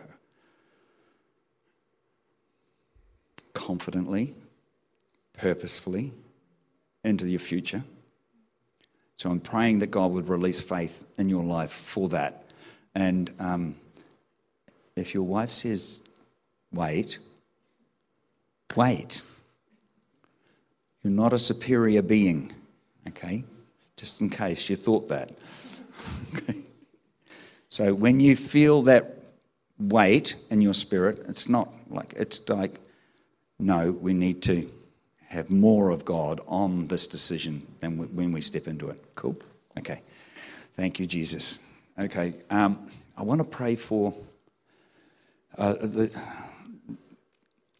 confidently, 3.54 4.34
purposefully 5.32 6.10
into 7.04 7.28
your 7.28 7.38
future. 7.38 7.84
So 9.22 9.30
I'm 9.30 9.38
praying 9.38 9.78
that 9.78 9.92
God 9.92 10.10
would 10.10 10.28
release 10.28 10.60
faith 10.60 11.06
in 11.16 11.28
your 11.28 11.44
life 11.44 11.70
for 11.70 12.08
that. 12.08 12.42
And 12.92 13.30
um, 13.38 13.76
if 14.96 15.14
your 15.14 15.22
wife 15.22 15.50
says, 15.50 16.02
wait, 16.72 17.20
wait. 18.74 19.22
You're 21.04 21.12
not 21.12 21.32
a 21.32 21.38
superior 21.38 22.02
being, 22.02 22.50
okay? 23.06 23.44
Just 23.96 24.20
in 24.20 24.28
case 24.28 24.68
you 24.68 24.74
thought 24.74 25.08
that. 25.10 25.30
okay. 26.34 26.58
So 27.68 27.94
when 27.94 28.18
you 28.18 28.34
feel 28.34 28.82
that 28.82 29.18
weight 29.78 30.34
in 30.50 30.60
your 30.60 30.74
spirit, 30.74 31.20
it's 31.28 31.48
not 31.48 31.72
like, 31.88 32.12
it's 32.14 32.48
like, 32.48 32.80
no, 33.60 33.92
we 33.92 34.14
need 34.14 34.42
to 34.42 34.68
have 35.32 35.50
more 35.50 35.90
of 35.90 36.04
God 36.04 36.40
on 36.46 36.86
this 36.88 37.06
decision 37.06 37.66
than 37.80 37.96
when 38.14 38.32
we 38.32 38.40
step 38.40 38.66
into 38.66 38.90
it. 38.90 39.02
Cool? 39.14 39.36
Okay. 39.78 40.02
Thank 40.74 41.00
you, 41.00 41.06
Jesus. 41.06 41.74
Okay. 41.98 42.34
Um, 42.50 42.86
I 43.16 43.22
want 43.22 43.40
to 43.40 43.46
pray 43.46 43.76
for. 43.76 44.14
Uh, 45.56 45.72
the, 45.74 46.22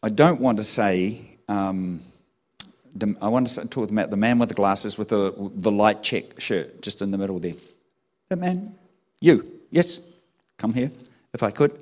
I 0.03 0.09
don't 0.09 0.41
want 0.41 0.59
to 0.59 0.65
say. 0.65 1.21
Um, 1.49 2.01
I 3.21 3.29
want 3.29 3.47
to 3.49 3.69
talk 3.69 3.91
about 3.91 4.11
the 4.11 4.17
man 4.17 4.39
with 4.39 4.49
the 4.49 4.55
glasses 4.55 4.99
with 4.99 5.09
the, 5.09 5.33
the 5.55 5.71
light 5.71 6.03
check 6.03 6.41
shirt 6.41 6.83
just 6.83 7.01
in 7.01 7.11
the 7.11 7.19
middle 7.19 7.39
there. 7.39 7.55
The 8.29 8.37
man. 8.37 8.75
You. 9.21 9.61
Yes. 9.71 10.11
Come 10.59 10.75
here 10.75 10.91
if 11.35 11.43
I 11.43 11.51
could. 11.51 11.79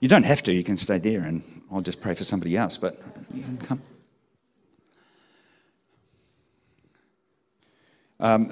You 0.00 0.08
don't 0.08 0.26
have 0.26 0.42
to. 0.44 0.52
You 0.52 0.64
can 0.64 0.76
stay 0.76 0.98
there 0.98 1.22
and 1.22 1.42
I'll 1.72 1.80
just 1.80 2.00
pray 2.00 2.14
for 2.14 2.24
somebody 2.24 2.56
else, 2.56 2.76
but 2.76 3.00
you 3.32 3.42
can 3.42 3.56
come. 3.58 3.82
Um, 8.22 8.50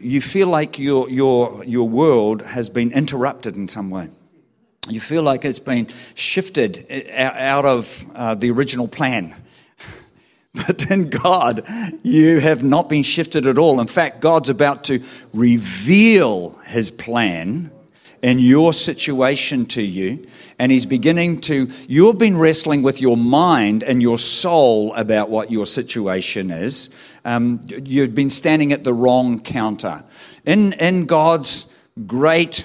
you 0.00 0.20
feel 0.20 0.48
like 0.48 0.78
your, 0.78 1.08
your, 1.08 1.64
your 1.64 1.88
world 1.88 2.42
has 2.42 2.68
been 2.68 2.92
interrupted 2.92 3.56
in 3.56 3.68
some 3.68 3.88
way. 3.88 4.08
You 4.88 5.00
feel 5.00 5.22
like 5.22 5.44
it's 5.44 5.60
been 5.60 5.88
shifted 6.14 6.86
out 7.12 7.64
of 7.64 8.04
uh, 8.14 8.34
the 8.34 8.50
original 8.50 8.88
plan. 8.88 9.34
But 10.66 10.88
in 10.88 11.10
God, 11.10 11.66
you 12.04 12.38
have 12.38 12.62
not 12.62 12.88
been 12.88 13.02
shifted 13.02 13.44
at 13.44 13.58
all. 13.58 13.80
In 13.80 13.88
fact, 13.88 14.20
God's 14.20 14.50
about 14.50 14.84
to 14.84 15.02
reveal 15.32 16.50
his 16.64 16.92
plan 16.92 17.72
in 18.24 18.38
your 18.38 18.72
situation 18.72 19.66
to 19.66 19.82
you. 19.82 20.26
And 20.58 20.72
he's 20.72 20.86
beginning 20.86 21.42
to, 21.42 21.68
you've 21.86 22.18
been 22.18 22.38
wrestling 22.38 22.82
with 22.82 22.98
your 23.02 23.18
mind 23.18 23.82
and 23.82 24.00
your 24.00 24.16
soul 24.16 24.94
about 24.94 25.28
what 25.28 25.50
your 25.50 25.66
situation 25.66 26.50
is 26.50 27.12
um, 27.26 27.60
you've 27.68 28.14
been 28.14 28.30
standing 28.30 28.72
at 28.72 28.82
the 28.82 28.94
wrong 28.94 29.40
counter. 29.40 30.02
In, 30.46 30.72
in 30.74 31.04
God's 31.04 31.78
great 32.06 32.64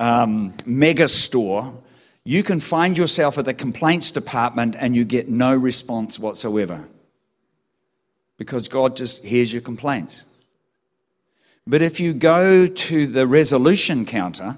um, 0.00 0.54
mega 0.64 1.08
store, 1.08 1.82
you 2.24 2.42
can 2.42 2.60
find 2.60 2.96
yourself 2.96 3.36
at 3.36 3.44
the 3.44 3.52
complaints 3.54 4.10
department 4.10 4.74
and 4.78 4.96
you 4.96 5.04
get 5.04 5.28
no 5.28 5.54
response 5.54 6.18
whatsoever 6.18 6.88
because 8.38 8.68
God 8.68 8.96
just 8.96 9.22
hears 9.22 9.52
your 9.52 9.62
complaints. 9.62 10.24
But 11.66 11.82
if 11.82 12.00
you 12.00 12.14
go 12.14 12.66
to 12.66 13.06
the 13.06 13.26
resolution 13.26 14.06
counter 14.06 14.56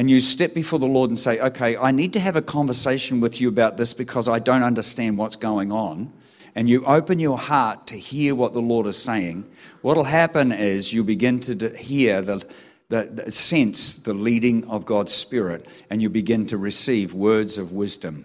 and 0.00 0.08
you 0.08 0.18
step 0.18 0.54
before 0.54 0.78
the 0.78 0.86
Lord 0.86 1.10
and 1.10 1.18
say, 1.18 1.38
Okay, 1.40 1.76
I 1.76 1.90
need 1.90 2.14
to 2.14 2.20
have 2.20 2.34
a 2.34 2.40
conversation 2.40 3.20
with 3.20 3.38
you 3.38 3.50
about 3.50 3.76
this 3.76 3.92
because 3.92 4.30
I 4.30 4.38
don't 4.38 4.62
understand 4.62 5.18
what's 5.18 5.36
going 5.36 5.72
on, 5.72 6.10
and 6.54 6.70
you 6.70 6.86
open 6.86 7.18
your 7.18 7.36
heart 7.36 7.88
to 7.88 7.96
hear 7.96 8.34
what 8.34 8.54
the 8.54 8.62
Lord 8.62 8.86
is 8.86 8.96
saying, 8.96 9.46
what 9.82 9.98
will 9.98 10.04
happen 10.04 10.52
is 10.52 10.90
you 10.90 11.04
begin 11.04 11.38
to 11.40 11.68
hear 11.76 12.22
the, 12.22 12.42
the, 12.88 13.02
the, 13.26 13.30
sense 13.30 14.02
the 14.02 14.14
leading 14.14 14.66
of 14.70 14.86
God's 14.86 15.12
Spirit, 15.12 15.68
and 15.90 16.00
you 16.00 16.08
begin 16.08 16.46
to 16.46 16.56
receive 16.56 17.12
words 17.12 17.58
of 17.58 17.72
wisdom 17.72 18.24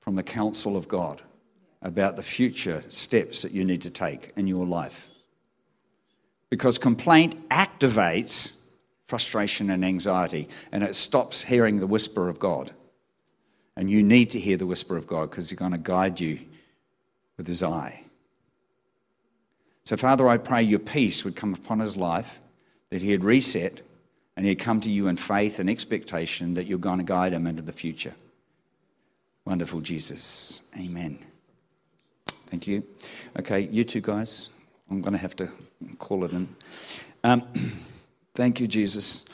from 0.00 0.16
the 0.16 0.24
counsel 0.24 0.76
of 0.76 0.88
God 0.88 1.22
about 1.80 2.16
the 2.16 2.24
future 2.24 2.82
steps 2.88 3.42
that 3.42 3.52
you 3.52 3.64
need 3.64 3.82
to 3.82 3.90
take 3.90 4.32
in 4.36 4.48
your 4.48 4.66
life. 4.66 5.08
Because 6.50 6.76
complaint 6.76 7.48
activates 7.50 8.63
frustration 9.14 9.70
and 9.70 9.84
anxiety, 9.84 10.48
and 10.72 10.82
it 10.82 10.96
stops 10.96 11.44
hearing 11.44 11.78
the 11.78 11.86
whisper 11.86 12.28
of 12.28 12.40
God. 12.40 12.72
And 13.76 13.88
you 13.88 14.02
need 14.02 14.30
to 14.30 14.40
hear 14.40 14.56
the 14.56 14.66
whisper 14.66 14.96
of 14.96 15.06
God 15.06 15.30
because 15.30 15.50
He's 15.50 15.56
going 15.56 15.70
to 15.70 15.78
guide 15.78 16.18
you 16.18 16.40
with 17.36 17.46
his 17.46 17.62
eye. 17.62 18.02
So, 19.84 19.96
Father, 19.96 20.26
I 20.26 20.38
pray 20.38 20.64
your 20.64 20.80
peace 20.80 21.24
would 21.24 21.36
come 21.36 21.54
upon 21.54 21.78
his 21.78 21.96
life, 21.96 22.40
that 22.90 23.02
he 23.02 23.12
had 23.12 23.22
reset, 23.22 23.82
and 24.36 24.44
he'd 24.44 24.58
come 24.58 24.80
to 24.80 24.90
you 24.90 25.06
in 25.06 25.16
faith 25.16 25.60
and 25.60 25.70
expectation 25.70 26.54
that 26.54 26.66
you're 26.66 26.78
going 26.78 26.98
to 26.98 27.04
guide 27.04 27.32
him 27.32 27.46
into 27.46 27.62
the 27.62 27.72
future. 27.72 28.14
Wonderful 29.44 29.80
Jesus. 29.80 30.62
Amen. 30.76 31.20
Thank 32.26 32.66
you. 32.66 32.82
Okay, 33.38 33.60
you 33.60 33.84
two 33.84 34.00
guys. 34.00 34.48
I'm 34.90 35.02
going 35.02 35.12
to 35.12 35.20
have 35.20 35.36
to 35.36 35.48
call 36.00 36.24
it 36.24 36.32
in. 36.32 36.48
Um, 37.22 37.46
thank 38.34 38.60
you, 38.60 38.66
Jesus. 38.66 39.26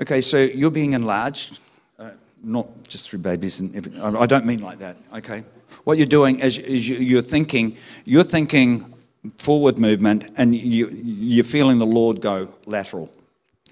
Okay, 0.00 0.20
so 0.20 0.38
you're 0.38 0.70
being 0.70 0.92
enlarged, 0.92 1.58
uh, 1.98 2.10
not 2.42 2.68
just 2.88 3.10
through 3.10 3.18
babies 3.20 3.60
and 3.60 3.74
everything. 3.74 4.00
I 4.00 4.26
don't 4.26 4.46
mean 4.46 4.60
like 4.60 4.78
that. 4.78 4.96
Okay, 5.14 5.44
what 5.84 5.98
you're 5.98 6.06
doing 6.06 6.38
is, 6.40 6.58
is 6.58 6.88
you're 6.88 7.22
thinking, 7.22 7.76
you're 8.04 8.24
thinking 8.24 8.94
forward 9.36 9.78
movement, 9.78 10.30
and 10.36 10.54
you, 10.54 10.88
you're 10.88 11.44
feeling 11.44 11.78
the 11.78 11.86
Lord 11.86 12.20
go 12.20 12.48
lateral, 12.66 13.12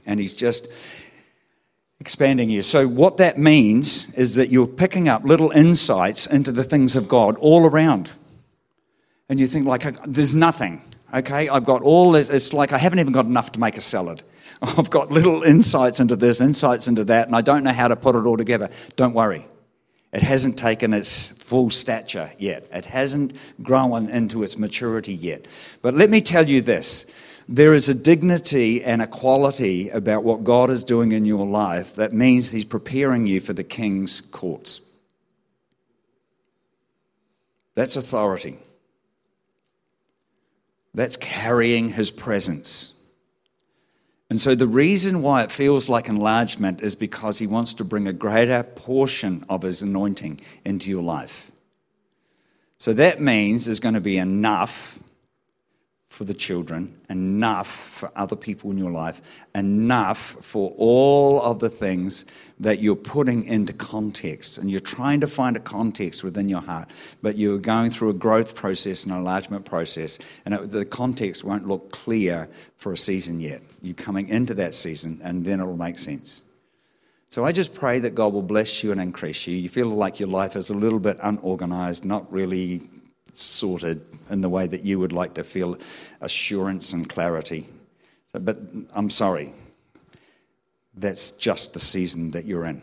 and 0.05 0.19
He's 0.19 0.35
just 0.35 0.69
expanding 2.01 2.51
you. 2.51 2.63
So, 2.63 2.87
what 2.89 3.19
that 3.19 3.39
means 3.39 4.17
is 4.19 4.35
that 4.35 4.51
you're 4.51 4.67
picking 4.67 5.09
up 5.09 5.25
little 5.25 5.51
insights 5.53 6.27
into 6.27 6.53
the 6.53 6.65
things 6.65 6.97
of 6.97 7.09
God 7.09 7.37
all 7.39 7.67
around. 7.67 8.11
And 9.29 9.41
you 9.41 9.47
think, 9.47 9.67
like, 9.67 9.83
there's 10.05 10.35
nothing, 10.35 10.81
okay? 11.13 11.49
I've 11.49 11.65
got 11.65 11.83
all 11.83 12.13
this, 12.13 12.31
it's 12.31 12.53
like 12.53 12.73
I 12.73 12.79
haven't 12.79 13.01
even 13.01 13.13
got 13.13 13.27
enough 13.27 13.53
to 13.53 13.61
make 13.61 13.77
a 13.77 13.81
salad. 13.81 14.23
I've 14.63 14.91
got 14.91 15.11
little 15.11 15.43
insights 15.43 16.01
into 16.01 16.17
this, 16.17 16.41
insights 16.41 16.89
into 16.89 17.05
that, 17.05 17.27
and 17.27 17.37
I 17.37 17.43
don't 17.43 17.65
know 17.65 17.73
how 17.73 17.89
to 17.89 17.97
put 17.97 18.15
it 18.17 18.27
all 18.27 18.37
together. 18.37 18.71
Don't 18.97 19.15
worry. 19.15 19.47
It 20.13 20.23
hasn't 20.23 20.59
taken 20.59 20.95
its 20.95 21.43
full 21.43 21.69
stature 21.69 22.31
yet. 22.39 22.67
It 22.73 22.87
hasn't 22.87 23.35
grown 23.63 24.09
into 24.09 24.43
its 24.43 24.57
maturity 24.57 25.15
yet. 25.15 25.47
But 25.83 25.95
let 25.95 26.09
me 26.09 26.21
tell 26.21 26.49
you 26.49 26.63
this 26.63 27.15
there 27.49 27.75
is 27.75 27.89
a 27.89 27.95
dignity 27.95 28.83
and 28.83 29.03
a 29.03 29.07
quality 29.07 29.89
about 29.91 30.25
what 30.25 30.43
God 30.43 30.71
is 30.71 30.83
doing 30.83 31.13
in 31.13 31.25
your 31.25 31.47
life 31.47 31.95
that 31.97 32.13
means 32.13 32.51
He's 32.51 32.65
preparing 32.65 33.27
you 33.27 33.41
for 33.41 33.53
the 33.53 33.63
King's 33.63 34.21
courts. 34.21 34.91
That's 37.75 37.97
authority. 37.97 38.57
That's 40.95 41.17
carrying 41.17 41.91
His 41.91 42.11
presence. 42.11 42.96
And 44.29 44.41
so 44.41 44.55
the 44.55 44.67
reason 44.67 45.23
why 45.23 45.45
it 45.45 45.53
feels 45.53 45.89
like 45.89 46.09
enlargement 46.09 46.81
is 46.81 46.97
because 46.97 47.39
He 47.39 47.47
wants 47.47 47.75
to 47.75 47.85
bring 47.85 48.09
a 48.09 48.13
greater 48.13 48.65
portion 48.65 49.45
of 49.49 49.63
His 49.63 49.83
anointing 49.83 50.41
into 50.65 50.91
your 50.91 51.03
life. 51.03 51.53
So 52.79 52.93
that 52.95 53.21
means 53.21 53.67
there's 53.67 53.81
going 53.81 53.95
to 53.95 54.01
be 54.01 54.19
enough 54.19 54.99
for 56.17 56.25
the 56.25 56.33
children, 56.33 56.99
enough 57.11 57.69
for 57.69 58.11
other 58.17 58.37
people 58.37 58.71
in 58.71 58.79
your 58.79 58.91
life, 58.91 59.21
enough 59.55 60.19
for 60.19 60.73
all 60.79 61.43
of 61.43 61.59
the 61.59 61.69
things 61.69 62.25
that 62.59 62.79
you're 62.79 62.97
putting 62.97 63.45
into 63.45 63.75
context. 63.75 64.57
And 64.57 64.71
you're 64.71 64.81
trying 64.81 65.21
to 65.21 65.27
find 65.27 65.59
a 65.59 65.61
context 65.61 66.25
within 66.25 66.49
your 66.49 66.63
heart, 66.63 66.89
but 67.21 67.37
you're 67.37 67.59
going 67.59 67.91
through 67.91 68.09
a 68.09 68.15
growth 68.15 68.55
process 68.55 69.05
and 69.05 69.13
enlargement 69.13 69.67
process, 69.67 70.19
and 70.47 70.55
it, 70.55 70.71
the 70.71 70.87
context 70.87 71.45
won't 71.45 71.69
look 71.69 71.93
clear 71.93 72.49
for 72.79 72.95
a 72.95 72.97
season 72.97 73.39
yet. 73.39 73.61
You're 73.83 73.93
coming 73.93 74.31
into 74.31 74.55
that 74.55 74.75
season, 74.75 75.21
and 75.23 75.45
then 75.45 75.61
it'll 75.61 75.77
make 75.77 75.99
sense. 75.99 76.45
So 77.29 77.45
I 77.45 77.53
just 77.53 77.75
pray 77.75 77.99
that 77.99 78.15
God 78.15 78.33
will 78.33 78.41
bless 78.41 78.83
you 78.83 78.91
and 78.91 79.03
increase 79.03 79.47
you. 79.47 79.55
You 79.55 79.69
feel 79.69 79.89
like 79.89 80.19
your 80.19 80.31
life 80.31 80.57
is 80.57 80.71
a 80.71 80.75
little 80.75 80.99
bit 80.99 81.19
unorganized, 81.23 82.07
not 82.07 82.33
really 82.33 82.89
sorted 83.39 84.01
in 84.31 84.41
the 84.41 84.49
way 84.49 84.67
that 84.67 84.85
you 84.85 84.99
would 84.99 85.13
like 85.13 85.35
to 85.35 85.45
feel 85.45 85.79
assurance 86.21 86.93
and 86.93 87.09
clarity. 87.09 87.67
So, 88.33 88.39
but 88.39 88.59
I'm 88.95 89.11
sorry, 89.11 89.53
that's 90.95 91.39
just 91.39 91.73
the 91.73 91.81
season 91.81 92.31
that 92.33 92.45
you're 92.45 92.65
in. 92.65 92.81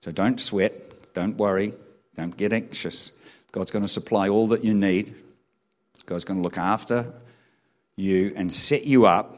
So 0.00 0.12
don't 0.12 0.40
sweat, 0.40 0.72
don't 1.14 1.36
worry, 1.36 1.72
don't 2.14 2.36
get 2.36 2.52
anxious. 2.52 3.22
God's 3.52 3.70
going 3.70 3.84
to 3.84 3.90
supply 3.90 4.28
all 4.28 4.48
that 4.48 4.64
you 4.64 4.74
need. 4.74 5.14
God's 6.04 6.24
going 6.24 6.38
to 6.38 6.44
look 6.44 6.58
after 6.58 7.12
you 7.96 8.32
and 8.36 8.52
set 8.52 8.84
you 8.84 9.06
up 9.06 9.36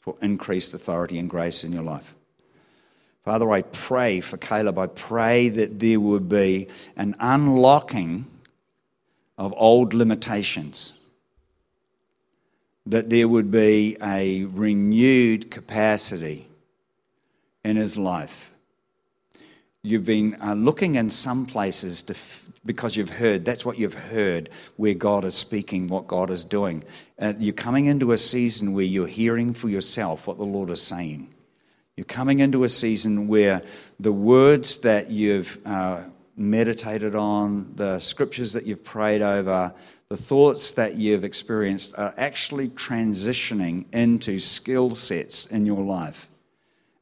for 0.00 0.16
increased 0.20 0.74
authority 0.74 1.18
and 1.18 1.30
grace 1.30 1.64
in 1.64 1.72
your 1.72 1.84
life. 1.84 2.15
Father, 3.26 3.50
I 3.50 3.62
pray 3.62 4.20
for 4.20 4.36
Caleb. 4.36 4.78
I 4.78 4.86
pray 4.86 5.48
that 5.48 5.80
there 5.80 5.98
would 5.98 6.28
be 6.28 6.68
an 6.96 7.16
unlocking 7.18 8.24
of 9.36 9.52
old 9.56 9.94
limitations, 9.94 11.10
that 12.86 13.10
there 13.10 13.26
would 13.26 13.50
be 13.50 13.96
a 14.00 14.44
renewed 14.44 15.50
capacity 15.50 16.46
in 17.64 17.74
his 17.74 17.98
life. 17.98 18.54
You've 19.82 20.06
been 20.06 20.36
uh, 20.40 20.54
looking 20.54 20.94
in 20.94 21.10
some 21.10 21.46
places 21.46 22.04
to, 22.04 22.16
because 22.64 22.96
you've 22.96 23.10
heard, 23.10 23.44
that's 23.44 23.66
what 23.66 23.76
you've 23.76 23.94
heard, 23.94 24.50
where 24.76 24.94
God 24.94 25.24
is 25.24 25.34
speaking, 25.34 25.88
what 25.88 26.06
God 26.06 26.30
is 26.30 26.44
doing. 26.44 26.84
Uh, 27.18 27.32
you're 27.40 27.54
coming 27.54 27.86
into 27.86 28.12
a 28.12 28.18
season 28.18 28.72
where 28.72 28.84
you're 28.84 29.08
hearing 29.08 29.52
for 29.52 29.68
yourself 29.68 30.28
what 30.28 30.38
the 30.38 30.44
Lord 30.44 30.70
is 30.70 30.80
saying. 30.80 31.26
You're 31.96 32.04
coming 32.04 32.40
into 32.40 32.64
a 32.64 32.68
season 32.68 33.26
where 33.26 33.62
the 33.98 34.12
words 34.12 34.82
that 34.82 35.08
you've 35.08 35.58
uh, 35.64 36.04
meditated 36.36 37.14
on, 37.14 37.72
the 37.74 37.98
scriptures 38.00 38.52
that 38.52 38.66
you've 38.66 38.84
prayed 38.84 39.22
over, 39.22 39.72
the 40.10 40.16
thoughts 40.16 40.72
that 40.72 40.96
you've 40.96 41.24
experienced 41.24 41.98
are 41.98 42.12
actually 42.18 42.68
transitioning 42.68 43.86
into 43.94 44.38
skill 44.38 44.90
sets 44.90 45.46
in 45.46 45.64
your 45.64 45.82
life. 45.82 46.28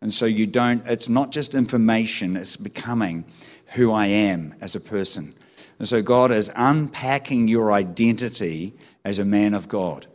And 0.00 0.14
so 0.14 0.26
you 0.26 0.46
don't, 0.46 0.86
it's 0.86 1.08
not 1.08 1.32
just 1.32 1.56
information, 1.56 2.36
it's 2.36 2.56
becoming 2.56 3.24
who 3.74 3.90
I 3.90 4.06
am 4.06 4.54
as 4.60 4.76
a 4.76 4.80
person. 4.80 5.34
And 5.80 5.88
so 5.88 6.02
God 6.02 6.30
is 6.30 6.52
unpacking 6.54 7.48
your 7.48 7.72
identity 7.72 8.74
as 9.04 9.18
a 9.18 9.24
man 9.24 9.54
of 9.54 9.66
God. 9.66 10.06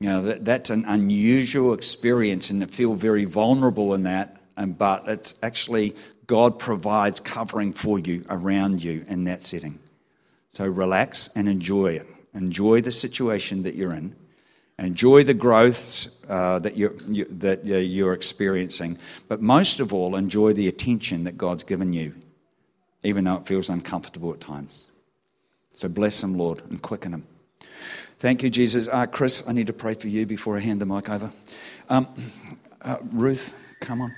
You 0.00 0.08
know, 0.08 0.22
that, 0.22 0.44
that's 0.44 0.70
an 0.70 0.84
unusual 0.86 1.72
experience 1.72 2.50
and 2.50 2.60
to 2.60 2.66
feel 2.66 2.94
very 2.94 3.24
vulnerable 3.24 3.94
in 3.94 4.02
that. 4.04 4.40
And, 4.56 4.76
but 4.76 5.08
it's 5.08 5.42
actually 5.42 5.94
God 6.26 6.58
provides 6.58 7.20
covering 7.20 7.72
for 7.72 7.98
you 7.98 8.24
around 8.28 8.82
you 8.82 9.04
in 9.08 9.24
that 9.24 9.42
setting. 9.42 9.78
So 10.50 10.66
relax 10.66 11.34
and 11.36 11.48
enjoy 11.48 11.94
it. 11.94 12.06
Enjoy 12.34 12.80
the 12.80 12.90
situation 12.90 13.62
that 13.64 13.74
you're 13.74 13.92
in. 13.92 14.14
Enjoy 14.78 15.22
the 15.22 15.34
growth 15.34 16.24
uh, 16.28 16.58
that, 16.60 16.76
you're, 16.76 16.94
you, 17.06 17.26
that 17.26 17.64
you're 17.64 18.12
experiencing. 18.12 18.98
But 19.28 19.40
most 19.40 19.78
of 19.78 19.92
all, 19.92 20.16
enjoy 20.16 20.52
the 20.52 20.66
attention 20.66 21.24
that 21.24 21.38
God's 21.38 21.62
given 21.62 21.92
you, 21.92 22.14
even 23.04 23.24
though 23.24 23.36
it 23.36 23.46
feels 23.46 23.70
uncomfortable 23.70 24.32
at 24.32 24.40
times. 24.40 24.90
So 25.72 25.88
bless 25.88 26.22
Him, 26.22 26.34
Lord, 26.34 26.60
and 26.70 26.82
quicken 26.82 27.14
Him. 27.14 27.26
Thank 28.24 28.42
you, 28.42 28.48
Jesus. 28.48 28.88
Uh, 28.88 29.04
Chris, 29.04 29.46
I 29.50 29.52
need 29.52 29.66
to 29.66 29.74
pray 29.74 29.92
for 29.92 30.08
you 30.08 30.24
before 30.24 30.56
I 30.56 30.60
hand 30.60 30.80
the 30.80 30.86
mic 30.86 31.10
over. 31.10 31.30
Um, 31.90 32.08
uh, 32.80 32.96
Ruth, 33.12 33.76
come 33.80 34.00
on. 34.00 34.14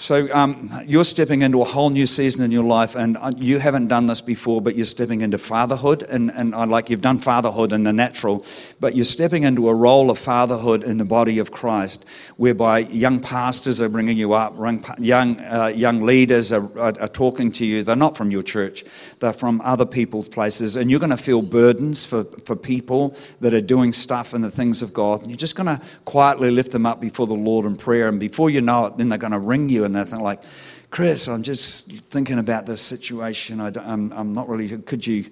So 0.00 0.32
um, 0.32 0.70
you're 0.86 1.02
stepping 1.02 1.42
into 1.42 1.60
a 1.60 1.64
whole 1.64 1.90
new 1.90 2.06
season 2.06 2.44
in 2.44 2.52
your 2.52 2.62
life, 2.62 2.94
and 2.94 3.16
uh, 3.16 3.32
you 3.36 3.58
haven't 3.58 3.88
done 3.88 4.06
this 4.06 4.20
before, 4.20 4.62
but 4.62 4.76
you're 4.76 4.84
stepping 4.84 5.22
into 5.22 5.38
fatherhood, 5.38 6.04
and, 6.04 6.30
and 6.30 6.54
I 6.54 6.66
like 6.66 6.88
you've 6.88 7.02
done 7.02 7.18
fatherhood 7.18 7.72
in 7.72 7.82
the 7.82 7.92
natural, 7.92 8.46
but 8.78 8.94
you're 8.94 9.04
stepping 9.04 9.42
into 9.42 9.68
a 9.68 9.74
role 9.74 10.08
of 10.12 10.16
fatherhood 10.16 10.84
in 10.84 10.98
the 10.98 11.04
body 11.04 11.40
of 11.40 11.50
Christ, 11.50 12.08
whereby 12.36 12.78
young 12.78 13.18
pastors 13.18 13.80
are 13.80 13.88
bringing 13.88 14.16
you 14.16 14.34
up, 14.34 14.54
young 15.00 15.40
uh, 15.40 15.72
young 15.74 16.02
leaders 16.02 16.52
are, 16.52 16.78
are, 16.78 16.94
are 17.00 17.08
talking 17.08 17.50
to 17.52 17.66
you. 17.66 17.82
They're 17.82 17.96
not 17.96 18.16
from 18.16 18.30
your 18.30 18.42
church; 18.42 18.84
they're 19.18 19.32
from 19.32 19.60
other 19.62 19.84
people's 19.84 20.28
places, 20.28 20.76
and 20.76 20.92
you're 20.92 21.00
going 21.00 21.10
to 21.10 21.16
feel 21.16 21.42
burdens 21.42 22.06
for 22.06 22.22
for 22.22 22.54
people 22.54 23.16
that 23.40 23.52
are 23.52 23.60
doing 23.60 23.92
stuff 23.92 24.32
in 24.32 24.42
the 24.42 24.50
things 24.50 24.80
of 24.80 24.94
God. 24.94 25.22
And 25.22 25.30
you're 25.30 25.36
just 25.36 25.56
going 25.56 25.66
to 25.76 25.82
quietly 26.04 26.52
lift 26.52 26.70
them 26.70 26.86
up 26.86 27.00
before 27.00 27.26
the 27.26 27.34
Lord 27.34 27.66
in 27.66 27.76
prayer, 27.76 28.06
and 28.06 28.20
before 28.20 28.48
you 28.48 28.60
know 28.60 28.86
it, 28.86 28.94
then 28.94 29.08
they're 29.08 29.18
going 29.18 29.32
to 29.32 29.40
ring 29.40 29.68
you 29.68 29.87
and 29.96 30.06
they're 30.06 30.18
like, 30.18 30.42
Chris, 30.90 31.28
I'm 31.28 31.42
just 31.42 31.90
thinking 31.92 32.38
about 32.38 32.66
this 32.66 32.80
situation. 32.80 33.60
I 33.60 33.68
am 33.68 34.12
I'm 34.12 34.32
not 34.32 34.48
really, 34.48 34.68
could 34.78 35.06
you 35.06 35.26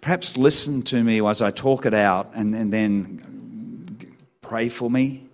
perhaps 0.00 0.36
listen 0.36 0.82
to 0.82 1.02
me 1.02 1.26
as 1.26 1.42
I 1.42 1.50
talk 1.50 1.86
it 1.86 1.94
out 1.94 2.30
and, 2.34 2.54
and 2.54 2.72
then 2.72 3.96
pray 4.40 4.68
for 4.68 4.90
me? 4.90 5.26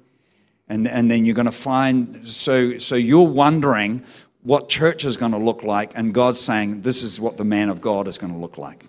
And, 0.68 0.86
and 0.86 1.10
then 1.10 1.24
you're 1.24 1.34
going 1.34 1.46
to 1.46 1.52
find, 1.52 2.14
so, 2.26 2.78
so 2.78 2.94
you're 2.94 3.28
wondering 3.28 4.04
what 4.42 4.68
church 4.68 5.04
is 5.04 5.16
going 5.16 5.32
to 5.32 5.38
look 5.38 5.62
like, 5.62 5.96
and 5.96 6.12
God's 6.12 6.40
saying, 6.40 6.82
this 6.82 7.02
is 7.02 7.20
what 7.20 7.36
the 7.36 7.44
man 7.44 7.68
of 7.68 7.80
God 7.80 8.06
is 8.06 8.18
going 8.18 8.32
to 8.32 8.38
look 8.38 8.58
like. 8.58 8.86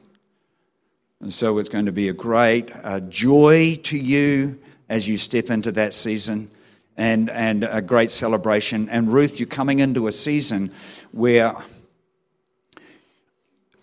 And 1.21 1.31
so 1.31 1.57
it's 1.57 1.69
going 1.69 1.85
to 1.85 1.91
be 1.91 2.09
a 2.09 2.13
great 2.13 2.69
uh, 2.83 2.99
joy 3.01 3.79
to 3.83 3.97
you 3.97 4.59
as 4.89 5.07
you 5.07 5.17
step 5.17 5.49
into 5.49 5.71
that 5.73 5.93
season 5.93 6.49
and, 6.99 7.29
and 7.29 7.63
a 7.63 7.81
great 7.81 8.11
celebration. 8.11 8.89
And 8.89 9.11
Ruth, 9.11 9.39
you're 9.39 9.47
coming 9.47 9.79
into 9.79 10.07
a 10.07 10.11
season 10.11 10.69
where 11.13 11.55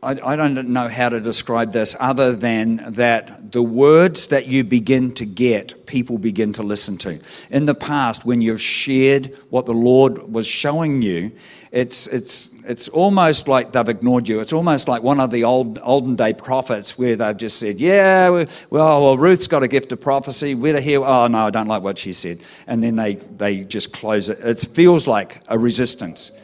I, 0.07 0.35
I 0.35 0.37
don't 0.37 0.69
know 0.69 0.87
how 0.87 1.09
to 1.09 1.21
describe 1.21 1.73
this 1.73 1.97
other 1.99 2.33
than 2.33 2.77
that 2.93 3.51
the 3.51 3.63
words 3.63 4.29
that 4.29 4.47
you 4.47 4.63
begin 4.63 5.13
to 5.15 5.27
get, 5.27 5.85
people 5.87 6.19
begin 6.19 6.53
to 6.55 6.63
listen 6.63 6.97
to. 6.99 7.19
In 7.51 7.67
the 7.67 7.75
past, 7.75 8.25
when 8.25 8.41
you've 8.41 8.61
shared 8.61 9.35
what 9.51 9.67
the 9.67 9.75
Lord 9.75 10.33
was 10.33 10.47
showing 10.47 11.03
you, 11.03 11.33
it's, 11.73 12.07
it's, 12.07 12.55
it's 12.65 12.89
almost 12.89 13.49
like 13.49 13.73
they've 13.73 13.89
ignored 13.89 14.29
you. 14.29 14.39
It's 14.39 14.53
almost 14.53 14.87
like 14.87 15.03
one 15.03 15.19
of 15.19 15.33
the 15.33 15.43
old 15.43 15.81
olden 15.83 16.15
day 16.15 16.33
prophets 16.33 16.97
where 16.97 17.17
they've 17.17 17.37
just 17.37 17.59
said, 17.59 17.81
Yeah, 17.81 18.31
well, 18.31 18.47
well 18.71 19.19
Ruth's 19.19 19.49
got 19.49 19.65
a 19.65 19.69
gift 19.69 19.91
of 19.91 20.01
prophecy. 20.01 20.55
We're 20.55 20.81
here. 20.81 21.03
Oh, 21.03 21.27
no, 21.27 21.47
I 21.47 21.51
don't 21.51 21.67
like 21.67 21.83
what 21.83 21.99
she 21.99 22.13
said. 22.13 22.39
And 22.69 22.81
then 22.81 22.95
they, 22.95 23.17
they 23.17 23.65
just 23.65 23.93
close 23.93 24.29
it. 24.29 24.39
It 24.39 24.61
feels 24.73 25.09
like 25.09 25.43
a 25.49 25.59
resistance. 25.59 26.41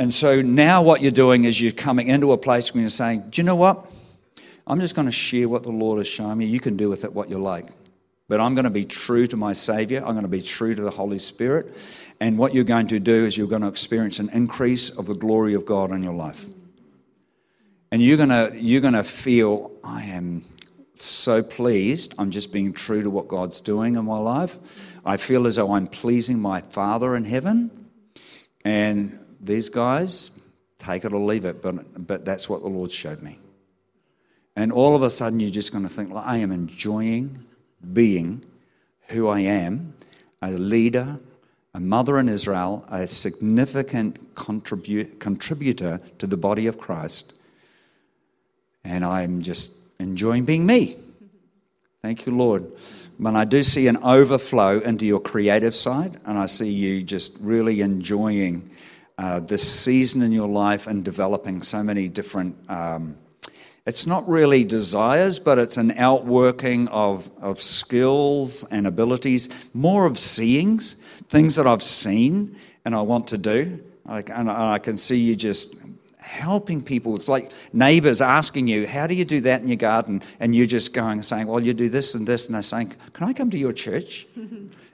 And 0.00 0.14
so 0.14 0.40
now 0.40 0.82
what 0.82 1.02
you're 1.02 1.12
doing 1.12 1.44
is 1.44 1.60
you're 1.60 1.72
coming 1.72 2.08
into 2.08 2.32
a 2.32 2.38
place 2.38 2.72
where 2.72 2.80
you're 2.80 2.88
saying, 2.88 3.24
Do 3.28 3.42
you 3.42 3.44
know 3.44 3.54
what? 3.54 3.86
I'm 4.66 4.80
just 4.80 4.94
going 4.94 5.04
to 5.04 5.12
share 5.12 5.46
what 5.46 5.62
the 5.62 5.72
Lord 5.72 5.98
has 5.98 6.06
shown 6.06 6.38
me. 6.38 6.46
You 6.46 6.58
can 6.58 6.78
do 6.78 6.88
with 6.88 7.04
it 7.04 7.12
what 7.12 7.28
you 7.28 7.36
like. 7.36 7.66
But 8.26 8.40
I'm 8.40 8.54
going 8.54 8.64
to 8.64 8.70
be 8.70 8.86
true 8.86 9.26
to 9.26 9.36
my 9.36 9.52
Savior. 9.52 9.98
I'm 9.98 10.12
going 10.12 10.22
to 10.22 10.28
be 10.28 10.40
true 10.40 10.74
to 10.74 10.80
the 10.80 10.90
Holy 10.90 11.18
Spirit. 11.18 11.76
And 12.18 12.38
what 12.38 12.54
you're 12.54 12.64
going 12.64 12.86
to 12.86 12.98
do 12.98 13.26
is 13.26 13.36
you're 13.36 13.46
going 13.46 13.60
to 13.60 13.68
experience 13.68 14.20
an 14.20 14.30
increase 14.32 14.88
of 14.88 15.04
the 15.04 15.12
glory 15.12 15.52
of 15.52 15.66
God 15.66 15.90
in 15.90 16.02
your 16.02 16.14
life. 16.14 16.46
And 17.92 18.00
you're 18.00 18.16
going 18.16 18.30
to, 18.30 18.52
you're 18.54 18.80
going 18.80 18.94
to 18.94 19.04
feel, 19.04 19.70
I 19.84 20.04
am 20.04 20.44
so 20.94 21.42
pleased. 21.42 22.14
I'm 22.16 22.30
just 22.30 22.54
being 22.54 22.72
true 22.72 23.02
to 23.02 23.10
what 23.10 23.28
God's 23.28 23.60
doing 23.60 23.96
in 23.96 24.06
my 24.06 24.18
life. 24.18 24.56
I 25.04 25.18
feel 25.18 25.46
as 25.46 25.56
though 25.56 25.74
I'm 25.74 25.88
pleasing 25.88 26.40
my 26.40 26.62
Father 26.62 27.14
in 27.16 27.26
heaven. 27.26 27.70
And 28.64 29.19
these 29.40 29.68
guys, 29.68 30.40
take 30.78 31.04
it 31.04 31.12
or 31.12 31.20
leave 31.20 31.44
it, 31.44 31.62
but, 31.62 32.06
but 32.06 32.24
that's 32.24 32.48
what 32.48 32.62
the 32.62 32.68
Lord 32.68 32.90
showed 32.90 33.22
me. 33.22 33.38
And 34.56 34.72
all 34.72 34.94
of 34.94 35.02
a 35.02 35.10
sudden, 35.10 35.40
you're 35.40 35.50
just 35.50 35.72
going 35.72 35.84
to 35.84 35.90
think, 35.90 36.12
well, 36.12 36.22
I 36.24 36.38
am 36.38 36.52
enjoying 36.52 37.44
being 37.92 38.44
who 39.08 39.28
I 39.28 39.40
am, 39.40 39.94
a 40.42 40.50
leader, 40.50 41.18
a 41.74 41.80
mother 41.80 42.18
in 42.18 42.28
Israel, 42.28 42.84
a 42.88 43.06
significant 43.06 44.34
contribu- 44.34 45.18
contributor 45.18 46.00
to 46.18 46.26
the 46.26 46.36
body 46.36 46.66
of 46.66 46.78
Christ. 46.78 47.34
And 48.84 49.04
I'm 49.04 49.40
just 49.40 49.88
enjoying 50.00 50.44
being 50.44 50.66
me. 50.66 50.96
Thank 52.02 52.26
you, 52.26 52.34
Lord. 52.34 52.72
But 53.18 53.36
I 53.36 53.44
do 53.44 53.62
see 53.62 53.86
an 53.86 53.98
overflow 53.98 54.80
into 54.80 55.04
your 55.04 55.20
creative 55.20 55.74
side, 55.74 56.16
and 56.24 56.38
I 56.38 56.46
see 56.46 56.70
you 56.70 57.02
just 57.02 57.38
really 57.42 57.82
enjoying 57.82 58.69
uh, 59.20 59.38
this 59.38 59.62
season 59.62 60.22
in 60.22 60.32
your 60.32 60.48
life 60.48 60.86
and 60.86 61.04
developing 61.04 61.60
so 61.60 61.82
many 61.82 62.08
different. 62.08 62.56
Um, 62.70 63.16
it's 63.84 64.06
not 64.06 64.26
really 64.26 64.64
desires, 64.64 65.38
but 65.38 65.58
it's 65.58 65.76
an 65.76 65.90
outworking 65.98 66.88
of, 66.88 67.30
of 67.42 67.60
skills 67.60 68.66
and 68.70 68.86
abilities, 68.86 69.68
more 69.74 70.06
of 70.06 70.18
seeings, 70.18 70.94
things 71.28 71.56
that 71.56 71.66
I've 71.66 71.82
seen 71.82 72.56
and 72.86 72.94
I 72.94 73.02
want 73.02 73.26
to 73.28 73.36
do. 73.36 73.80
Like, 74.06 74.30
and 74.30 74.50
I 74.50 74.78
can 74.78 74.96
see 74.96 75.18
you 75.18 75.36
just 75.36 75.84
helping 76.18 76.82
people. 76.82 77.14
It's 77.14 77.28
like 77.28 77.52
neighbors 77.74 78.22
asking 78.22 78.68
you, 78.68 78.86
How 78.86 79.06
do 79.06 79.14
you 79.14 79.26
do 79.26 79.42
that 79.42 79.60
in 79.60 79.68
your 79.68 79.76
garden? 79.76 80.22
And 80.40 80.56
you're 80.56 80.64
just 80.64 80.94
going 80.94 81.18
and 81.18 81.26
saying, 81.26 81.46
Well, 81.46 81.60
you 81.60 81.74
do 81.74 81.90
this 81.90 82.14
and 82.14 82.26
this. 82.26 82.46
And 82.46 82.54
they're 82.54 82.62
saying, 82.62 82.94
Can 83.12 83.28
I 83.28 83.34
come 83.34 83.50
to 83.50 83.58
your 83.58 83.74
church? 83.74 84.26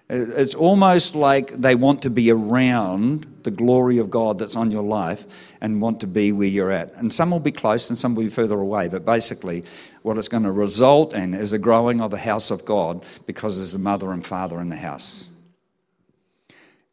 It's 0.09 0.55
almost 0.55 1.17
like 1.17 1.51
they 1.51 1.75
want 1.75 2.03
to 2.03 2.11
be 2.11 2.31
around 2.31 3.36
the 3.47 3.51
glory 3.51 3.97
of 3.97 4.11
God 4.11 4.39
that's 4.39 4.57
on 4.57 4.71
your 4.71 4.83
life 4.83 5.57
and 5.63 5.81
want 5.81 6.01
to 6.01 6.07
be 6.07 6.33
where 6.33 6.47
you're 6.47 6.71
at. 6.71 6.93
And 6.97 7.11
some 7.11 7.31
will 7.31 7.41
be 7.41 7.53
close 7.53 7.89
and 7.89 7.99
some 7.99 8.15
will 8.15 8.25
be 8.25 8.29
further 8.29 8.61
away. 8.61 8.89
But 8.89 9.07
basically, 9.07 9.65
what 10.03 10.19
it's 10.19 10.29
going 10.29 10.43
to 10.43 10.53
result 10.53 11.15
in 11.15 11.33
is 11.33 11.55
a 11.55 11.59
growing 11.59 12.03
of 12.03 12.11
the 12.11 12.19
house 12.19 12.51
of 12.51 12.67
God 12.67 13.05
because 13.27 13.57
there's 13.57 13.75
a 13.75 13.79
mother 13.79 14.13
and 14.13 14.25
father 14.25 14.61
in 14.61 14.69
the 14.69 14.77
house. 14.77 15.33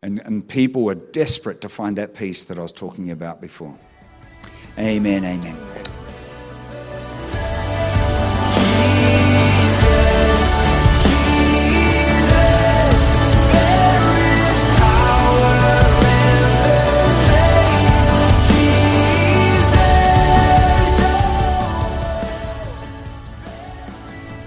And, 0.01 0.19
and 0.19 0.47
people 0.47 0.89
are 0.89 0.95
desperate 0.95 1.61
to 1.61 1.69
find 1.69 1.97
that 1.97 2.15
peace 2.15 2.43
that 2.45 2.57
I 2.57 2.61
was 2.61 2.71
talking 2.71 3.11
about 3.11 3.41
before. 3.41 3.75
Amen, 4.77 5.25
amen. 5.25 6.02